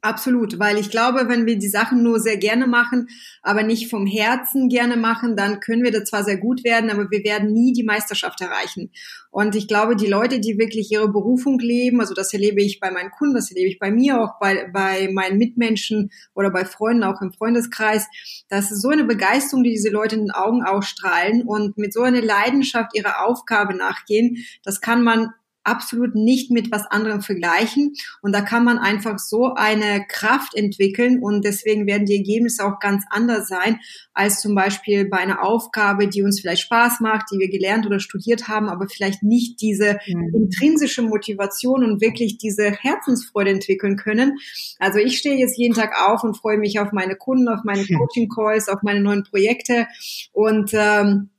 Absolut, 0.00 0.60
weil 0.60 0.78
ich 0.78 0.90
glaube, 0.90 1.28
wenn 1.28 1.46
wir 1.46 1.58
die 1.58 1.68
Sachen 1.68 2.04
nur 2.04 2.20
sehr 2.20 2.36
gerne 2.36 2.68
machen, 2.68 3.08
aber 3.42 3.64
nicht 3.64 3.90
vom 3.90 4.06
Herzen 4.06 4.68
gerne 4.68 4.96
machen, 4.96 5.34
dann 5.34 5.58
können 5.58 5.82
wir 5.82 5.90
da 5.90 6.04
zwar 6.04 6.22
sehr 6.22 6.36
gut 6.36 6.62
werden, 6.62 6.90
aber 6.90 7.10
wir 7.10 7.24
werden 7.24 7.52
nie 7.52 7.72
die 7.72 7.82
Meisterschaft 7.82 8.40
erreichen. 8.40 8.92
Und 9.32 9.56
ich 9.56 9.66
glaube, 9.66 9.96
die 9.96 10.06
Leute, 10.06 10.38
die 10.38 10.56
wirklich 10.56 10.92
ihre 10.92 11.08
Berufung 11.08 11.58
leben, 11.58 12.00
also 12.00 12.14
das 12.14 12.32
erlebe 12.32 12.62
ich 12.62 12.78
bei 12.78 12.92
meinen 12.92 13.10
Kunden, 13.10 13.34
das 13.34 13.50
erlebe 13.50 13.68
ich 13.68 13.80
bei 13.80 13.90
mir, 13.90 14.20
auch 14.20 14.38
bei, 14.38 14.70
bei 14.72 15.10
meinen 15.12 15.36
Mitmenschen 15.36 16.10
oder 16.32 16.50
bei 16.50 16.64
Freunden, 16.64 17.02
auch 17.02 17.20
im 17.20 17.32
Freundeskreis, 17.32 18.06
das 18.48 18.70
ist 18.70 18.82
so 18.82 18.90
eine 18.90 19.04
Begeisterung, 19.04 19.64
die 19.64 19.70
diese 19.70 19.90
Leute 19.90 20.14
in 20.14 20.26
den 20.26 20.30
Augen 20.30 20.62
ausstrahlen 20.62 21.42
und 21.42 21.76
mit 21.76 21.92
so 21.92 22.02
einer 22.02 22.22
Leidenschaft 22.22 22.96
ihrer 22.96 23.26
Aufgabe 23.26 23.74
nachgehen, 23.74 24.44
das 24.62 24.80
kann 24.80 25.02
man 25.02 25.32
absolut 25.68 26.14
nicht 26.14 26.50
mit 26.50 26.72
was 26.72 26.86
anderem 26.86 27.20
vergleichen. 27.20 27.94
Und 28.22 28.32
da 28.32 28.40
kann 28.40 28.64
man 28.64 28.78
einfach 28.78 29.18
so 29.18 29.54
eine 29.54 30.04
Kraft 30.08 30.54
entwickeln 30.54 31.22
und 31.22 31.44
deswegen 31.44 31.86
werden 31.86 32.06
die 32.06 32.16
Ergebnisse 32.16 32.64
auch 32.64 32.80
ganz 32.80 33.04
anders 33.10 33.48
sein 33.48 33.80
als 34.14 34.40
zum 34.40 34.54
Beispiel 34.54 35.08
bei 35.08 35.18
einer 35.18 35.44
Aufgabe, 35.44 36.08
die 36.08 36.22
uns 36.22 36.40
vielleicht 36.40 36.62
Spaß 36.62 36.98
macht, 37.00 37.26
die 37.32 37.38
wir 37.38 37.48
gelernt 37.48 37.86
oder 37.86 38.00
studiert 38.00 38.48
haben, 38.48 38.68
aber 38.68 38.88
vielleicht 38.88 39.22
nicht 39.22 39.60
diese 39.60 39.98
mhm. 40.06 40.34
intrinsische 40.34 41.02
Motivation 41.02 41.84
und 41.84 42.00
wirklich 42.00 42.38
diese 42.38 42.72
Herzensfreude 42.72 43.50
entwickeln 43.50 43.96
können. 43.96 44.38
Also 44.80 44.98
ich 44.98 45.18
stehe 45.18 45.36
jetzt 45.36 45.56
jeden 45.56 45.74
Tag 45.74 45.92
auf 46.00 46.24
und 46.24 46.36
freue 46.36 46.58
mich 46.58 46.80
auf 46.80 46.90
meine 46.92 47.14
Kunden, 47.14 47.48
auf 47.48 47.60
meine 47.62 47.86
Coaching 47.96 48.28
Calls, 48.28 48.68
auf 48.68 48.82
meine 48.82 49.00
neuen 49.00 49.22
Projekte 49.22 49.86
und 50.32 50.70
ähm, 50.72 51.30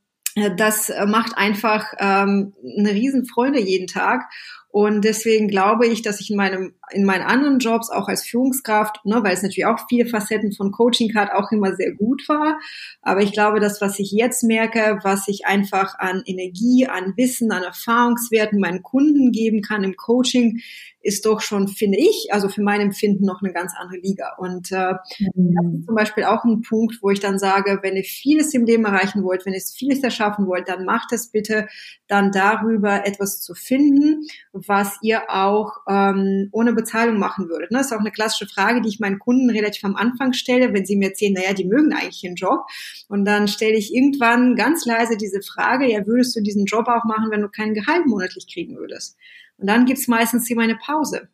das 0.58 0.92
macht 1.08 1.38
einfach 1.38 1.86
ähm, 2.00 2.54
eine 2.78 2.92
Riesenfreude 2.92 3.60
jeden 3.60 3.88
Tag. 3.88 4.30
Und 4.72 5.04
deswegen 5.04 5.48
glaube 5.48 5.88
ich, 5.88 6.04
dass 6.04 6.22
ich 6.22 6.30
in 6.30 6.38
meinem, 6.38 6.76
in 6.92 7.04
meinen 7.04 7.24
anderen 7.24 7.58
Jobs 7.58 7.89
auch 7.89 8.08
als 8.08 8.24
Führungskraft, 8.24 9.04
ne, 9.04 9.24
weil 9.24 9.34
es 9.34 9.42
natürlich 9.42 9.65
auch 9.65 9.80
viele 9.89 10.08
Facetten 10.08 10.52
von 10.52 10.72
Coaching 10.72 11.15
hat, 11.15 11.32
auch 11.32 11.52
immer 11.52 11.76
sehr 11.76 11.94
gut 11.94 12.30
war. 12.30 12.60
Aber 13.02 13.22
ich 13.22 13.34
glaube, 13.34 13.60
das, 13.60 13.82
was 13.82 13.98
ich 13.98 14.12
jetzt 14.12 14.44
merke, 14.44 15.00
was 15.02 15.28
ich 15.28 15.48
einfach 15.48 15.98
an 15.98 16.22
Energie, 16.26 16.86
an 16.88 17.13
Wissen, 17.18 17.52
an 17.52 17.63
Erfahrungswerten 17.63 18.60
meinen 18.60 18.84
Kunden 18.84 19.32
geben 19.32 19.63
kann 19.63 19.84
im 19.84 19.96
Coaching, 19.96 20.62
ist 21.02 21.26
doch 21.26 21.42
schon, 21.42 21.68
finde 21.68 21.98
ich, 21.98 22.30
also 22.32 22.50
für 22.50 22.62
mein 22.62 22.82
Empfinden 22.82 23.26
noch 23.26 23.42
eine 23.42 23.54
ganz 23.54 23.74
andere 23.78 24.00
Liga. 24.00 24.36
Und 24.38 24.72
äh, 24.72 24.94
mhm. 25.34 25.56
das 25.56 25.74
ist 25.74 25.86
zum 25.86 25.96
Beispiel 25.96 26.24
auch 26.26 26.44
ein 26.44 26.62
Punkt, 26.62 27.00
wo 27.02 27.10
ich 27.10 27.20
dann 27.20 27.40
sage, 27.40 27.80
wenn 27.82 27.96
ihr 27.96 28.04
vieles 28.04 28.54
im 28.54 28.66
Leben 28.66 28.86
erreichen 28.86 29.24
wollt, 29.24 29.46
wenn 29.46 29.54
ihr 29.54 29.62
vieles 29.62 30.04
erschaffen 30.04 30.48
wollt, 30.48 30.68
dann 30.68 30.86
macht 30.86 31.12
es 31.14 31.32
bitte 31.32 31.68
dann 32.08 32.32
darüber 32.32 33.06
etwas 33.06 33.42
zu 33.42 33.54
finden, 33.54 34.26
was 34.52 34.98
ihr 35.02 35.30
auch 35.30 35.78
ähm, 35.88 36.50
ohne 36.52 36.74
Bezahlung 36.74 37.18
machen 37.18 37.48
würdet. 37.50 37.72
Ne? 37.72 37.78
Das 37.78 37.88
ist 37.88 37.94
auch 37.94 38.00
eine 38.00 38.12
klassische 38.12 38.48
Frage, 38.48 38.82
die 38.82 38.90
ich 38.90 39.00
meinen 39.00 39.20
Kunden 39.20 39.50
relativ 39.50 39.84
am 39.86 39.96
Anfang 39.96 40.34
stelle, 40.34 40.74
wenn 40.74 40.86
sie 40.86 40.98
mir 40.98 41.10
erzählen, 41.10 41.34
naja, 41.34 41.54
die 41.54 41.66
mögen 41.66 41.94
eigentlich 41.94 42.24
ihren 42.24 42.36
Job. 42.36 42.66
Und 43.08 43.26
dann 43.26 43.48
stelle 43.48 43.78
ich 43.78 43.94
irgendwann 43.94 44.56
ganz 44.56 44.86
leise 44.86 45.18
diese 45.18 45.42
Frage, 45.42 45.90
ja, 45.90 46.06
würdest 46.06 46.36
du 46.36 46.42
diesen 46.42 46.66
Job 46.66 46.88
auch 46.88 47.06
machen, 47.06 47.32
wenn 47.32 47.42
du 47.42 47.50
kein 47.50 47.74
Gehalt 47.74 48.06
monatlich 48.06 48.48
kriegen 48.52 48.76
würdest? 48.78 49.18
Und 49.60 49.67
dann 49.67 49.86
gibt's 49.86 50.08
meistens 50.08 50.50
immer 50.50 50.63
eine 50.63 50.78
Pause. 50.78 51.30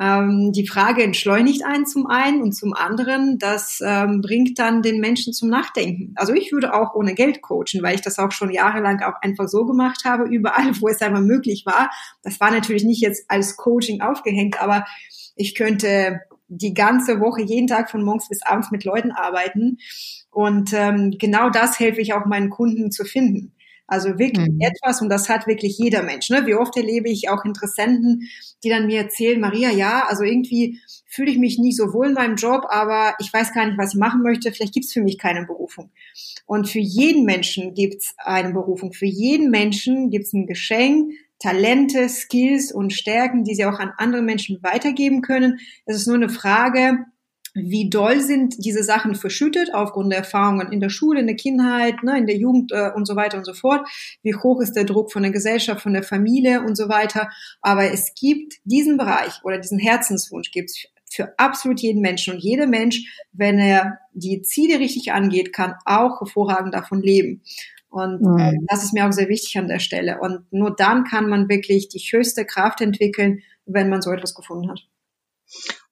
Ähm, 0.00 0.52
die 0.52 0.66
Frage 0.66 1.02
entschleunigt 1.02 1.62
einen 1.62 1.84
zum 1.84 2.06
einen 2.06 2.40
und 2.40 2.52
zum 2.52 2.72
anderen, 2.72 3.38
das 3.38 3.82
ähm, 3.84 4.22
bringt 4.22 4.58
dann 4.58 4.80
den 4.80 4.98
Menschen 4.98 5.34
zum 5.34 5.50
Nachdenken. 5.50 6.14
Also 6.16 6.32
ich 6.32 6.52
würde 6.52 6.72
auch 6.72 6.94
ohne 6.94 7.14
Geld 7.14 7.42
coachen, 7.42 7.82
weil 7.82 7.96
ich 7.96 8.00
das 8.00 8.18
auch 8.18 8.32
schon 8.32 8.50
jahrelang 8.50 9.02
auch 9.02 9.20
einfach 9.20 9.46
so 9.46 9.66
gemacht 9.66 10.06
habe, 10.06 10.24
überall, 10.24 10.72
wo 10.80 10.88
es 10.88 11.02
einmal 11.02 11.20
möglich 11.20 11.64
war. 11.66 11.90
Das 12.22 12.40
war 12.40 12.50
natürlich 12.50 12.84
nicht 12.84 13.02
jetzt 13.02 13.26
als 13.28 13.56
Coaching 13.56 14.00
aufgehängt, 14.00 14.62
aber 14.62 14.86
ich 15.36 15.54
könnte 15.54 16.20
die 16.48 16.72
ganze 16.72 17.20
Woche 17.20 17.42
jeden 17.42 17.66
Tag 17.66 17.90
von 17.90 18.02
morgens 18.02 18.28
bis 18.28 18.42
abends 18.42 18.70
mit 18.70 18.84
Leuten 18.84 19.12
arbeiten. 19.12 19.76
Und 20.30 20.72
ähm, 20.72 21.14
genau 21.18 21.50
das 21.50 21.78
helfe 21.78 22.00
ich 22.00 22.14
auch 22.14 22.24
meinen 22.24 22.48
Kunden 22.48 22.90
zu 22.90 23.04
finden. 23.04 23.52
Also 23.90 24.20
wirklich 24.20 24.48
mhm. 24.48 24.60
etwas, 24.60 25.02
und 25.02 25.08
das 25.08 25.28
hat 25.28 25.48
wirklich 25.48 25.76
jeder 25.76 26.04
Mensch. 26.04 26.30
Ne? 26.30 26.46
Wie 26.46 26.54
oft 26.54 26.76
erlebe 26.76 27.08
ich 27.10 27.28
auch 27.28 27.44
Interessenten, 27.44 28.28
die 28.62 28.68
dann 28.68 28.86
mir 28.86 29.00
erzählen, 29.00 29.40
Maria, 29.40 29.70
ja, 29.70 30.06
also 30.06 30.22
irgendwie 30.22 30.78
fühle 31.06 31.32
ich 31.32 31.38
mich 31.38 31.58
nicht 31.58 31.76
so 31.76 31.92
wohl 31.92 32.06
in 32.06 32.14
meinem 32.14 32.36
Job, 32.36 32.66
aber 32.68 33.14
ich 33.18 33.32
weiß 33.32 33.52
gar 33.52 33.66
nicht, 33.66 33.78
was 33.78 33.94
ich 33.94 33.98
machen 33.98 34.22
möchte. 34.22 34.52
Vielleicht 34.52 34.74
gibt 34.74 34.86
es 34.86 34.92
für 34.92 35.02
mich 35.02 35.18
keine 35.18 35.44
Berufung. 35.44 35.90
Und 36.46 36.68
für 36.68 36.78
jeden 36.78 37.24
Menschen 37.24 37.74
gibt 37.74 37.96
es 37.96 38.14
eine 38.18 38.52
Berufung. 38.52 38.92
Für 38.92 39.06
jeden 39.06 39.50
Menschen 39.50 40.08
gibt 40.10 40.26
es 40.26 40.32
ein 40.32 40.46
Geschenk, 40.46 41.12
Talente, 41.40 42.08
Skills 42.08 42.70
und 42.70 42.92
Stärken, 42.92 43.42
die 43.42 43.56
sie 43.56 43.64
auch 43.64 43.80
an 43.80 43.92
andere 43.96 44.22
Menschen 44.22 44.62
weitergeben 44.62 45.20
können. 45.20 45.58
Es 45.84 45.96
ist 45.96 46.06
nur 46.06 46.16
eine 46.16 46.28
Frage, 46.28 47.06
wie 47.54 47.90
doll 47.90 48.20
sind 48.20 48.54
diese 48.64 48.82
Sachen 48.82 49.14
verschüttet 49.14 49.74
aufgrund 49.74 50.12
der 50.12 50.20
Erfahrungen 50.20 50.72
in 50.72 50.80
der 50.80 50.88
Schule, 50.88 51.20
in 51.20 51.26
der 51.26 51.36
Kindheit, 51.36 52.02
ne, 52.02 52.18
in 52.18 52.26
der 52.26 52.36
Jugend 52.36 52.72
äh, 52.72 52.90
und 52.94 53.06
so 53.06 53.16
weiter 53.16 53.38
und 53.38 53.44
so 53.44 53.54
fort. 53.54 53.88
Wie 54.22 54.34
hoch 54.34 54.60
ist 54.60 54.74
der 54.74 54.84
Druck 54.84 55.12
von 55.12 55.22
der 55.22 55.32
Gesellschaft, 55.32 55.82
von 55.82 55.92
der 55.92 56.02
Familie 56.02 56.60
und 56.62 56.76
so 56.76 56.88
weiter. 56.88 57.28
Aber 57.60 57.90
es 57.92 58.14
gibt 58.14 58.54
diesen 58.64 58.96
Bereich 58.96 59.40
oder 59.42 59.58
diesen 59.58 59.78
Herzenswunsch 59.78 60.50
gibt 60.50 60.70
es 60.70 60.86
für 61.10 61.36
absolut 61.38 61.80
jeden 61.80 62.00
Menschen. 62.00 62.34
Und 62.34 62.40
jeder 62.40 62.66
Mensch, 62.66 63.24
wenn 63.32 63.58
er 63.58 63.98
die 64.12 64.42
Ziele 64.42 64.78
richtig 64.78 65.12
angeht, 65.12 65.52
kann 65.52 65.74
auch 65.84 66.20
hervorragend 66.20 66.72
davon 66.72 67.02
leben. 67.02 67.42
Und 67.88 68.22
mhm. 68.22 68.66
das 68.68 68.84
ist 68.84 68.94
mir 68.94 69.06
auch 69.06 69.12
sehr 69.12 69.28
wichtig 69.28 69.58
an 69.58 69.66
der 69.66 69.80
Stelle. 69.80 70.20
Und 70.20 70.52
nur 70.52 70.74
dann 70.74 71.04
kann 71.04 71.28
man 71.28 71.48
wirklich 71.48 71.88
die 71.88 71.98
höchste 71.98 72.44
Kraft 72.44 72.80
entwickeln, 72.80 73.42
wenn 73.66 73.88
man 73.88 74.00
so 74.00 74.12
etwas 74.12 74.34
gefunden 74.36 74.70
hat. 74.70 74.86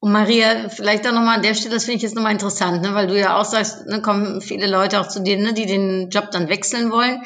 Und 0.00 0.12
Maria, 0.12 0.68
vielleicht 0.68 1.06
auch 1.06 1.12
nochmal 1.12 1.36
an 1.36 1.42
der 1.42 1.54
Stelle, 1.54 1.74
das 1.74 1.84
finde 1.84 1.96
ich 1.96 2.02
jetzt 2.02 2.14
nochmal 2.14 2.32
interessant, 2.32 2.82
ne, 2.82 2.94
weil 2.94 3.08
du 3.08 3.18
ja 3.18 3.38
auch 3.38 3.44
sagst, 3.44 3.86
ne, 3.86 4.00
kommen 4.00 4.40
viele 4.40 4.68
Leute 4.68 5.00
auch 5.00 5.08
zu 5.08 5.20
dir, 5.20 5.36
ne, 5.36 5.52
die 5.52 5.66
den 5.66 6.10
Job 6.10 6.30
dann 6.30 6.48
wechseln 6.48 6.92
wollen. 6.92 7.22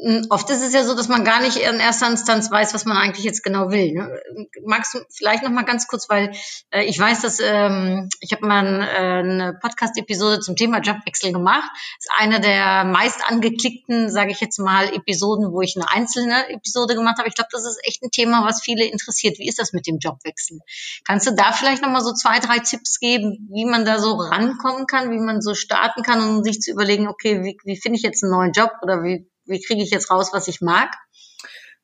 Hm, 0.00 0.26
oft 0.30 0.48
ist 0.50 0.62
es 0.62 0.72
ja 0.72 0.84
so, 0.84 0.94
dass 0.94 1.08
man 1.08 1.24
gar 1.24 1.40
nicht 1.40 1.56
in 1.56 1.80
erster 1.80 2.08
Instanz 2.08 2.50
weiß, 2.50 2.72
was 2.72 2.84
man 2.84 2.96
eigentlich 2.96 3.24
jetzt 3.24 3.42
genau 3.42 3.70
will. 3.70 3.92
Ne? 3.92 4.20
Magst 4.64 4.94
du 4.94 5.00
vielleicht 5.10 5.42
noch 5.42 5.50
mal 5.50 5.64
ganz 5.64 5.88
kurz, 5.88 6.08
weil 6.08 6.32
äh, 6.70 6.84
ich 6.84 6.98
weiß, 6.98 7.22
dass 7.22 7.40
ähm, 7.40 8.08
ich 8.20 8.32
habe 8.32 8.46
mal 8.46 8.64
ein, 8.64 8.80
äh, 8.80 9.30
eine 9.30 9.58
Podcast-Episode 9.60 10.40
zum 10.40 10.54
Thema 10.54 10.78
Jobwechsel 10.80 11.32
gemacht. 11.32 11.68
Ist 11.98 12.10
eine 12.16 12.40
der 12.40 12.84
meist 12.84 13.28
angeklickten, 13.28 14.08
sage 14.10 14.30
ich 14.30 14.40
jetzt 14.40 14.58
mal, 14.58 14.92
Episoden, 14.94 15.52
wo 15.52 15.62
ich 15.62 15.74
eine 15.76 15.90
einzelne 15.90 16.48
Episode 16.50 16.94
gemacht 16.94 17.18
habe. 17.18 17.28
Ich 17.28 17.34
glaube, 17.34 17.50
das 17.50 17.64
ist 17.64 17.80
echt 17.84 18.02
ein 18.02 18.10
Thema, 18.10 18.44
was 18.44 18.62
viele 18.62 18.84
interessiert. 18.84 19.38
Wie 19.38 19.48
ist 19.48 19.58
das 19.58 19.72
mit 19.72 19.86
dem 19.88 19.98
Jobwechsel? 19.98 20.60
Kannst 21.04 21.26
du 21.26 21.32
da 21.34 21.50
vielleicht 21.52 21.82
noch 21.82 21.90
mal 21.90 22.04
so 22.04 22.12
zwei, 22.12 22.38
drei 22.38 22.60
Tipps 22.60 23.00
geben, 23.00 23.48
wie 23.52 23.64
man 23.64 23.84
da 23.84 23.98
so 23.98 24.14
rankommen 24.14 24.86
kann, 24.86 25.10
wie 25.10 25.18
man 25.18 25.40
so 25.40 25.54
starten 25.54 26.02
kann, 26.02 26.22
um 26.22 26.44
sich 26.44 26.60
zu 26.60 26.70
überlegen, 26.70 27.08
okay, 27.08 27.42
wie, 27.42 27.58
wie 27.64 27.80
finde 27.80 27.96
ich 27.96 28.02
jetzt 28.02 28.22
einen 28.22 28.32
neuen 28.32 28.52
Job 28.52 28.70
oder 28.82 29.02
wie 29.02 29.28
wie 29.48 29.60
kriege 29.60 29.82
ich 29.82 29.90
jetzt 29.90 30.10
raus, 30.10 30.30
was 30.32 30.48
ich 30.48 30.60
mag? 30.60 30.90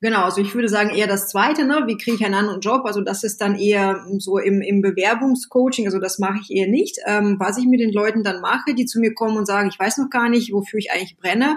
Genau, 0.04 0.24
also 0.24 0.42
ich 0.42 0.54
würde 0.54 0.68
sagen 0.68 0.90
eher 0.90 1.06
das 1.06 1.28
Zweite, 1.28 1.64
ne? 1.64 1.84
wie 1.86 1.96
kriege 1.96 2.16
ich 2.16 2.24
einen 2.26 2.34
anderen 2.34 2.60
Job? 2.60 2.82
Also 2.84 3.00
das 3.00 3.24
ist 3.24 3.40
dann 3.40 3.58
eher 3.58 4.04
so 4.18 4.36
im, 4.36 4.60
im 4.60 4.82
Bewerbungscoaching, 4.82 5.86
also 5.86 5.98
das 5.98 6.18
mache 6.18 6.40
ich 6.42 6.54
eher 6.54 6.68
nicht. 6.68 6.98
Ähm, 7.06 7.36
was 7.38 7.56
ich 7.56 7.64
mit 7.64 7.80
den 7.80 7.90
Leuten 7.90 8.22
dann 8.22 8.42
mache, 8.42 8.74
die 8.74 8.84
zu 8.84 9.00
mir 9.00 9.14
kommen 9.14 9.38
und 9.38 9.46
sagen, 9.46 9.70
ich 9.72 9.78
weiß 9.78 9.96
noch 9.96 10.10
gar 10.10 10.28
nicht, 10.28 10.52
wofür 10.52 10.78
ich 10.78 10.90
eigentlich 10.92 11.16
brenne. 11.16 11.56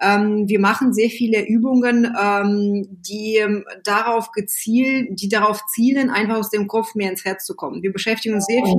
Ähm, 0.00 0.44
wir 0.46 0.60
machen 0.60 0.92
sehr 0.92 1.10
viele 1.10 1.44
Übungen, 1.44 2.14
ähm, 2.16 2.86
die 2.88 3.38
ähm, 3.38 3.64
darauf 3.82 4.30
gezielt, 4.30 5.20
die 5.20 5.28
darauf 5.28 5.66
zielen, 5.66 6.10
einfach 6.10 6.36
aus 6.36 6.50
dem 6.50 6.68
Kopf 6.68 6.94
mehr 6.94 7.10
ins 7.10 7.24
Herz 7.24 7.44
zu 7.44 7.56
kommen. 7.56 7.82
Wir 7.82 7.92
beschäftigen 7.92 8.36
uns 8.36 8.46
sehr 8.46 8.64
viel 8.64 8.76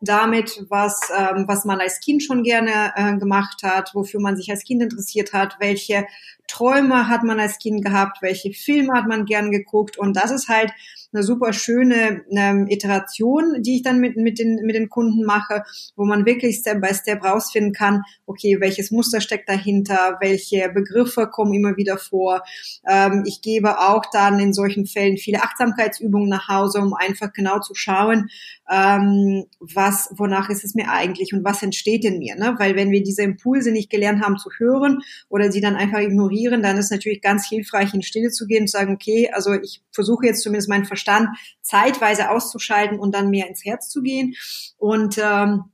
damit, 0.00 0.64
was, 0.68 1.00
ähm, 1.16 1.44
was 1.46 1.64
man 1.64 1.80
als 1.80 2.00
Kind 2.00 2.22
schon 2.22 2.42
gerne 2.42 2.92
äh, 2.96 3.16
gemacht 3.16 3.62
hat, 3.62 3.94
wofür 3.94 4.20
man 4.20 4.36
sich 4.36 4.50
als 4.50 4.64
Kind 4.64 4.82
interessiert 4.82 5.32
hat, 5.32 5.56
welche 5.60 6.06
Träume 6.48 7.08
hat 7.08 7.24
man 7.24 7.40
als 7.40 7.58
Kind 7.58 7.84
gehabt, 7.84 8.22
welche 8.22 8.52
Filme 8.52 8.92
hat 8.94 9.08
man 9.08 9.24
gern 9.24 9.50
geguckt. 9.50 9.98
Und 9.98 10.16
das 10.16 10.30
ist 10.30 10.48
halt 10.48 10.70
eine 11.12 11.22
super 11.22 11.52
schöne 11.52 12.24
ähm, 12.30 12.66
Iteration, 12.68 13.62
die 13.62 13.76
ich 13.76 13.82
dann 13.82 14.00
mit, 14.00 14.16
mit, 14.16 14.38
den, 14.38 14.56
mit 14.64 14.76
den 14.76 14.88
Kunden 14.88 15.24
mache, 15.24 15.64
wo 15.96 16.04
man 16.04 16.26
wirklich 16.26 16.56
Step 16.56 16.80
by 16.80 16.94
Step 16.94 17.24
rausfinden 17.24 17.72
kann, 17.72 18.02
okay, 18.26 18.60
welches 18.60 18.90
Muster 18.90 19.20
steckt 19.20 19.48
dahinter, 19.48 20.18
welche 20.20 20.68
Begriffe 20.68 21.28
kommen 21.28 21.54
immer 21.54 21.76
wieder 21.76 21.98
vor. 21.98 22.42
Ähm, 22.88 23.24
ich 23.26 23.40
gebe 23.40 23.80
auch 23.80 24.04
dann 24.12 24.38
in 24.38 24.52
solchen 24.52 24.86
Fällen 24.86 25.16
viele 25.16 25.42
Achtsamkeitsübungen 25.42 26.28
nach 26.28 26.48
Hause, 26.48 26.80
um 26.80 26.94
einfach 26.94 27.32
genau 27.32 27.60
zu 27.60 27.74
schauen, 27.74 28.28
ähm, 28.70 29.46
was, 29.60 30.10
wonach 30.16 30.50
ist 30.50 30.64
es 30.64 30.74
mir 30.74 30.90
eigentlich 30.90 31.32
und 31.32 31.44
was 31.44 31.62
entsteht 31.62 32.04
in 32.04 32.18
mir. 32.18 32.36
Ne? 32.36 32.56
Weil 32.58 32.74
wenn 32.74 32.90
wir 32.90 33.02
diese 33.02 33.22
Impulse 33.22 33.70
nicht 33.70 33.90
gelernt 33.90 34.22
haben 34.22 34.38
zu 34.38 34.50
hören 34.58 35.00
oder 35.28 35.52
sie 35.52 35.60
dann 35.60 35.76
einfach 35.76 36.00
ignorieren, 36.00 36.62
dann 36.62 36.76
ist 36.76 36.90
natürlich 36.90 37.20
ganz 37.20 37.48
hilfreich, 37.48 37.94
in 37.94 38.02
Stille 38.02 38.30
zu 38.30 38.46
gehen 38.46 38.62
und 38.62 38.68
zu 38.68 38.78
sagen, 38.78 38.94
okay, 38.94 39.30
also 39.32 39.52
ich 39.54 39.82
versuche 39.92 40.26
jetzt 40.26 40.42
zumindest 40.42 40.68
meinen 40.68 40.84
Verstand 40.84 41.28
zeitweise 41.62 42.30
auszuschalten 42.30 42.98
und 42.98 43.14
dann 43.14 43.30
mehr 43.30 43.48
ins 43.48 43.64
Herz 43.64 43.88
zu 43.88 44.02
gehen. 44.02 44.34
Und 44.78 45.18
ähm, 45.18 45.64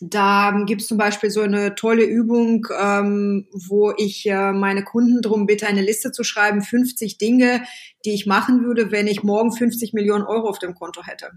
da 0.00 0.62
gibt 0.66 0.82
es 0.82 0.88
zum 0.88 0.98
Beispiel 0.98 1.30
so 1.30 1.40
eine 1.40 1.74
tolle 1.74 2.04
Übung, 2.04 2.66
ähm, 2.78 3.46
wo 3.52 3.92
ich 3.96 4.26
äh, 4.26 4.52
meine 4.52 4.84
Kunden 4.84 5.22
darum 5.22 5.46
bitte, 5.46 5.66
eine 5.66 5.80
Liste 5.80 6.12
zu 6.12 6.22
schreiben, 6.22 6.60
50 6.60 7.18
Dinge, 7.18 7.62
die 8.04 8.12
ich 8.12 8.26
machen 8.26 8.62
würde, 8.64 8.92
wenn 8.92 9.06
ich 9.06 9.22
morgen 9.22 9.52
50 9.52 9.94
Millionen 9.94 10.24
Euro 10.24 10.48
auf 10.48 10.58
dem 10.58 10.74
Konto 10.74 11.02
hätte. 11.02 11.30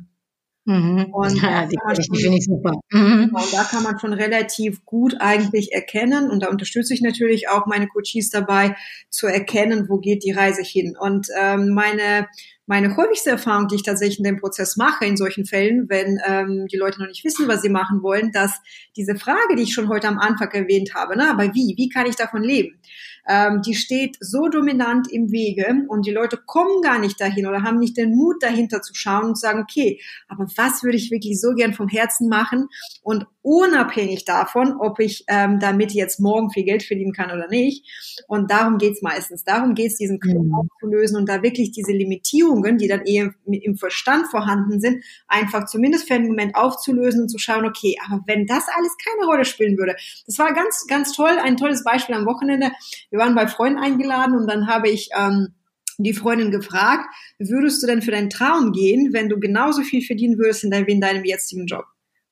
Mhm. 0.70 1.07
Und 1.13 1.41
ja, 1.41 1.65
die, 1.65 1.78
finde 2.22 2.38
ich 2.38 2.45
super. 2.45 2.74
Mhm. 2.91 3.32
Genau, 3.32 3.45
da 3.51 3.63
kann 3.63 3.84
man 3.84 3.99
schon 3.99 4.13
relativ 4.13 4.86
gut 4.86 5.15
eigentlich 5.20 5.74
erkennen 5.74 6.30
und 6.30 6.43
da 6.43 6.49
unterstütze 6.49 6.93
ich 6.93 7.01
natürlich 7.01 7.49
auch 7.49 7.65
meine 7.65 7.88
Coaches 7.88 8.30
dabei 8.30 8.76
zu 9.09 9.26
erkennen, 9.26 9.88
wo 9.89 9.97
geht 9.97 10.24
die 10.24 10.32
Reise 10.32 10.61
hin. 10.61 10.95
Und 10.97 11.28
ähm, 11.41 11.70
meine 11.70 12.28
meine 12.67 12.95
häufigste 12.95 13.32
Erfahrung, 13.32 13.67
die 13.67 13.78
ich 13.78 13.84
tatsächlich 13.84 14.20
in 14.20 14.26
dem 14.26 14.38
Prozess 14.38 14.78
mache, 14.78 15.03
in 15.03 15.17
solchen 15.17 15.43
Fällen, 15.43 15.89
wenn 15.89 16.20
ähm, 16.24 16.67
die 16.72 16.78
Leute 16.78 16.99
noch 16.99 17.07
nicht 17.07 17.26
wissen, 17.26 17.47
was 17.47 17.63
sie 17.63 17.70
machen 17.70 18.03
wollen, 18.03 18.32
dass 18.32 18.61
diese 18.95 19.15
Frage, 19.15 19.55
die 19.57 19.63
ich 19.63 19.74
schon 19.74 19.89
heute 19.89 20.07
am 20.07 20.20
Anfang 20.20 20.51
erwähnt 20.51 20.93
habe, 20.93 21.17
ne, 21.17 21.32
aber 21.32 21.45
wie, 21.55 21.74
wie 21.78 21.89
kann 21.89 22.05
ich 22.05 22.15
davon 22.15 22.43
leben? 22.43 22.80
Ähm, 23.30 23.62
die 23.62 23.76
steht 23.76 24.18
so 24.20 24.50
dominant 24.50 25.08
im 25.12 25.32
Wege 25.32 25.86
und 25.88 26.08
die 26.08 26.12
Leute 26.12 26.36
kommen 26.36 26.82
gar 26.82 26.98
nicht 26.98 27.22
dahin 27.22 27.46
oder 27.46 27.62
haben 27.62 27.78
nicht 27.78 27.96
den 27.96 28.16
Mut 28.16 28.42
dahinter 28.42 28.82
zu 28.82 28.96
schauen 28.96 29.26
und 29.26 29.38
sagen, 29.38 29.62
okay, 29.62 30.02
aber 30.28 30.48
was 30.58 30.82
würde 30.82 30.98
ich 30.98 31.12
wirklich 31.12 31.40
so 31.40 31.54
gern 31.54 31.74
vom 31.74 31.88
Herzen 31.88 32.28
machen? 32.28 32.70
Und 33.04 33.28
unabhängig 33.42 34.26
davon, 34.26 34.76
ob 34.80 35.00
ich 35.00 35.24
ähm, 35.28 35.60
damit 35.60 35.92
jetzt 35.92 36.20
morgen 36.20 36.50
viel 36.50 36.64
Geld 36.64 36.84
verdienen 36.84 37.14
kann 37.14 37.32
oder 37.32 37.48
nicht. 37.48 37.86
Und 38.28 38.52
darum 38.52 38.78
geht's 38.78 39.02
meistens. 39.02 39.44
Darum 39.44 39.76
geht's, 39.76 39.98
diesen 39.98 40.20
Knopf 40.20 40.46
mhm. 40.46 40.56
aufzulösen 40.56 41.18
und 41.18 41.30
da 41.30 41.42
wirklich 41.42 41.72
diese 41.72 41.92
Limitierungen, 41.92 42.78
die 42.78 42.88
dann 42.88 43.06
eher 43.06 43.34
im 43.46 43.78
Verstand 43.78 44.28
vorhanden 44.28 44.80
sind, 44.80 45.04
einfach 45.28 45.66
zumindest 45.66 46.08
für 46.08 46.16
einen 46.16 46.28
Moment 46.28 46.56
aufzulösen 46.56 47.22
und 47.22 47.30
zu 47.30 47.38
schauen, 47.38 47.66
okay, 47.66 47.96
aber 48.06 48.22
wenn 48.28 48.46
das 48.46 48.66
alles 48.76 48.96
keine 49.04 49.26
Rolle 49.26 49.46
spielen 49.46 49.78
würde. 49.78 49.96
Das 50.26 50.38
war 50.38 50.54
ganz, 50.54 50.86
ganz 50.88 51.14
toll, 51.14 51.38
ein 51.42 51.58
tolles 51.58 51.84
Beispiel 51.84 52.16
am 52.16 52.26
Wochenende. 52.26 52.72
Wir 53.10 53.20
waren 53.20 53.36
bei 53.36 53.48
Freunden 53.48 53.80
eingeladen 53.80 54.36
und 54.38 54.48
dann 54.48 54.68
habe 54.68 54.90
ich 54.90 55.10
ähm, 55.18 55.56
die 55.98 56.14
Freundin 56.14 56.52
gefragt, 56.52 57.06
würdest 57.40 57.84
du 57.84 57.88
denn 57.88 58.02
für 58.02 58.12
deinen 58.12 58.30
Traum 58.30 58.72
gehen, 58.72 59.12
wenn 59.12 59.30
du 59.30 59.40
genauso 59.40 59.82
viel 59.82 60.02
verdienen 60.02 60.38
würdest 60.38 60.64
wie 60.64 60.92
in 60.92 61.02
deinem 61.02 61.26
jetzigen 61.26 61.66
Job? 61.66 61.86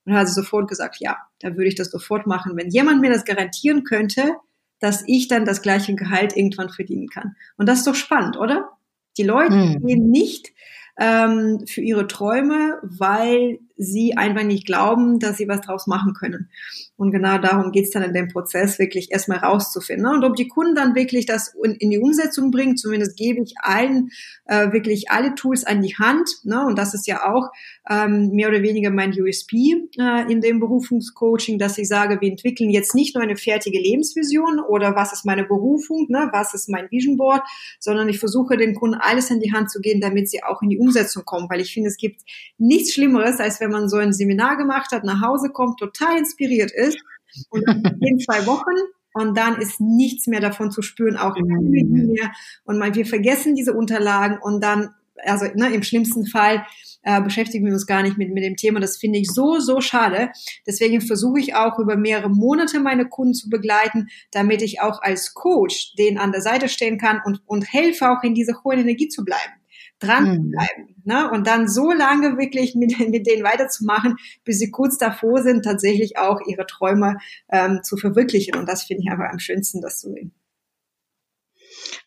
Und 0.08 0.14
hat 0.14 0.28
sie 0.28 0.34
sofort 0.34 0.70
gesagt, 0.70 0.97
ja, 0.99 1.18
da 1.39 1.49
würde 1.49 1.68
ich 1.68 1.76
das 1.76 1.91
sofort 1.91 2.26
machen. 2.26 2.55
Wenn 2.55 2.70
jemand 2.70 3.01
mir 3.01 3.12
das 3.12 3.26
garantieren 3.26 3.84
könnte, 3.84 4.36
dass 4.80 5.03
ich 5.05 5.28
dann 5.28 5.45
das 5.45 5.62
gleiche 5.62 5.95
Gehalt 5.95 6.36
irgendwann 6.36 6.70
verdienen 6.70 7.10
kann. 7.10 7.36
Und 7.58 7.68
das 7.68 7.80
ist 7.80 7.88
doch 7.88 7.95
spannend, 7.95 8.38
oder? 8.38 8.70
Die 9.18 9.24
Leute 9.24 9.53
hm. 9.53 9.86
gehen 9.86 10.10
nicht 10.10 10.53
ähm, 10.97 11.66
für 11.68 11.82
ihre 11.82 12.08
Träume, 12.08 12.80
weil 12.84 13.60
sie 13.78 14.17
einfach 14.17 14.43
nicht 14.43 14.65
glauben, 14.65 15.19
dass 15.19 15.38
sie 15.38 15.47
was 15.47 15.61
draus 15.61 15.88
machen 15.88 16.13
können. 16.13 16.49
Und 16.97 17.11
genau 17.11 17.38
darum 17.38 17.71
geht's 17.71 17.91
dann 17.91 18.03
in 18.03 18.13
dem 18.13 18.28
Prozess, 18.28 18.80
wirklich 18.80 19.11
erstmal 19.11 19.38
rauszufinden. 19.38 20.05
Ne? 20.05 20.11
Und 20.11 20.23
ob 20.23 20.36
die 20.36 20.47
Kunden 20.47 20.75
dann 20.75 20.95
wirklich 20.95 21.25
das 21.28 21.53
in 21.80 21.91
die 21.91 21.99
Umsetzung 21.99 22.49
bringen, 22.49 22.75
zumindest 22.75 23.15
gebe 23.15 23.41
ich 23.43 23.53
allen 23.61 24.09
äh, 24.45 24.71
wirklich 24.71 25.11
alle 25.11 25.36
Tools 25.36 25.63
an 25.63 25.82
die 25.82 25.95
Hand. 25.95 26.30
Ne? 26.43 26.65
Und 26.65 26.78
das 26.78 26.95
ist 26.95 27.07
ja 27.07 27.32
auch 27.32 27.49
ähm, 27.89 28.32
mehr 28.32 28.49
oder 28.49 28.63
weniger 28.63 28.89
mein 28.89 29.11
USP 29.11 29.75
äh, 29.99 30.32
in 30.32 30.41
dem 30.41 30.59
Berufungscoaching, 30.59 31.59
dass 31.59 31.78
ich 31.78 31.88
sage, 31.88 32.19
wir 32.19 32.32
entwickeln 32.32 32.71
jetzt 32.71 32.95
nicht 32.95 33.15
nur 33.15 33.23
eine 33.23 33.36
fertige 33.36 33.80
Lebensvision 33.80 34.59
oder 34.59 34.95
was 34.95 35.13
ist 35.13 35.25
meine 35.25 35.43
Berufung, 35.43 36.07
ne? 36.09 36.30
was 36.32 36.53
ist 36.55 36.67
mein 36.67 36.89
Vision 36.89 37.17
Board, 37.17 37.43
sondern 37.80 38.09
ich 38.09 38.19
versuche 38.19 38.57
den 38.57 38.73
Kunden 38.73 38.97
alles 38.99 39.30
an 39.32 39.39
die 39.39 39.53
Hand 39.53 39.69
zu 39.69 39.82
geben, 39.82 40.01
damit 40.01 40.30
sie 40.30 40.43
auch 40.43 40.61
in 40.63 40.69
die 40.69 40.80
Umsetzung 40.80 41.25
kommen. 41.25 41.47
Weil 41.49 41.61
ich 41.61 41.73
finde, 41.73 41.89
es 41.89 41.97
gibt 41.97 42.21
nichts 42.57 42.93
Schlimmeres, 42.93 43.39
als 43.39 43.59
wenn 43.59 43.66
man 43.72 43.89
so 43.89 43.97
ein 43.97 44.13
Seminar 44.13 44.57
gemacht 44.57 44.91
hat, 44.91 45.03
nach 45.03 45.22
Hause 45.22 45.49
kommt, 45.49 45.80
total 45.80 46.18
inspiriert 46.18 46.72
ist 46.72 46.88
ist. 46.88 46.97
Und 47.49 47.63
in 48.01 48.20
zwei 48.20 48.45
Wochen 48.45 48.76
und 49.13 49.36
dann 49.36 49.59
ist 49.59 49.80
nichts 49.80 50.28
mehr 50.28 50.41
davon 50.41 50.72
zu 50.72 50.82
spüren, 50.82 51.18
auch 51.18 51.36
mhm. 51.36 52.11
mehr. 52.13 52.32
Und 52.65 52.78
man, 52.78 52.93
wir 52.93 53.05
vergessen 53.05 53.55
diese 53.55 53.74
Unterlagen 53.74 54.38
und 54.39 54.63
dann, 54.63 54.91
also 55.26 55.45
ne, 55.55 55.74
im 55.74 55.82
schlimmsten 55.82 56.28
Fall 56.28 56.65
äh, 57.01 57.20
beschäftigen 57.22 57.65
wir 57.65 57.74
uns 57.74 57.88
gar 57.88 58.03
nicht 58.03 58.20
mit, 58.20 58.32
mit 58.32 58.43
dem 58.43 58.57
Thema. 58.57 58.80
Das 58.80 58.97
finde 58.97 59.18
ich 59.18 59.32
so, 59.32 59.59
so 59.59 59.82
schade. 59.82 60.30
Deswegen 60.68 61.01
versuche 61.01 61.39
ich 61.39 61.55
auch 61.55 61.80
über 61.80 61.95
mehrere 61.95 62.30
Monate 62.30 62.80
meine 62.80 63.09
Kunden 63.09 63.34
zu 63.34 63.49
begleiten, 63.49 64.09
damit 64.32 64.61
ich 64.61 64.82
auch 64.82 65.01
als 65.01 65.34
Coach 65.34 65.95
denen 65.95 66.20
an 66.20 66.32
der 66.32 66.41
Seite 66.41 66.70
stehen 66.70 66.99
kann 66.99 67.22
und, 67.26 67.41
und 67.47 67.74
helfe 67.74 68.11
auch 68.11 68.22
in 68.22 68.36
dieser 68.36 68.63
hohen 68.63 68.80
Energie 68.80 69.07
zu 69.07 69.26
bleiben 69.26 69.57
dranbleiben. 70.00 70.88
Mhm. 70.88 71.02
Ne? 71.04 71.30
Und 71.32 71.48
dann 71.48 71.68
so 71.68 71.91
lange 71.91 72.38
wirklich 72.38 72.76
mit, 72.76 72.98
mit 73.10 73.28
denen 73.28 73.43
weiterzumachen, 73.43 74.16
bis 74.43 74.60
sie 74.60 74.72
kurz 74.72 74.98
davor 74.98 75.41
sind, 75.41 75.64
tatsächlich 75.64 76.18
auch 76.18 76.39
ihre 76.48 76.66
Träume 76.66 77.18
ähm, 77.50 77.82
zu 77.84 77.98
verwirklichen. 77.98 78.56
Und 78.56 78.68
das 78.68 78.84
finde 78.84 79.04
ich 79.04 79.12
einfach 79.12 79.32
am 79.32 79.39
schönsten, 79.39 79.82
das 79.82 80.00
zu 80.00 80.12
sehen. 80.12 80.34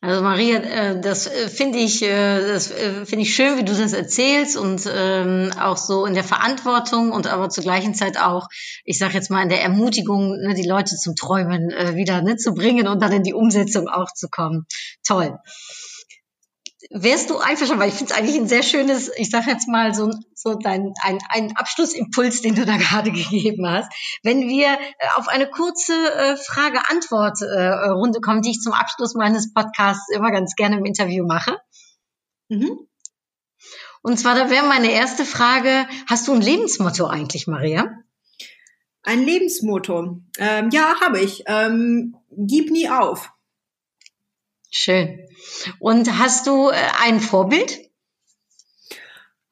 Also 0.02 0.22
Maria, 0.22 0.60
äh, 0.60 1.00
das 1.00 1.26
äh, 1.26 1.48
finde 1.48 1.78
ich, 1.78 2.02
äh, 2.02 2.40
das 2.40 2.68
finde 2.68 3.20
ich 3.20 3.34
schön, 3.34 3.58
wie 3.58 3.64
du 3.64 3.74
das 3.74 3.92
erzählst 3.92 4.56
und 4.56 4.88
ähm, 4.90 5.50
auch 5.60 5.76
so 5.76 6.06
in 6.06 6.14
der 6.14 6.24
Verantwortung 6.24 7.12
und 7.12 7.26
aber 7.26 7.50
zur 7.50 7.64
gleichen 7.64 7.94
Zeit 7.94 8.18
auch, 8.18 8.48
ich 8.84 8.98
sage 8.98 9.12
jetzt 9.14 9.30
mal 9.30 9.42
in 9.42 9.50
der 9.50 9.62
Ermutigung, 9.62 10.40
ne, 10.40 10.54
die 10.54 10.66
Leute 10.66 10.96
zum 10.96 11.16
Träumen 11.16 11.68
wieder 11.94 12.22
ne, 12.22 12.36
zu 12.36 12.54
bringen 12.54 12.88
und 12.88 13.02
dann 13.02 13.12
in 13.12 13.22
die 13.22 13.34
Umsetzung 13.34 13.88
auch 13.88 14.12
zu 14.12 14.28
kommen. 14.30 14.66
Toll 15.06 15.38
wärst 16.90 17.30
du 17.30 17.38
einverstanden, 17.38 17.80
weil 17.80 17.88
ich 17.88 17.94
finde 17.94 18.12
es 18.12 18.18
eigentlich 18.18 18.36
ein 18.36 18.48
sehr 18.48 18.64
schönes, 18.64 19.10
ich 19.16 19.30
sage 19.30 19.50
jetzt 19.50 19.68
mal 19.68 19.94
so, 19.94 20.10
so 20.34 20.54
dein, 20.54 20.92
ein, 21.02 21.18
ein 21.28 21.56
Abschlussimpuls, 21.56 22.42
den 22.42 22.56
du 22.56 22.66
da 22.66 22.76
gerade 22.76 23.12
gegeben 23.12 23.68
hast, 23.68 23.90
wenn 24.22 24.48
wir 24.48 24.66
äh, 24.66 25.06
auf 25.14 25.28
eine 25.28 25.48
kurze 25.48 25.92
äh, 25.92 26.36
Frage-Antwort-Runde 26.36 28.18
äh, 28.18 28.20
kommen, 28.20 28.42
die 28.42 28.50
ich 28.50 28.60
zum 28.60 28.72
Abschluss 28.72 29.14
meines 29.14 29.54
Podcasts 29.54 30.12
immer 30.12 30.32
ganz 30.32 30.56
gerne 30.56 30.78
im 30.78 30.84
Interview 30.84 31.24
mache. 31.24 31.58
Mhm. 32.48 32.86
Und 34.02 34.18
zwar, 34.18 34.34
da 34.34 34.50
wäre 34.50 34.66
meine 34.66 34.90
erste 34.90 35.24
Frage, 35.24 35.86
hast 36.08 36.26
du 36.26 36.32
ein 36.32 36.40
Lebensmotto 36.40 37.06
eigentlich, 37.06 37.46
Maria? 37.46 37.98
Ein 39.02 39.22
Lebensmotto? 39.22 40.22
Ähm, 40.38 40.70
ja, 40.72 41.00
habe 41.00 41.20
ich. 41.20 41.44
Ähm, 41.46 42.16
gib 42.30 42.70
nie 42.70 42.88
auf. 42.88 43.30
Schön. 44.70 45.26
Und 45.80 46.18
hast 46.18 46.46
du 46.46 46.70
äh, 46.70 46.74
ein 47.02 47.20
Vorbild? 47.20 47.90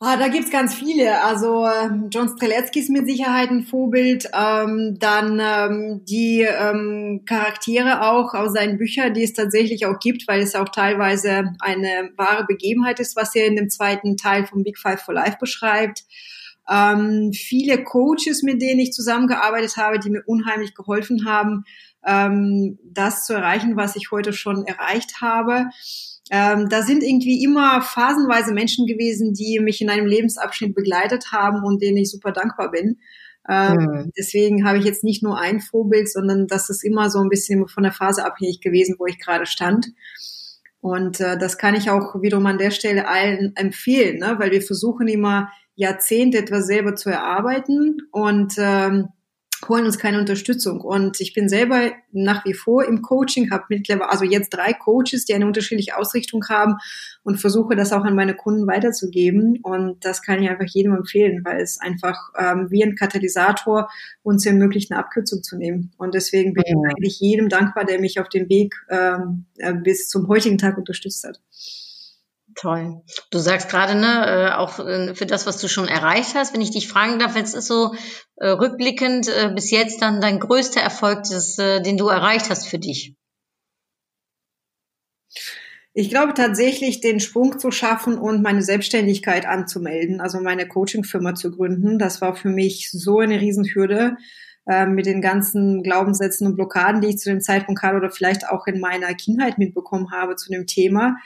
Ah, 0.00 0.16
da 0.16 0.28
gibt's 0.28 0.52
ganz 0.52 0.76
viele. 0.76 1.24
Also 1.24 1.66
ähm, 1.66 2.06
John 2.10 2.28
Streletzky 2.28 2.78
ist 2.78 2.88
mit 2.88 3.08
Sicherheit 3.08 3.50
ein 3.50 3.64
Vorbild. 3.64 4.30
Ähm, 4.32 4.96
dann 5.00 5.40
ähm, 5.42 6.04
die 6.04 6.42
ähm, 6.42 7.22
Charaktere 7.26 8.08
auch 8.08 8.32
aus 8.32 8.52
seinen 8.52 8.78
Büchern, 8.78 9.12
die 9.12 9.24
es 9.24 9.32
tatsächlich 9.32 9.86
auch 9.86 9.98
gibt, 9.98 10.28
weil 10.28 10.40
es 10.40 10.54
auch 10.54 10.68
teilweise 10.68 11.52
eine 11.58 12.12
wahre 12.16 12.46
Begebenheit 12.46 13.00
ist, 13.00 13.16
was 13.16 13.34
er 13.34 13.46
in 13.46 13.56
dem 13.56 13.70
zweiten 13.70 14.16
Teil 14.16 14.46
vom 14.46 14.62
Big 14.62 14.78
Five 14.78 15.02
for 15.02 15.14
Life 15.14 15.38
beschreibt. 15.40 16.04
Ähm, 16.70 17.32
viele 17.32 17.82
Coaches, 17.82 18.44
mit 18.44 18.62
denen 18.62 18.78
ich 18.78 18.92
zusammengearbeitet 18.92 19.76
habe, 19.76 19.98
die 19.98 20.10
mir 20.10 20.22
unheimlich 20.26 20.76
geholfen 20.76 21.24
haben, 21.24 21.64
ähm, 22.06 22.78
das 22.84 23.24
zu 23.24 23.34
erreichen, 23.34 23.76
was 23.76 23.96
ich 23.96 24.10
heute 24.10 24.32
schon 24.32 24.64
erreicht 24.64 25.20
habe. 25.20 25.66
Ähm, 26.30 26.68
da 26.68 26.82
sind 26.82 27.02
irgendwie 27.02 27.42
immer 27.42 27.80
phasenweise 27.80 28.52
Menschen 28.52 28.86
gewesen, 28.86 29.32
die 29.32 29.60
mich 29.60 29.80
in 29.80 29.90
einem 29.90 30.06
Lebensabschnitt 30.06 30.74
begleitet 30.74 31.32
haben 31.32 31.64
und 31.64 31.82
denen 31.82 31.96
ich 31.96 32.10
super 32.10 32.32
dankbar 32.32 32.70
bin. 32.70 32.98
Ähm, 33.48 33.76
mhm. 33.76 34.12
Deswegen 34.16 34.66
habe 34.66 34.78
ich 34.78 34.84
jetzt 34.84 35.04
nicht 35.04 35.22
nur 35.22 35.38
ein 35.38 35.60
Vorbild, 35.60 36.10
sondern 36.12 36.46
das 36.46 36.68
ist 36.68 36.84
immer 36.84 37.08
so 37.08 37.20
ein 37.20 37.30
bisschen 37.30 37.66
von 37.66 37.82
der 37.82 37.92
Phase 37.92 38.24
abhängig 38.24 38.60
gewesen, 38.60 38.96
wo 38.98 39.06
ich 39.06 39.18
gerade 39.18 39.46
stand. 39.46 39.86
Und 40.80 41.20
äh, 41.20 41.38
das 41.38 41.58
kann 41.58 41.74
ich 41.74 41.90
auch 41.90 42.20
wiederum 42.20 42.46
an 42.46 42.58
der 42.58 42.70
Stelle 42.70 43.08
allen 43.08 43.56
empfehlen, 43.56 44.18
ne? 44.18 44.36
weil 44.38 44.50
wir 44.50 44.62
versuchen 44.62 45.08
immer 45.08 45.50
Jahrzehnte 45.74 46.38
etwas 46.38 46.66
selber 46.66 46.94
zu 46.94 47.08
erarbeiten 47.08 47.98
und 48.12 48.54
ähm, 48.58 49.08
holen 49.66 49.86
uns 49.86 49.98
keine 49.98 50.18
Unterstützung. 50.18 50.80
Und 50.80 51.20
ich 51.20 51.32
bin 51.32 51.48
selber 51.48 51.92
nach 52.12 52.44
wie 52.44 52.54
vor 52.54 52.84
im 52.84 53.02
Coaching, 53.02 53.50
habe 53.50 53.64
mittlerweile 53.68 54.10
also 54.10 54.24
jetzt 54.24 54.50
drei 54.50 54.72
Coaches, 54.72 55.24
die 55.24 55.34
eine 55.34 55.46
unterschiedliche 55.46 55.96
Ausrichtung 55.96 56.44
haben 56.48 56.76
und 57.22 57.38
versuche 57.38 57.76
das 57.76 57.92
auch 57.92 58.04
an 58.04 58.14
meine 58.14 58.34
Kunden 58.34 58.66
weiterzugeben. 58.66 59.58
Und 59.62 60.04
das 60.04 60.22
kann 60.22 60.42
ich 60.42 60.48
einfach 60.48 60.66
jedem 60.66 60.94
empfehlen, 60.94 61.44
weil 61.44 61.60
es 61.60 61.80
einfach 61.80 62.16
ähm, 62.38 62.70
wie 62.70 62.84
ein 62.84 62.94
Katalysator 62.94 63.88
uns 64.22 64.46
ermöglicht, 64.46 64.90
eine 64.90 65.00
Abkürzung 65.00 65.42
zu 65.42 65.56
nehmen. 65.56 65.92
Und 65.98 66.14
deswegen 66.14 66.54
bin 66.54 66.64
ich 66.66 66.74
eigentlich 66.74 67.20
jedem 67.20 67.48
dankbar, 67.48 67.84
der 67.84 68.00
mich 68.00 68.20
auf 68.20 68.28
dem 68.28 68.48
Weg 68.48 68.74
ähm, 68.90 69.46
äh, 69.56 69.74
bis 69.74 70.08
zum 70.08 70.28
heutigen 70.28 70.58
Tag 70.58 70.78
unterstützt 70.78 71.24
hat. 71.24 71.40
Toll. 72.60 73.02
Du 73.30 73.38
sagst 73.38 73.68
gerade, 73.68 73.94
ne, 73.94 74.26
äh, 74.26 74.52
auch 74.56 74.80
äh, 74.80 75.14
für 75.14 75.26
das, 75.26 75.46
was 75.46 75.60
du 75.60 75.68
schon 75.68 75.86
erreicht 75.86 76.34
hast, 76.34 76.52
wenn 76.52 76.60
ich 76.60 76.72
dich 76.72 76.88
fragen 76.88 77.20
darf, 77.20 77.36
jetzt 77.36 77.54
ist 77.54 77.68
so 77.68 77.94
äh, 78.36 78.48
rückblickend 78.48 79.30
bis 79.54 79.70
jetzt 79.70 80.02
dann 80.02 80.20
dein 80.20 80.40
größter 80.40 80.80
Erfolg, 80.80 81.22
das, 81.30 81.54
den 81.56 81.96
du 81.96 82.08
erreicht 82.08 82.50
hast 82.50 82.66
für 82.66 82.78
dich? 82.78 83.14
Ich 85.94 86.10
glaube 86.10 86.34
tatsächlich, 86.34 87.00
den 87.00 87.20
Sprung 87.20 87.58
zu 87.58 87.70
schaffen 87.70 88.18
und 88.18 88.42
meine 88.42 88.62
Selbstständigkeit 88.62 89.46
anzumelden, 89.46 90.20
also 90.20 90.40
meine 90.40 90.66
Coachingfirma 90.66 91.34
zu 91.34 91.52
gründen, 91.52 91.98
das 91.98 92.20
war 92.20 92.34
für 92.34 92.48
mich 92.48 92.90
so 92.90 93.20
eine 93.20 93.40
Riesenhürde 93.40 94.16
äh, 94.66 94.86
mit 94.86 95.06
den 95.06 95.20
ganzen 95.20 95.82
Glaubenssätzen 95.82 96.46
und 96.46 96.56
Blockaden, 96.56 97.00
die 97.00 97.08
ich 97.08 97.18
zu 97.18 97.30
dem 97.30 97.40
Zeitpunkt 97.40 97.82
hatte 97.82 97.96
oder 97.96 98.10
vielleicht 98.10 98.48
auch 98.48 98.66
in 98.66 98.80
meiner 98.80 99.14
Kindheit 99.14 99.58
mitbekommen 99.58 100.10
habe 100.10 100.34
zu 100.34 100.50
dem 100.50 100.66
Thema 100.66 101.16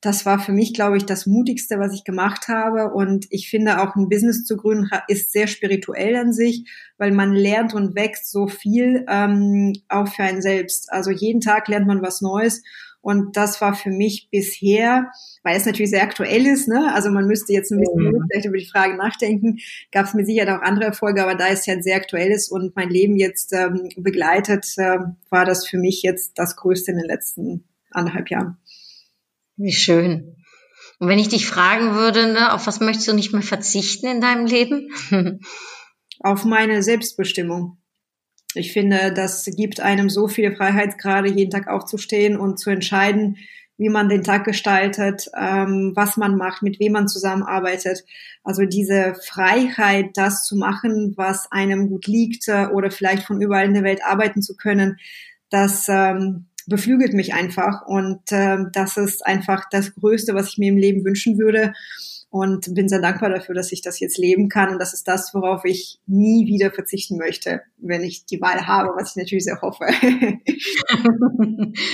das 0.00 0.24
war 0.24 0.38
für 0.38 0.52
mich, 0.52 0.72
glaube 0.72 0.96
ich, 0.96 1.04
das 1.04 1.26
Mutigste, 1.26 1.78
was 1.78 1.92
ich 1.92 2.04
gemacht 2.04 2.48
habe. 2.48 2.92
Und 2.92 3.26
ich 3.30 3.50
finde 3.50 3.82
auch 3.82 3.96
ein 3.96 4.08
Business 4.08 4.44
zu 4.44 4.56
gründen 4.56 4.88
ist 5.08 5.32
sehr 5.32 5.46
spirituell 5.46 6.16
an 6.16 6.32
sich, 6.32 6.64
weil 6.96 7.12
man 7.12 7.32
lernt 7.32 7.74
und 7.74 7.94
wächst 7.94 8.30
so 8.30 8.46
viel 8.46 9.04
ähm, 9.08 9.74
auch 9.88 10.08
für 10.08 10.22
einen 10.22 10.40
selbst. 10.40 10.90
Also 10.90 11.10
jeden 11.10 11.40
Tag 11.40 11.68
lernt 11.68 11.86
man 11.86 12.00
was 12.02 12.22
Neues. 12.22 12.62
Und 13.02 13.36
das 13.36 13.60
war 13.60 13.74
für 13.74 13.90
mich 13.90 14.28
bisher, 14.30 15.10
weil 15.42 15.56
es 15.56 15.64
natürlich 15.64 15.90
sehr 15.90 16.02
aktuell 16.02 16.46
ist, 16.46 16.68
ne? 16.68 16.92
also 16.92 17.10
man 17.10 17.26
müsste 17.26 17.54
jetzt 17.54 17.70
ein 17.70 17.80
bisschen 17.80 18.02
mhm. 18.02 18.26
vielleicht 18.30 18.46
über 18.46 18.58
die 18.58 18.68
Frage 18.68 18.94
nachdenken, 18.94 19.56
gab 19.90 20.04
es 20.04 20.12
mit 20.12 20.26
Sicherheit 20.26 20.50
auch 20.50 20.62
andere 20.62 20.86
Erfolge, 20.86 21.22
aber 21.22 21.34
da 21.34 21.48
es 21.48 21.64
ja 21.64 21.80
sehr 21.80 21.96
aktuell 21.96 22.30
ist 22.30 22.50
und 22.50 22.76
mein 22.76 22.90
Leben 22.90 23.16
jetzt 23.16 23.54
ähm, 23.54 23.88
begleitet, 23.96 24.66
äh, 24.76 24.98
war 25.30 25.46
das 25.46 25.66
für 25.66 25.78
mich 25.78 26.02
jetzt 26.02 26.32
das 26.34 26.56
Größte 26.56 26.90
in 26.90 26.98
den 26.98 27.06
letzten 27.06 27.64
anderthalb 27.90 28.28
Jahren. 28.28 28.58
Wie 29.62 29.72
schön. 29.72 30.36
Und 30.98 31.08
wenn 31.08 31.18
ich 31.18 31.28
dich 31.28 31.46
fragen 31.46 31.94
würde, 31.94 32.32
ne, 32.32 32.54
auf 32.54 32.66
was 32.66 32.80
möchtest 32.80 33.08
du 33.08 33.12
nicht 33.12 33.32
mehr 33.32 33.42
verzichten 33.42 34.06
in 34.06 34.20
deinem 34.22 34.46
Leben? 34.46 34.88
auf 36.20 36.44
meine 36.44 36.82
Selbstbestimmung. 36.82 37.76
Ich 38.54 38.72
finde, 38.72 39.12
das 39.12 39.44
gibt 39.44 39.80
einem 39.80 40.08
so 40.08 40.28
viel 40.28 40.56
Freiheit, 40.56 40.96
gerade 40.96 41.28
jeden 41.28 41.50
Tag 41.50 41.68
aufzustehen 41.68 42.38
und 42.38 42.58
zu 42.58 42.70
entscheiden, 42.70 43.36
wie 43.76 43.90
man 43.90 44.08
den 44.08 44.22
Tag 44.22 44.44
gestaltet, 44.44 45.30
ähm, 45.38 45.92
was 45.94 46.16
man 46.16 46.36
macht, 46.36 46.62
mit 46.62 46.80
wem 46.80 46.92
man 46.92 47.08
zusammenarbeitet. 47.08 48.04
Also 48.42 48.64
diese 48.64 49.14
Freiheit, 49.26 50.10
das 50.14 50.44
zu 50.44 50.56
machen, 50.56 51.14
was 51.16 51.52
einem 51.52 51.88
gut 51.88 52.06
liegt 52.06 52.48
äh, 52.48 52.66
oder 52.66 52.90
vielleicht 52.90 53.24
von 53.24 53.42
überall 53.42 53.66
in 53.66 53.74
der 53.74 53.84
Welt 53.84 54.00
arbeiten 54.04 54.40
zu 54.40 54.56
können, 54.56 54.98
das 55.50 55.86
ähm, 55.88 56.46
beflügelt 56.70 57.12
mich 57.12 57.34
einfach. 57.34 57.82
Und 57.82 58.32
äh, 58.32 58.56
das 58.72 58.96
ist 58.96 59.26
einfach 59.26 59.66
das 59.70 59.94
Größte, 59.94 60.34
was 60.34 60.48
ich 60.48 60.58
mir 60.58 60.70
im 60.70 60.78
Leben 60.78 61.04
wünschen 61.04 61.38
würde 61.38 61.74
und 62.30 62.72
bin 62.74 62.88
sehr 62.88 63.00
dankbar 63.00 63.30
dafür, 63.30 63.56
dass 63.56 63.72
ich 63.72 63.82
das 63.82 63.98
jetzt 63.98 64.16
leben 64.16 64.48
kann 64.48 64.70
und 64.70 64.78
das 64.78 64.94
ist 64.94 65.08
das, 65.08 65.34
worauf 65.34 65.64
ich 65.64 65.98
nie 66.06 66.46
wieder 66.46 66.70
verzichten 66.70 67.16
möchte, 67.16 67.62
wenn 67.76 68.04
ich 68.04 68.24
die 68.24 68.40
Wahl 68.40 68.68
habe, 68.68 68.90
was 68.96 69.10
ich 69.10 69.16
natürlich 69.16 69.44
sehr 69.44 69.60
hoffe. 69.60 69.86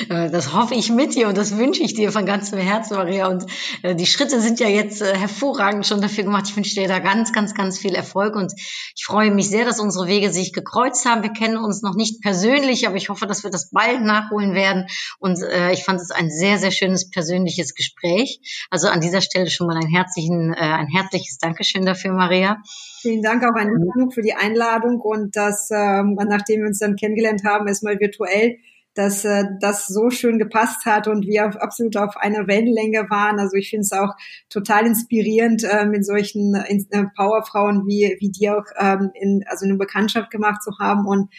das 0.31 0.53
hoffe 0.53 0.75
ich 0.75 0.93
mit 0.93 1.15
dir 1.15 1.29
und 1.29 1.39
das 1.39 1.57
wünsche 1.57 1.83
ich 1.83 1.95
dir 1.95 2.13
von 2.13 2.27
ganzem 2.27 2.59
Herzen, 2.59 2.99
Maria. 2.99 3.29
Und 3.29 3.47
äh, 3.83 3.95
die 3.95 4.05
Schritte 4.05 4.43
sind 4.43 4.61
ja 4.61 4.69
jetzt 4.69 5.01
äh, 5.01 5.17
hervorragend 5.17 5.87
schon 5.87 6.03
dafür 6.03 6.25
gemacht. 6.25 6.45
Ich 6.49 6.57
wünsche 6.57 6.75
dir 6.75 6.87
da 6.87 6.99
ganz, 6.99 7.33
ganz, 7.33 7.55
ganz 7.55 7.79
viel 7.79 7.95
Erfolg 7.95 8.37
und 8.37 8.53
ich 8.95 9.05
freue 9.07 9.31
mich 9.31 9.49
sehr, 9.49 9.65
dass 9.65 9.81
unsere 9.81 10.07
Wege 10.07 10.31
sich 10.31 10.53
gekreuzt 10.53 11.07
haben. 11.07 11.23
Wir 11.23 11.33
kennen 11.33 11.57
uns 11.57 11.81
noch 11.81 11.95
nicht 11.95 12.21
persönlich, 12.21 12.87
aber 12.87 12.97
ich 12.97 13.09
hoffe, 13.09 13.27
dass 13.27 13.43
wir 13.43 13.51
das 13.51 13.71
bald 13.71 14.03
nachholen 14.03 14.53
werden. 14.53 14.87
Und 15.19 15.41
äh, 15.43 15.73
ich 15.73 15.85
fand 15.85 15.99
es 15.99 16.11
ein 16.11 16.29
sehr, 16.31 16.59
sehr 16.59 16.73
schönes 16.73 17.09
persönliches 17.09 17.75
Gespräch. 17.75 18.67
Also 18.71 18.89
an 18.89 19.01
dieser 19.01 19.23
Stelle 19.23 19.49
schon 19.49 19.67
mal 19.67 19.77
ein 19.77 19.89
herzliches 19.89 20.26
herzlichen, 20.27 20.53
äh, 20.53 20.57
ein 20.57 20.89
herzliches 20.89 21.39
Dankeschön 21.39 21.87
dafür, 21.87 22.13
Maria. 22.13 22.63
Vielen 23.01 23.23
Dank 23.23 23.45
auch 23.45 23.59
an 23.59 23.69
Genug 23.69 24.15
für 24.15 24.23
die 24.23 24.35
Einladung 24.35 25.01
und 25.01 25.37
dass, 25.37 25.71
ähm, 25.71 26.19
nachdem 26.29 26.61
wir 26.61 26.69
uns 26.69 26.79
dann 26.79 26.97
kennengelernt 26.97 27.43
haben, 27.45 27.69
erstmal 27.69 27.99
virtuell, 28.01 28.59
dass 28.95 29.25
äh, 29.25 29.45
das 29.61 29.87
so 29.87 30.11
schön 30.11 30.39
gepasst 30.39 30.87
hat 30.87 31.07
und 31.07 31.27
wir 31.27 31.47
auf, 31.47 31.57
absolut 31.57 31.97
auf 31.97 32.17
einer 32.17 32.47
Wellenlänge 32.47 33.11
waren. 33.11 33.39
Also 33.39 33.57
ich 33.57 33.71
finde 33.71 33.83
es 33.83 33.93
auch 33.93 34.15
total 34.49 34.87
inspirierend, 34.87 35.65
äh, 35.65 35.85
mit 35.85 36.05
solchen 36.07 36.55
äh, 36.55 37.05
Powerfrauen 37.15 37.87
wie, 37.87 38.17
wie 38.21 38.31
dir 38.31 38.57
auch 38.59 38.65
ähm, 38.79 39.11
in, 39.15 39.45
also 39.47 39.67
eine 39.67 39.77
Bekanntschaft 39.77 40.31
gemacht 40.31 40.63
zu 40.63 40.73
haben. 40.81 41.07
Und 41.07 41.31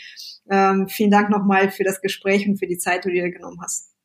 ähm, 0.49 0.87
vielen 0.87 1.11
Dank 1.11 1.29
nochmal 1.29 1.71
für 1.71 1.83
das 1.83 1.99
Gespräch 2.01 2.47
und 2.47 2.57
für 2.57 2.67
die 2.67 2.77
Zeit, 2.77 3.05
die 3.05 3.09
du 3.09 3.15
dir 3.15 3.31
genommen 3.31 3.59
hast. 3.61 3.96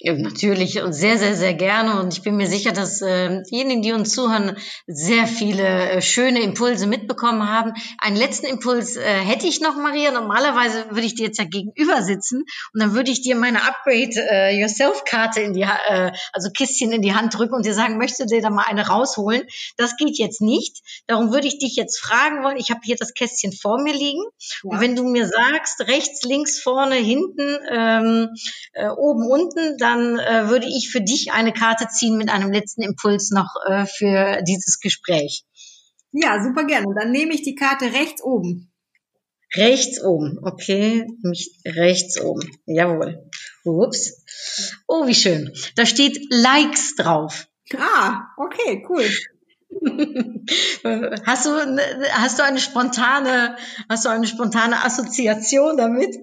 Natürlich 0.00 0.80
und 0.80 0.92
sehr, 0.92 1.18
sehr, 1.18 1.34
sehr 1.34 1.54
gerne. 1.54 2.00
Und 2.00 2.12
ich 2.12 2.22
bin 2.22 2.36
mir 2.36 2.46
sicher, 2.46 2.70
dass 2.70 3.02
äh, 3.02 3.42
diejenigen, 3.50 3.82
die 3.82 3.92
uns 3.92 4.12
zuhören, 4.12 4.56
sehr 4.86 5.26
viele 5.26 5.90
äh, 5.90 6.00
schöne 6.02 6.40
Impulse 6.40 6.86
mitbekommen 6.86 7.48
haben. 7.50 7.72
Einen 7.98 8.14
letzten 8.14 8.46
Impuls 8.46 8.96
äh, 8.96 9.02
hätte 9.02 9.48
ich 9.48 9.60
noch, 9.60 9.74
Maria. 9.74 10.12
Normalerweise 10.12 10.86
würde 10.90 11.04
ich 11.04 11.16
dir 11.16 11.26
jetzt 11.26 11.38
ja 11.38 11.44
gegenüber 11.44 12.02
sitzen 12.02 12.44
und 12.72 12.80
dann 12.80 12.94
würde 12.94 13.10
ich 13.10 13.22
dir 13.22 13.34
meine 13.34 13.66
Upgrade 13.66 14.14
äh, 14.30 14.60
Yourself-Karte 14.60 15.40
in 15.40 15.52
die, 15.52 15.62
äh, 15.62 16.12
also 16.32 16.50
Kistchen 16.56 16.92
in 16.92 17.02
die 17.02 17.14
Hand 17.14 17.36
drücken 17.36 17.54
und 17.54 17.66
dir 17.66 17.74
sagen, 17.74 17.98
möchtest 17.98 18.20
du 18.20 18.36
dir 18.36 18.40
da 18.40 18.50
mal 18.50 18.66
eine 18.68 18.86
rausholen? 18.86 19.42
Das 19.78 19.96
geht 19.96 20.16
jetzt 20.16 20.40
nicht. 20.40 20.80
Darum 21.08 21.32
würde 21.32 21.48
ich 21.48 21.58
dich 21.58 21.74
jetzt 21.74 21.98
fragen 21.98 22.44
wollen. 22.44 22.56
Ich 22.56 22.70
habe 22.70 22.80
hier 22.84 22.96
das 22.96 23.14
Kästchen 23.14 23.52
vor 23.52 23.82
mir 23.82 23.94
liegen. 23.94 24.22
Ja. 24.62 24.70
Und 24.70 24.80
wenn 24.80 24.94
du 24.94 25.02
mir 25.02 25.26
sagst, 25.26 25.80
rechts, 25.88 26.22
links, 26.22 26.60
vorne, 26.60 26.94
hinten, 26.94 27.58
ähm, 27.68 28.28
äh, 28.74 28.90
oben, 28.90 29.26
unten, 29.26 29.76
dann 29.88 30.18
äh, 30.18 30.48
würde 30.48 30.66
ich 30.66 30.90
für 30.90 31.00
dich 31.00 31.32
eine 31.32 31.52
Karte 31.52 31.88
ziehen 31.88 32.18
mit 32.18 32.28
einem 32.28 32.52
letzten 32.52 32.82
Impuls 32.82 33.30
noch 33.30 33.54
äh, 33.66 33.86
für 33.86 34.42
dieses 34.42 34.80
Gespräch. 34.80 35.44
Ja, 36.12 36.42
super 36.42 36.64
gerne. 36.64 36.86
Dann 36.98 37.10
nehme 37.10 37.32
ich 37.32 37.42
die 37.42 37.54
Karte 37.54 37.86
rechts 37.86 38.22
oben. 38.22 38.70
Rechts 39.54 40.02
oben, 40.02 40.38
okay, 40.42 41.06
mich 41.22 41.58
rechts 41.64 42.20
oben, 42.20 42.50
jawohl. 42.66 43.30
Ups. 43.64 44.22
Oh, 44.86 45.06
wie 45.06 45.14
schön. 45.14 45.54
Da 45.74 45.86
steht 45.86 46.18
Likes 46.28 46.96
drauf. 46.96 47.48
Ah, 47.74 48.24
okay, 48.36 48.84
cool. 48.90 49.08
Hast 51.26 51.44
du, 51.44 51.50
hast 52.10 52.38
du 52.38 52.42
eine 52.42 52.58
spontane, 52.58 53.56
hast 53.90 54.06
du 54.06 54.08
eine 54.08 54.26
spontane 54.26 54.82
Assoziation 54.82 55.76
damit? 55.76 56.16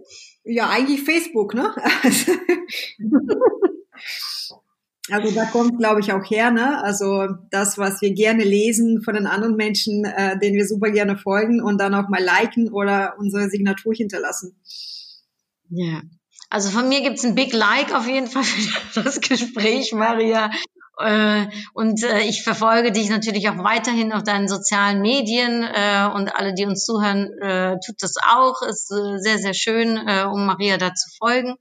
Ja, 0.46 0.70
eigentlich 0.70 1.04
Facebook, 1.04 1.54
ne? 1.54 1.76
Also 5.12 5.32
da 5.36 5.46
kommt, 5.46 5.78
glaube 5.78 6.00
ich, 6.00 6.12
auch 6.12 6.24
her, 6.24 6.50
ne? 6.50 6.84
Also 6.84 7.28
das, 7.52 7.78
was 7.78 8.02
wir 8.02 8.12
gerne 8.14 8.44
lesen 8.44 9.04
von 9.04 9.14
den 9.14 9.28
anderen 9.28 9.56
Menschen, 9.56 10.04
äh, 10.04 10.40
denen 10.40 10.56
wir 10.56 10.68
super 10.68 10.90
gerne 10.90 11.16
folgen 11.16 11.62
und 11.62 11.80
dann 11.80 11.94
auch 11.94 12.10
mal 12.10 12.24
liken 12.24 12.72
oder 12.72 13.14
unsere 13.20 13.48
Signatur 13.50 13.94
hinterlassen. 13.94 14.56
Ja. 15.70 16.02
Also 16.50 16.70
von 16.70 16.90
mir 16.90 17.02
gibt's 17.02 17.24
ein 17.24 17.36
Big 17.36 17.54
Like 17.54 17.94
auf 17.94 18.08
jeden 18.08 18.28
Fall 18.28 18.44
für 18.44 19.04
das 19.04 19.22
Gespräch, 19.22 19.94
Maria. 19.94 20.50
Äh, 20.98 21.48
und 21.74 22.04
äh, 22.04 22.22
ich 22.22 22.44
verfolge 22.44 22.92
dich 22.92 23.10
natürlich 23.10 23.50
auch 23.50 23.58
weiterhin 23.58 24.14
auf 24.14 24.24
deinen 24.24 24.48
sozialen 24.48 25.02
Medien 25.02 25.64
äh, 25.64 26.10
und 26.14 26.36
alle, 26.36 26.54
die 26.54 26.66
uns 26.66 26.86
zuhören, 26.86 27.32
tut 27.86 27.96
das 28.02 28.16
auch. 28.18 28.62
Ist 28.62 28.88
sehr, 28.88 29.38
sehr 29.38 29.54
schön, 29.54 29.98
um 29.98 30.46
Maria 30.46 30.78
da 30.78 30.94
zu 30.94 31.10
folgen. 31.18 31.56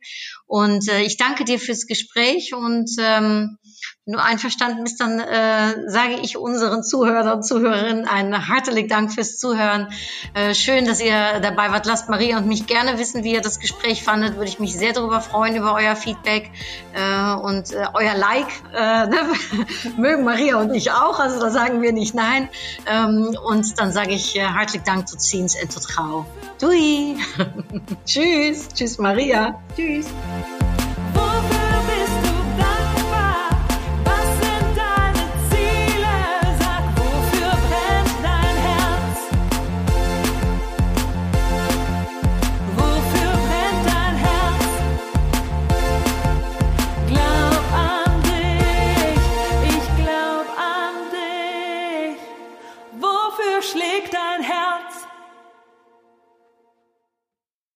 Und 0.46 0.88
ich 0.88 1.16
danke 1.16 1.44
dir 1.44 1.58
fürs 1.58 1.86
Gespräch 1.86 2.54
und 2.54 2.90
ähm, 2.98 3.58
wenn 4.06 4.14
du 4.14 4.22
einverstanden 4.22 4.84
bist, 4.84 5.00
dann 5.00 5.18
äh, 5.18 5.88
sage 5.88 6.18
ich 6.22 6.36
unseren 6.36 6.82
Zuhörern 6.82 7.28
und 7.28 7.42
Zuhörerinnen 7.42 8.06
einen 8.06 8.46
herzlichen 8.46 8.88
Dank 8.88 9.12
fürs 9.12 9.38
Zuhören. 9.38 9.88
Äh, 10.34 10.54
schön, 10.54 10.84
dass 10.84 11.00
ihr 11.00 11.40
dabei 11.40 11.70
wart. 11.70 11.86
Lasst 11.86 12.10
Maria 12.10 12.36
und 12.36 12.46
mich 12.46 12.66
gerne 12.66 12.98
wissen, 12.98 13.24
wie 13.24 13.32
ihr 13.32 13.40
das 13.40 13.60
Gespräch 13.60 14.02
fandet. 14.02 14.34
Würde 14.36 14.48
ich 14.48 14.58
mich 14.58 14.76
sehr 14.76 14.92
darüber 14.92 15.22
freuen, 15.22 15.56
über 15.56 15.74
euer 15.74 15.96
Feedback 15.96 16.50
äh, 16.92 17.34
und 17.34 17.72
äh, 17.72 17.86
euer 17.94 18.14
Like. 18.14 18.48
Äh, 18.74 19.06
ne? 19.06 19.18
Mögen 19.96 20.24
Maria 20.24 20.60
und 20.60 20.74
ich 20.74 20.90
auch, 20.90 21.18
also 21.18 21.40
da 21.40 21.50
sagen 21.50 21.80
wir 21.80 21.92
nicht 21.92 22.14
nein. 22.14 22.50
Ähm, 22.86 23.34
und 23.46 23.80
dann 23.80 23.90
sage 23.92 24.12
ich 24.12 24.36
äh, 24.36 24.40
herzlichen 24.40 24.84
Dank 24.84 25.08
zu 25.08 25.16
Ziens 25.16 25.56
und 25.60 25.72
zu 25.72 25.80
Trau. 25.80 26.26
Dui. 26.60 27.16
Tschüss. 28.04 28.68
Tschüss, 28.68 28.98
Maria. 28.98 29.60
Tschüss. 29.74 30.06